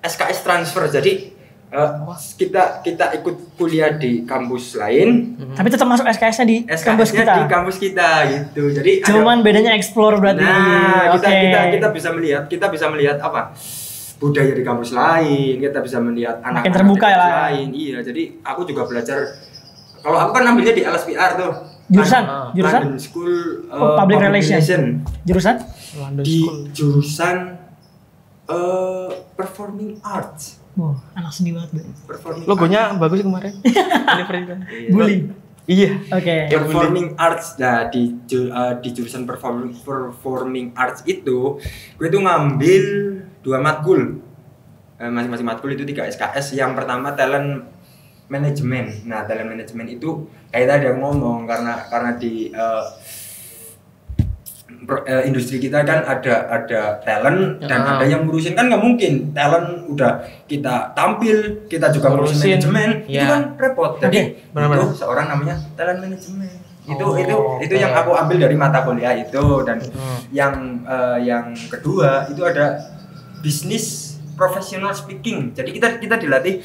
SKS 0.00 0.40
transfer 0.40 0.86
jadi 0.86 1.34
eh, 1.68 1.90
kita 2.36 2.80
kita 2.80 3.12
ikut 3.14 3.34
kuliah 3.54 3.90
di 3.92 4.22
kampus 4.22 4.74
lain 4.74 5.34
Tapi 5.52 5.68
tetap 5.68 5.84
masuk 5.84 6.06
SKS-nya 6.06 6.46
di 6.46 6.56
kampus 6.64 7.10
SKS-nya 7.10 7.18
kita. 7.20 7.34
di 7.34 7.46
kampus 7.46 7.76
kita 7.76 8.08
gitu 8.26 8.62
jadi 8.72 8.92
ada- 8.98 9.06
Cuman 9.10 9.36
bedanya 9.40 9.72
explore 9.72 10.16
berarti. 10.16 10.40
Nah, 10.40 11.12
kita, 11.12 11.26
Oke. 11.26 11.40
kita 11.42 11.60
kita 11.72 11.88
bisa 11.90 12.08
melihat, 12.10 12.42
kita 12.46 12.66
bisa 12.68 12.86
melihat 12.88 13.18
apa? 13.18 13.52
budaya 14.18 14.50
di 14.50 14.66
kampus 14.66 14.90
lain, 14.90 15.62
kita 15.62 15.78
bisa 15.78 15.98
melihat 15.98 16.42
anak 16.42 16.66
Makin 16.66 16.74
terbuka 16.74 17.06
ya 17.06 17.14
lah. 17.16 17.28
lain. 17.46 17.70
Iya, 17.70 18.02
jadi 18.02 18.22
aku 18.42 18.66
juga 18.66 18.82
belajar 18.82 19.14
kalau 20.00 20.18
aku 20.18 20.30
kan 20.32 20.42
ambilnya 20.44 20.74
di 20.74 20.82
LSPR 20.82 21.38
tuh. 21.38 21.52
Jurusan? 21.88 22.22
Ah, 22.24 22.48
Jurusan? 22.52 22.80
London 22.84 23.00
School 23.00 23.34
Oh, 23.68 23.76
uh, 23.76 23.96
public 23.96 24.20
relation. 24.20 25.02
Jurusan? 25.24 25.56
London 25.96 26.24
di 26.24 26.38
School. 26.38 26.58
jurusan 26.70 27.36
uh, 28.44 29.08
performing 29.32 29.96
arts. 30.00 30.60
Wah, 30.76 30.94
anak 31.12 31.32
seni 31.32 31.50
banget. 31.50 31.82
Performing 32.06 32.44
Logonya 32.44 32.94
bagus 32.94 33.24
kemarin. 33.24 33.52
Iya. 34.68 34.90
Bully. 34.92 35.16
Iya. 35.68 35.90
Oke. 36.08 36.36
arts. 36.48 36.52
performing 36.64 37.06
arts 37.16 37.46
nah 37.56 37.88
di 37.88 38.16
uh, 38.32 38.72
di 38.80 38.88
jurusan 38.88 39.28
performing 39.28 39.76
performing 39.76 40.66
arts 40.72 41.04
itu 41.04 41.60
gue 41.96 42.08
tuh 42.08 42.20
ngambil 42.24 42.84
dua 43.42 43.60
matkul 43.60 44.24
Eh, 44.98 45.06
masing-masing 45.06 45.46
matkul 45.46 45.70
itu 45.70 45.86
tiga 45.86 46.02
SKS 46.10 46.58
yang 46.58 46.74
pertama 46.74 47.14
talent 47.14 47.62
management 48.28 49.04
nah 49.04 49.24
talent 49.24 49.48
management 49.48 49.88
itu 49.90 50.24
kayak 50.48 50.68
tadi 50.68 50.84
aku 50.86 50.98
ngomong 50.98 51.44
karena 51.44 51.80
karena 51.88 52.10
di 52.14 52.52
uh, 52.52 52.84
industri 55.20 55.58
kita 55.58 55.80
kan 55.80 56.00
ada 56.02 56.44
ada 56.46 56.80
talent 57.02 57.60
dan 57.60 57.80
Ya. 57.82 57.92
ada 57.94 58.04
yang 58.06 58.24
ngurusin 58.24 58.52
kan 58.52 58.68
nggak 58.68 58.78
mungkin 58.78 59.32
talent 59.32 59.84
udah 59.86 60.12
kita 60.44 60.92
tampil 60.92 61.36
kita 61.66 61.88
juga 61.88 62.08
ngurusin 62.10 62.36
manajemen 62.38 62.90
itu 63.02 63.16
Ya. 63.16 63.26
kan 63.26 63.42
repot 63.56 63.96
jadi 63.98 64.36
benar-benar. 64.48 64.84
itu 64.86 64.94
seorang 64.94 65.26
namanya 65.26 65.56
talent 65.74 65.98
management 65.98 66.52
itu 66.84 67.04
Oh, 67.04 67.16
itu 67.16 67.36
itu 67.60 67.74
oke. 67.74 67.80
yang 67.80 67.92
aku 67.92 68.10
ambil 68.14 68.36
dari 68.38 68.56
mata 68.56 68.80
kuliah 68.80 69.12
itu 69.12 69.44
dan 69.62 69.76
Hmm. 69.82 70.18
yang 70.30 70.54
eh, 70.84 71.18
yang 71.22 71.52
kedua 71.68 72.28
itu 72.28 72.40
ada 72.42 72.80
bisnis 73.40 74.16
professional 74.36 74.92
speaking 74.92 75.52
jadi 75.52 75.68
kita 75.68 75.88
kita 75.98 76.16
dilatih 76.16 76.64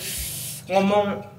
ngomong 0.69 1.32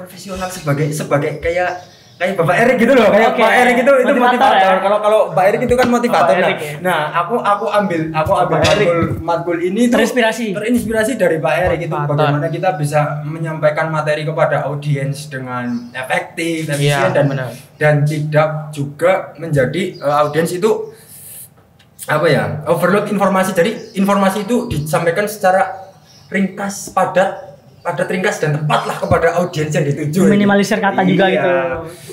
profesional 0.00 0.48
sebagai 0.48 0.88
sebagai 0.96 1.44
kayak 1.44 1.84
kayak 2.16 2.36
Bapak 2.36 2.52
Erik 2.52 2.76
gitu 2.84 2.92
loh 2.92 3.08
kayak 3.08 3.32
Oke. 3.32 3.40
Pak 3.40 3.52
Erik 3.64 3.76
itu 3.80 3.92
itu 3.96 4.12
Motivator 4.12 4.52
ya? 4.60 4.76
kalau 4.84 4.98
kalau 5.00 5.20
Pak 5.32 5.44
Erik 5.48 5.60
itu 5.64 5.74
kan 5.76 5.88
motivator 5.88 6.36
nah, 6.36 6.40
Erik 6.44 6.58
ya? 6.60 6.72
nah 6.84 6.98
aku 7.16 7.34
aku 7.40 7.64
ambil 7.72 8.00
aku 8.12 8.32
ambil 8.36 8.58
Erik. 8.60 8.68
matkul 8.68 9.00
matkul 9.24 9.58
ini 9.60 9.80
tuh 9.88 9.96
Terinspirasi. 9.96 10.46
terinspirasi 10.52 11.12
dari 11.16 11.36
Pak 11.40 11.54
Erik 11.64 11.80
itu 11.88 11.96
bagaimana 11.96 12.48
kita 12.52 12.76
bisa 12.76 13.24
menyampaikan 13.24 13.88
materi 13.88 14.28
kepada 14.28 14.68
audiens 14.68 15.32
dengan 15.32 15.88
efektif 15.96 16.68
efisien 16.68 17.08
Iya, 17.08 17.08
dan 17.08 17.24
benar. 17.24 17.48
dan 17.80 17.94
tidak 18.04 18.48
juga 18.72 19.32
menjadi 19.40 19.96
eh, 19.96 20.16
audiens 20.20 20.52
itu 20.52 20.92
apa 22.04 22.26
ya 22.28 22.64
overload 22.68 23.08
informasi 23.08 23.56
jadi 23.56 23.96
informasi 23.96 24.44
itu 24.44 24.68
disampaikan 24.68 25.24
secara 25.24 25.88
ringkas 26.28 26.92
padat 26.92 27.49
padat 27.80 28.06
ringkas 28.06 28.36
dan 28.38 28.52
tepat 28.54 28.80
lah 28.84 28.96
kepada 28.96 29.28
audiens 29.36 29.70
yang 29.70 29.84
dituju 29.84 30.20
Minimalisir 30.26 30.76
kata 30.78 31.00
juga 31.02 31.24
Iya. 31.26 31.32
gitu. 31.34 31.50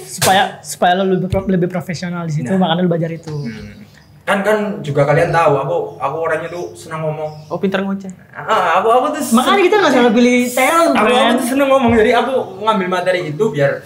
Supaya 0.09 0.41
supaya 0.59 0.95
lo 0.95 1.03
lebih 1.09 1.27
pro- 1.27 1.43
lebih 1.45 1.67
profesional 1.67 2.23
di 2.23 2.33
situ, 2.33 2.47
Nah. 2.47 2.57
makanya 2.57 2.81
lo 2.81 2.89
belajar 2.89 3.11
itu. 3.11 3.33
Hmm. 3.33 3.83
kan 4.23 4.43
kan 4.43 4.59
juga 4.81 5.07
kalian 5.07 5.31
tahu 5.31 5.55
aku 5.55 5.75
aku 5.97 6.15
orangnya 6.19 6.49
tuh 6.49 6.75
senang 6.75 6.99
ngomong 6.99 7.47
Oh, 7.47 7.55
pintar 7.55 7.79
ngoceh. 7.79 8.11
ah, 8.29 8.75
aku 8.75 8.87
aku 8.89 9.07
tuh 9.13 9.23
Makanya 9.33 9.61
kita 9.61 9.75
nggak 9.77 9.93
salah 9.93 10.11
pilih 10.11 10.37
talent, 10.49 10.91
aku, 10.93 11.07
aku 11.07 11.33
tuh 11.33 11.47
seneng 11.47 11.69
ngomong 11.69 11.91
jadi 11.95 12.11
aku 12.17 12.33
ngambil 12.59 12.87
materi 12.89 13.19
itu 13.25 13.43
biar 13.47 13.79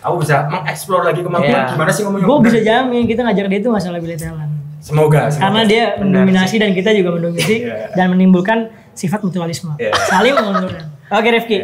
aku 0.00 0.14
bisa 0.18 0.48
mengeksplor 0.48 1.04
lagi 1.04 1.20
kemampuan 1.20 1.52
Iya. 1.58 1.68
gimana 1.68 1.90
sih 1.90 2.00
ngomong 2.02 2.16
yang 2.18 2.28
Gue 2.30 2.38
bisa 2.42 2.58
jamin 2.62 3.04
kita 3.04 3.20
ngajar 3.22 3.44
dia 3.44 3.58
itu 3.58 3.68
nggak 3.68 3.82
salah 3.82 4.00
pilih 4.00 4.16
talent. 4.16 4.52
semoga, 4.80 5.20
semoga. 5.28 5.42
Karena 5.42 5.60
dia 5.62 5.84
mendominasi 5.98 6.56
dan 6.56 6.70
kita 6.72 6.90
juga 6.90 7.10
mendominasi 7.12 7.56
Iya. 7.58 7.76
dan 7.92 8.06
menimbulkan 8.08 8.58
sifat 8.90 9.20
mutualisme. 9.20 9.76
Iya. 9.76 9.92
Saling 10.02 10.32
menguntungkan. 10.32 10.93
Oke 11.14 11.28
Rifki, 11.30 11.56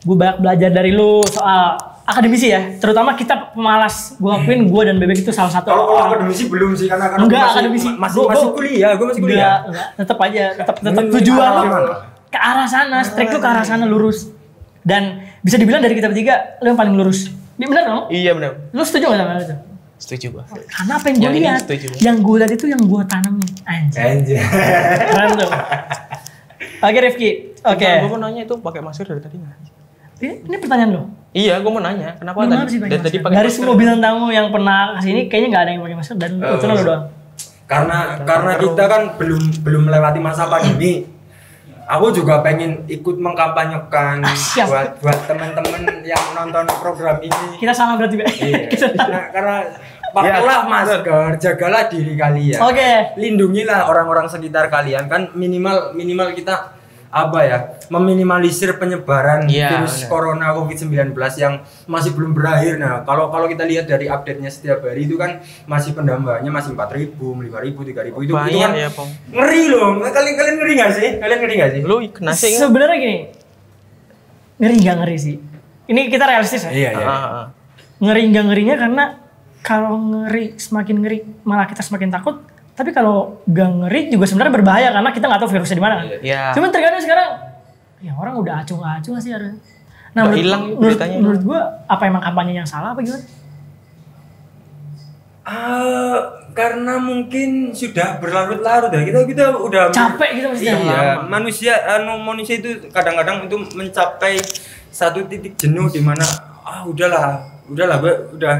gue 0.00 0.16
banyak 0.16 0.36
belajar 0.38 0.68
dari 0.68 0.90
lu 0.90 1.24
soal 1.24 1.74
akademisi 2.04 2.52
ya. 2.52 2.76
Terutama 2.76 3.16
kita 3.16 3.52
pemalas. 3.52 4.14
Gue 4.14 4.28
akuin 4.30 4.68
gue 4.68 4.82
dan 4.84 4.96
Bebek 4.96 5.18
itu 5.18 5.32
salah 5.32 5.48
satu 5.48 5.72
kalau 5.72 5.96
akademisi 5.98 6.46
belum 6.46 6.76
sih 6.76 6.86
karena 6.86 7.08
karena 7.08 7.24
Enggak, 7.24 7.40
masih, 7.40 7.54
akademisi. 7.56 7.88
masih 7.90 8.14
Gua- 8.14 8.28
masih 8.28 8.48
kuliah 8.52 8.90
gue 8.92 9.06
masih 9.08 9.22
kuliah 9.22 9.38
Enggak, 9.40 9.58
enggak. 9.64 9.88
Tetap 9.96 10.18
aja, 10.20 10.44
tetap 10.54 10.76
tetap 10.78 11.04
tujuan 11.10 11.50
lu 11.56 11.64
ke 12.28 12.38
arah 12.38 12.66
sana, 12.66 12.98
strike 13.00 13.30
lu 13.30 13.40
ke 13.40 13.48
arah 13.48 13.64
sana 13.64 13.84
lurus. 13.86 14.28
Dan 14.84 15.24
bisa 15.40 15.56
dibilang 15.56 15.80
dari 15.80 15.96
kita 15.96 16.12
bertiga, 16.12 16.60
lu 16.60 16.68
yang 16.68 16.76
paling 16.76 16.92
lurus. 16.92 17.32
Ini 17.56 17.64
benar 17.64 17.82
dong? 17.86 18.02
Iya 18.10 18.36
benar. 18.36 18.68
Lu 18.74 18.82
setuju 18.84 19.08
gak 19.08 19.16
sama 19.16 19.32
itu? 19.38 19.56
Setuju 19.94 20.26
gua. 20.34 20.44
Karena 20.44 20.92
apa 20.98 21.06
yang 21.08 21.16
gue 21.16 21.32
lihat, 21.32 21.60
setuju. 21.64 21.86
yang 22.02 22.16
gue 22.20 22.36
lihat 22.36 22.52
itu 22.52 22.66
yang 22.68 22.82
gue 22.82 23.02
tanamin. 23.06 23.48
Anjir. 23.64 24.02
Anjir. 24.04 24.36
Keren 25.08 25.30
tuh. 25.38 25.50
Oke 26.84 26.98
Rifki, 27.00 27.30
oke. 27.66 27.90
Gua 27.98 28.10
mau 28.10 28.20
nanya 28.20 28.40
itu 28.42 28.54
pakai 28.56 28.80
masker 28.80 29.06
dari 29.06 29.20
tadi 29.20 29.36
nggak? 29.36 29.56
Ini, 30.16 30.32
ini 30.44 30.56
pertanyaan 30.56 30.90
lo. 30.90 31.02
Iya, 31.30 31.58
gua 31.58 31.70
mau 31.70 31.82
nanya. 31.82 32.14
Kenapa 32.14 32.38
Gimana 32.40 32.62
tadi? 32.62 32.76
Dari 32.76 32.90
tadi 32.94 32.98
masker? 33.10 33.22
pakai 33.22 33.36
Dari 33.36 33.50
semua 33.50 33.74
bintang 33.74 33.98
tamu 33.98 34.26
yang 34.28 34.48
pernah 34.48 34.78
ke 34.94 35.00
sini, 35.02 35.20
kayaknya 35.26 35.48
nggak 35.50 35.62
ada 35.62 35.70
yang 35.70 35.82
pakai 35.82 35.96
masker 35.96 36.16
dan 36.16 36.30
Eh, 36.32 36.46
kebetulan 36.46 36.74
lo 36.74 36.84
doang. 36.84 37.04
karena 37.64 37.98
karena 38.22 38.52
kita 38.54 38.84
kan 38.84 39.02
belum 39.16 39.42
belum 39.64 39.82
melewati 39.84 40.20
masa 40.20 40.44
pandemi 40.44 41.08
aku 41.84 42.12
juga 42.12 42.40
pengen 42.40 42.84
ikut 42.86 43.16
mengkampanyekan 43.16 44.20
Siap. 44.26 44.68
buat 44.68 44.88
buat 45.00 45.18
teman-teman 45.24 45.80
yang 46.02 46.20
nonton 46.32 46.64
program 46.78 47.20
ini. 47.20 47.56
Kita 47.56 47.72
sama 47.72 47.96
berarti, 47.96 48.16
Be. 48.16 48.24
Iya. 48.24 48.68
Nah, 49.04 49.24
karena 49.28 49.56
pakailah 50.12 50.58
Iya, 50.60 50.68
masker, 50.70 51.28
jagalah 51.36 51.82
diri 51.88 52.14
kalian. 52.14 52.60
Oke. 52.60 52.90
Lindungilah 53.16 53.84
orang-orang 53.84 54.28
sekitar 54.28 54.68
kalian 54.68 55.08
kan 55.08 55.32
minimal 55.32 55.92
minimal 55.92 56.32
kita 56.32 56.72
apa 57.14 57.38
ya 57.40 57.58
meminimalisir 57.88 58.74
penyebaran 58.74 59.46
Iya, 59.46 59.70
virus 59.78 60.02
benar. 60.02 60.10
corona 60.10 60.46
covid-19 60.52 61.14
yang 61.38 61.54
masih 61.86 62.10
belum 62.10 62.34
berakhir 62.34 62.74
nah 62.74 63.00
kalau 63.00 63.30
kalau 63.30 63.46
kita 63.46 63.62
lihat 63.62 63.86
dari 63.86 64.06
update-nya 64.06 64.50
setiap 64.50 64.82
hari 64.82 65.06
itu 65.06 65.14
kan 65.14 65.38
masih 65.64 65.94
penambahannya 65.94 66.50
masih 66.50 66.74
4000 66.74 67.14
5000 67.14 67.54
3000 67.86 68.10
itu 68.10 68.18
itu 68.20 68.32
Banyak 68.34 68.58
kan 68.58 68.72
ya, 68.74 68.88
Pong. 68.90 69.10
ngeri 69.30 69.62
loh 69.68 69.94
kalian 70.02 70.34
kalian 70.34 70.54
ngeri 70.58 70.72
nggak 70.74 70.90
sih 70.92 71.08
kalian 71.16 71.38
ngeri 71.38 71.54
nggak 71.54 71.70
sih 71.70 71.80
Lu 71.80 71.96
kena 72.10 72.32
sih. 72.34 72.52
Sebenarnya 72.52 72.96
gini. 72.98 73.18
Ngeri 74.54 74.74
nggak 74.80 74.96
ngeri 74.98 75.16
sih? 75.16 75.36
Ini 75.84 76.00
kita 76.08 76.24
realistis 76.24 76.62
ya. 76.64 76.70
iya 76.70 76.90
iya 76.92 77.06
Ah, 77.06 77.14
ah. 77.14 77.46
Ngeri 78.00 78.22
nggak 78.28 78.44
ngerinya 78.44 78.74
karena 78.74 79.04
kalau 79.60 79.94
ngeri 79.96 80.56
semakin 80.56 80.96
ngeri 80.98 81.18
malah 81.42 81.66
kita 81.66 81.80
semakin 81.80 82.10
takut. 82.10 82.42
Tapi 82.74 82.90
kalau 82.90 83.38
nggak 83.46 83.68
ngeri 83.86 84.00
juga 84.10 84.26
sebenarnya 84.26 84.52
berbahaya 84.52 84.88
karena 84.90 85.10
kita 85.14 85.24
nggak 85.30 85.40
tahu 85.40 85.50
virusnya 85.54 85.78
di 85.78 85.84
mana 85.84 85.94
kan. 86.02 86.06
Iya. 86.18 86.42
Cuman 86.58 86.68
terkadang 86.74 87.02
sekarang 87.02 87.28
ya 88.02 88.12
orang 88.18 88.34
udah 88.36 88.54
acung-acung 88.66 89.14
sih 89.16 89.30
harusnya. 89.30 89.56
Nah, 90.14 90.26
Udah 90.26 90.30
menurut, 90.30 90.42
hilang 90.42 90.62
menurut, 90.66 90.82
beritanya. 90.82 91.16
menurut 91.18 91.42
gua 91.42 91.60
apa 91.86 92.02
emang 92.06 92.22
kampanye 92.22 92.54
yang 92.54 92.66
salah 92.66 92.94
apa 92.94 93.00
gimana? 93.02 93.22
Ah, 95.44 96.16
karena 96.56 96.96
mungkin 96.96 97.74
sudah 97.76 98.16
berlarut-larut 98.16 98.88
ya 98.88 99.02
kita 99.04 99.20
kita 99.28 99.44
udah 99.52 99.92
Capek 99.92 100.30
gitu 100.40 100.46
maksudnya. 100.48 100.72
Iya, 100.72 101.00
Lama. 101.20 101.28
manusia 101.28 101.74
anu 101.84 102.16
manusia 102.16 102.56
itu 102.56 102.88
kadang-kadang 102.88 103.44
itu 103.44 103.56
mencapai 103.76 104.40
satu 104.88 105.26
titik 105.28 105.58
jenuh 105.58 105.90
di 105.90 106.00
mana 106.00 106.24
ah 106.64 106.86
udahlah, 106.88 107.44
udahlah 107.68 107.96
gue 108.00 108.14
udah 108.40 108.54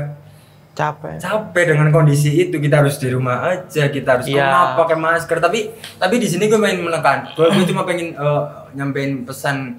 Capek. 0.75 1.17
capek 1.17 1.65
dengan 1.69 1.89
kondisi 1.89 2.35
itu 2.37 2.59
kita 2.59 2.83
harus 2.83 2.99
di 2.99 3.07
rumah 3.07 3.47
aja 3.47 3.87
kita 3.87 4.09
harus 4.13 4.27
Iya. 4.27 4.43
kenapa 4.43 4.83
pakai 4.83 4.97
masker 4.97 5.39
tapi 5.39 5.61
tapi 5.95 6.15
di 6.17 6.27
sini 6.27 6.45
gue 6.45 6.57
main 6.57 6.75
menekan 6.77 7.31
gue 7.31 7.47
gue 7.49 7.65
cuma 7.65 7.83
pengen 7.83 8.11
eh, 8.11 8.43
nyampein 8.73 9.23
pesan 9.23 9.79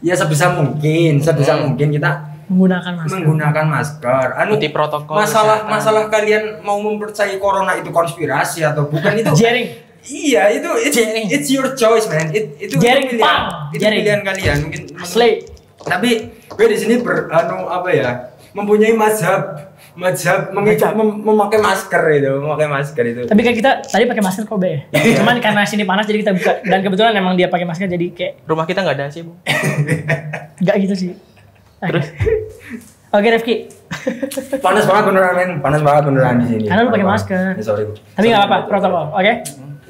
ya 0.00 0.12
sebisa 0.12 0.50
mungkin 0.52 1.18
sebisa 1.18 1.54
Hmm. 1.54 1.70
mungkin 1.70 1.88
kita 1.92 2.10
Menggunakan 2.44 2.92
masker. 2.94 3.14
menggunakan 3.16 3.64
masker 3.70 4.26
anu 4.36 4.50
Ikuti 4.52 4.68
protokol 4.68 5.16
masalah 5.16 5.56
kesehatan. 5.56 5.70
masalah 5.70 6.02
kalian 6.08 6.44
mau 6.60 6.76
mempercayai 6.78 7.38
corona 7.38 7.72
itu 7.72 7.88
konspirasi 7.88 8.60
atau 8.62 8.84
bukan 8.84 9.14
itu 9.14 9.30
Jaring. 9.40 9.68
Iya 10.04 10.52
itu 10.52 10.68
it's, 10.78 10.92
Jaring. 10.92 11.26
it's 11.30 11.48
your 11.48 11.72
choice 11.72 12.04
man. 12.04 12.28
It, 12.28 12.60
itu, 12.60 12.74
itu 12.74 12.74
Jaring, 12.76 13.06
pilihan 13.08 13.24
pang. 13.24 13.44
itu 13.70 13.80
Jaring. 13.80 13.98
pilihan 13.98 14.20
kalian 14.20 14.56
mungkin. 14.60 14.82
Asli. 14.94 15.30
Tapi 15.78 16.10
gue 16.50 16.66
di 16.66 16.76
sini 16.76 16.94
ber 16.98 17.30
anu 17.30 17.64
apa 17.64 17.88
ya 17.88 18.10
mempunyai 18.50 18.92
mazhab 18.92 19.72
mazhab 19.94 20.50
mem- 20.50 20.66
mem- 20.66 21.22
memakai 21.22 21.58
masker 21.58 22.02
itu 22.12 22.32
memakai 22.36 22.66
masker 22.66 23.04
itu. 23.06 23.22
Tapi 23.24 23.40
kayak 23.40 23.56
kita 23.56 23.70
tadi 23.82 24.04
pakai 24.04 24.22
masker 24.22 24.42
kok 24.42 24.58
be. 24.58 24.90
Cuman 24.90 25.38
karena 25.38 25.62
sini 25.62 25.86
panas 25.86 26.04
jadi 26.04 26.18
kita 26.20 26.32
buka 26.34 26.52
dan 26.62 26.78
kebetulan 26.82 27.14
emang 27.14 27.34
dia 27.34 27.46
pakai 27.46 27.62
masker 27.62 27.86
jadi 27.86 28.06
kayak 28.10 28.32
Rumah 28.42 28.66
kita 28.66 28.82
nggak 28.82 28.96
ada 28.96 29.06
sih, 29.08 29.22
Bu. 29.22 29.32
Enggak 30.60 30.76
gitu 30.82 30.94
sih. 30.94 31.10
Terus? 31.80 32.06
Oke 33.08 33.28
Rifki. 33.30 33.54
Panas 34.58 34.84
banget 34.84 35.04
beneran 35.06 35.32
men, 35.34 35.50
panas 35.62 35.80
banget 35.80 36.02
beneran 36.04 36.34
di 36.42 36.46
sini. 36.48 36.64
Karena 36.66 36.82
lu 36.82 36.90
pakai 36.90 37.06
masker. 37.06 37.44
Eh, 37.54 37.62
sorry. 37.62 37.84
Tapi 38.18 38.26
nggak 38.26 38.40
apa-apa, 38.42 38.58
protokol. 38.66 39.04
Oke. 39.14 39.22
Iya, 39.22 39.38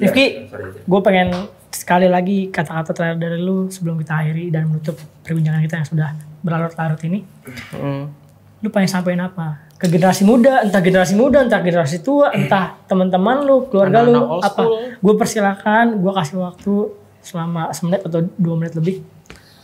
Rifki, 0.03 0.27
sorry. 0.51 0.65
gue 0.77 1.01
pengen 1.01 1.29
sekali 1.71 2.07
lagi 2.07 2.51
kata-kata 2.51 2.93
terakhir 2.93 3.19
dari 3.19 3.39
lu 3.39 3.67
sebelum 3.67 3.97
kita 3.97 4.13
akhiri 4.17 4.51
dan 4.51 4.69
menutup 4.69 4.95
perbincangan 5.23 5.63
kita 5.63 5.75
yang 5.81 5.89
sudah 5.89 6.09
berlarut-larut 6.43 7.01
ini. 7.03 7.25
Hmm. 7.73 8.24
Lu 8.65 8.73
pengen 8.73 8.89
sampein 8.89 9.21
apa? 9.21 9.61
Ke 9.77 9.93
generasi 9.93 10.25
muda, 10.25 10.65
entah 10.65 10.81
generasi 10.81 11.13
muda, 11.13 11.45
entah 11.45 11.61
generasi 11.61 12.01
tua, 12.01 12.33
entah 12.33 12.81
teman-teman 12.89 13.45
lu, 13.45 13.69
keluarga 13.69 14.01
lu, 14.01 14.17
Anak-anak 14.17 14.33
old 14.33 14.45
apa? 14.49 14.63
Gue 15.05 15.15
persilakan, 15.21 16.01
gue 16.01 16.13
kasih 16.17 16.37
waktu 16.41 16.75
selama 17.21 17.69
semenit 17.77 18.01
atau 18.09 18.25
dua 18.41 18.55
menit 18.57 18.73
lebih. 18.73 19.05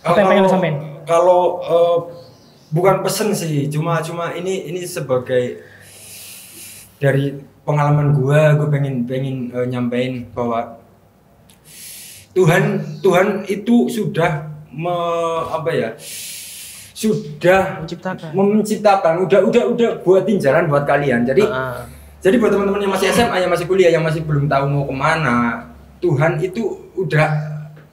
Apa 0.05 0.21
yang 0.21 0.29
pengen 0.29 0.43
lu 0.45 0.45
Kalau- 0.45 0.53
sampein? 0.53 0.77
Kalau 1.09 1.43
eh, 1.65 1.99
bukan 2.69 2.97
pesen 3.01 3.33
sih, 3.33 3.73
cuma 3.73 4.05
cuma 4.05 4.37
ini 4.37 4.69
ini 4.69 4.85
sebagai 4.85 5.65
dari 7.01 7.41
pengalaman 7.65 8.13
gua, 8.13 8.53
gue 8.61 8.69
pengen 8.69 9.09
pengen 9.09 9.49
eh, 9.49 9.65
nyampein 9.65 10.29
bahwa 10.37 10.77
Tuhan 12.37 12.85
Tuhan 13.01 13.49
itu 13.49 13.89
sudah 13.89 14.53
me, 14.71 14.93
apa 15.51 15.71
ya 15.73 15.89
sudah 17.01 17.81
Menciptakan. 17.81 18.31
menciptakan 18.31 19.15
udah 19.25 19.41
udah 19.43 19.63
udah 19.71 19.91
buatin 20.01 20.37
jalan 20.37 20.69
buat 20.69 20.85
kalian 20.85 21.25
jadi 21.25 21.41
Ah. 21.43 21.89
jadi 22.21 22.37
buat 22.37 22.53
teman-teman 22.53 22.77
yang 22.79 22.93
masih 22.93 23.09
SMA, 23.09 23.37
yang 23.39 23.49
masih 23.49 23.65
kuliah, 23.65 23.89
yang 23.89 24.05
masih 24.05 24.21
belum 24.21 24.45
tahu 24.45 24.65
mau 24.69 24.85
ke 24.85 24.93
mana, 24.93 25.65
Tuhan 25.99 26.37
itu 26.39 26.61
udah 26.95 27.29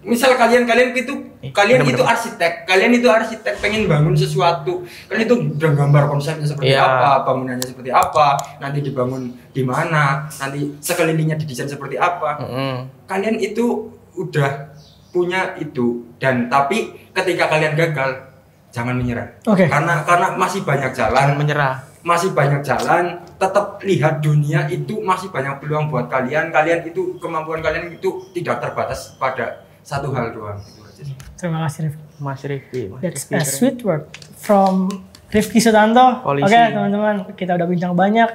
misal 0.04 0.36
kalian 0.36 0.64
kalian 0.64 0.92
itu 0.94 1.16
Eh, 1.38 1.54
kalian 1.54 1.80
bener-bener. 1.80 2.02
itu 2.02 2.04
arsitek, 2.04 2.66
kalian 2.66 2.92
itu 2.92 3.08
arsitek 3.08 3.62
pengen 3.62 3.86
bangun 3.86 4.12
sesuatu, 4.12 4.82
kalian 5.08 5.24
itu 5.24 5.36
udah 5.54 5.72
gambar 5.72 6.04
konsepnya 6.10 6.44
seperti 6.44 6.74
Iya. 6.74 6.82
apa, 6.82 7.24
bangunannya 7.24 7.62
seperti 7.64 7.88
apa, 7.88 8.28
nanti 8.58 8.82
dibangun 8.82 9.24
di 9.48 9.62
mana, 9.62 10.26
nanti 10.34 10.76
sekelilingnya 10.78 11.38
didesain 11.38 11.70
seperti 11.70 11.96
apa, 11.96 12.42
Mm-mm. 12.42 12.76
kalian 13.06 13.38
itu 13.38 13.86
udah 14.14 14.74
punya 15.08 15.56
itu 15.56 16.04
dan 16.18 16.50
tapi 16.50 16.92
ketika 17.14 17.48
kalian 17.48 17.78
gagal 17.78 18.27
jangan 18.70 18.94
menyerah 18.94 19.28
Oke. 19.44 19.66
karena 19.66 20.04
karena 20.04 20.28
masih 20.34 20.62
banyak 20.62 20.92
Jangan 20.92 21.12
jalan 21.14 21.28
menyerah. 21.36 21.74
masih 22.02 22.30
banyak 22.32 22.62
jalan 22.62 23.06
tetap 23.34 23.66
lihat 23.82 24.20
dunia 24.20 24.68
itu 24.68 25.00
masih 25.00 25.28
banyak 25.28 25.58
peluang 25.58 25.88
buat 25.88 26.08
kalian 26.08 26.50
kalian 26.50 26.84
itu 26.84 27.16
kemampuan 27.18 27.60
kalian 27.60 27.92
itu 27.92 28.08
tidak 28.32 28.60
terbatas 28.60 29.16
pada 29.16 29.62
satu 29.82 30.12
hal 30.12 30.32
doang 30.32 30.60
Itu 30.60 30.84
aja 30.84 31.02
sih. 31.04 31.16
Terima 31.36 31.64
kasih 31.64 31.80
Rifki. 31.86 32.04
Mas 32.18 32.42
Rifki. 32.42 32.82
That's 32.98 33.24
Rifki 33.24 33.34
a 33.34 33.44
sweet 33.44 33.78
word 33.82 34.04
from 34.36 34.90
Rifki 35.28 35.60
Sutanto. 35.60 36.24
Oke 36.24 36.42
Polisi. 36.42 36.56
teman-teman, 36.56 37.16
kita 37.34 37.54
udah 37.54 37.68
bincang 37.68 37.94
banyak. 37.94 38.30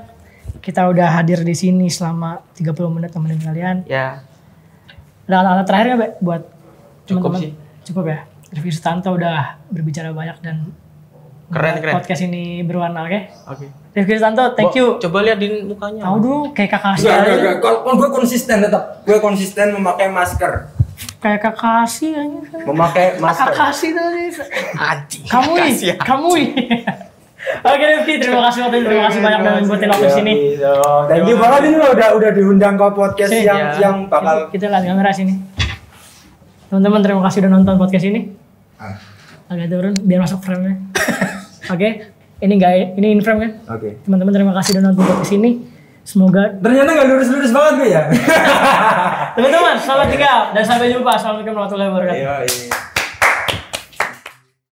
Kita 0.60 0.86
udah 0.86 1.08
hadir 1.12 1.40
di 1.40 1.52
sini 1.52 1.88
selama 1.88 2.44
30 2.54 2.72
menit 2.88 3.10
temenin 3.10 3.36
kalian. 3.36 3.76
Ya, 3.84 4.22
Ada 5.24 5.34
kata-kata 5.34 5.62
terakhir 5.64 5.86
nggak 5.88 5.98
Be, 5.98 6.08
buat 6.20 6.42
Cukup 7.02 7.32
teman-teman? 7.32 7.40
sih. 7.40 7.52
Cukup 7.82 8.04
ya. 8.06 8.18
Rifki 8.52 8.70
Sutanto 8.70 9.08
udah 9.10 9.38
berbicara 9.66 10.10
banyak 10.10 10.38
dan 10.40 10.56
Keren, 11.48 11.74
keren. 11.78 11.94
podcast 11.94 12.22
ini 12.22 12.60
berwarna, 12.62 13.04
oke? 13.04 13.20
oke. 13.46 13.66
Rifki 13.92 14.14
Sutanto, 14.14 14.52
thank 14.52 14.72
Bo, 14.72 14.76
you. 14.78 14.86
Coba 14.98 15.18
lihat 15.22 15.36
di 15.36 15.60
mukanya. 15.62 16.02
Tahu 16.02 16.16
dulu 16.18 16.38
kayak 16.52 16.70
kakak 16.70 16.92
aja. 16.96 17.12
enggak. 17.26 17.56
Kalau 17.58 17.78
kalau 17.82 17.96
gue 17.98 18.08
konsisten 18.10 18.56
tetap, 18.58 18.82
gue 19.02 19.18
konsisten 19.18 19.66
memakai 19.70 20.08
masker, 20.08 20.52
Kayak 21.18 21.40
kakak 21.44 21.84
sih 21.86 22.12
aja. 22.12 22.40
memakai 22.62 23.16
masker. 23.16 23.46
Kakak 23.48 23.70
sih 23.70 23.90
tadi. 23.90 24.32
Anjing. 24.74 25.24
Kamu 25.24 25.50
ya. 25.78 25.94
kamu 25.98 26.28
nih. 26.34 26.48
Oke 27.42 27.84
Rifki, 27.84 28.14
terima 28.18 28.46
kasih 28.46 28.60
waktu 28.62 28.76
terima 28.80 29.02
kasih 29.04 29.18
banyak 29.20 29.38
udah 29.40 29.52
ngikutin 29.58 29.88
waktu 29.90 30.06
Ya, 30.06 30.14
sini. 30.14 30.32
bisa. 30.48 30.70
Thank 31.04 31.26
you 31.26 31.36
banget 31.36 31.60
ini 31.64 31.76
lo 31.76 31.88
udah 31.90 32.08
udah 32.14 32.30
diundang 32.30 32.74
ke 32.76 32.86
podcast 32.88 33.32
yang 33.34 33.58
ya. 33.58 33.82
yang 33.82 33.96
bakal 34.06 34.46
kita 34.48 34.70
lihat 34.70 34.84
kamera 34.84 35.10
sini. 35.10 35.34
Teman-teman 36.72 37.04
terima 37.04 37.20
kasih 37.28 37.44
udah 37.44 37.52
nonton 37.52 37.76
podcast 37.76 38.08
ini. 38.08 38.32
Ah, 38.80 38.96
Agak 39.52 39.68
turun 39.68 39.92
biar 40.08 40.24
masuk 40.24 40.40
frame-nya. 40.40 40.80
Oke, 41.76 42.08
ini 42.40 42.52
enggak 42.56 42.96
ini 42.96 43.12
in 43.12 43.20
frame 43.20 43.44
kan? 43.44 43.76
Oke. 43.76 44.00
Teman-teman 44.00 44.32
terima 44.32 44.56
kasih 44.56 44.80
udah 44.80 44.88
nonton 44.88 45.04
podcast 45.04 45.36
ini. 45.36 45.60
Semoga 46.00 46.48
Ternyata 46.64 46.96
nggak 46.96 47.08
lurus-lurus 47.12 47.52
banget 47.52 47.72
gue 47.76 47.88
ya. 47.92 48.02
teman-teman 49.36 49.76
selamat 49.76 50.06
tinggal 50.16 50.38
dan 50.56 50.64
sampai 50.64 50.88
jumpa. 50.88 51.12
Assalamualaikum 51.12 51.52
warahmatullahi 51.52 51.90
wabarakatuh. 51.92 52.16
Iya, 52.24 52.34
iya. 52.48 52.91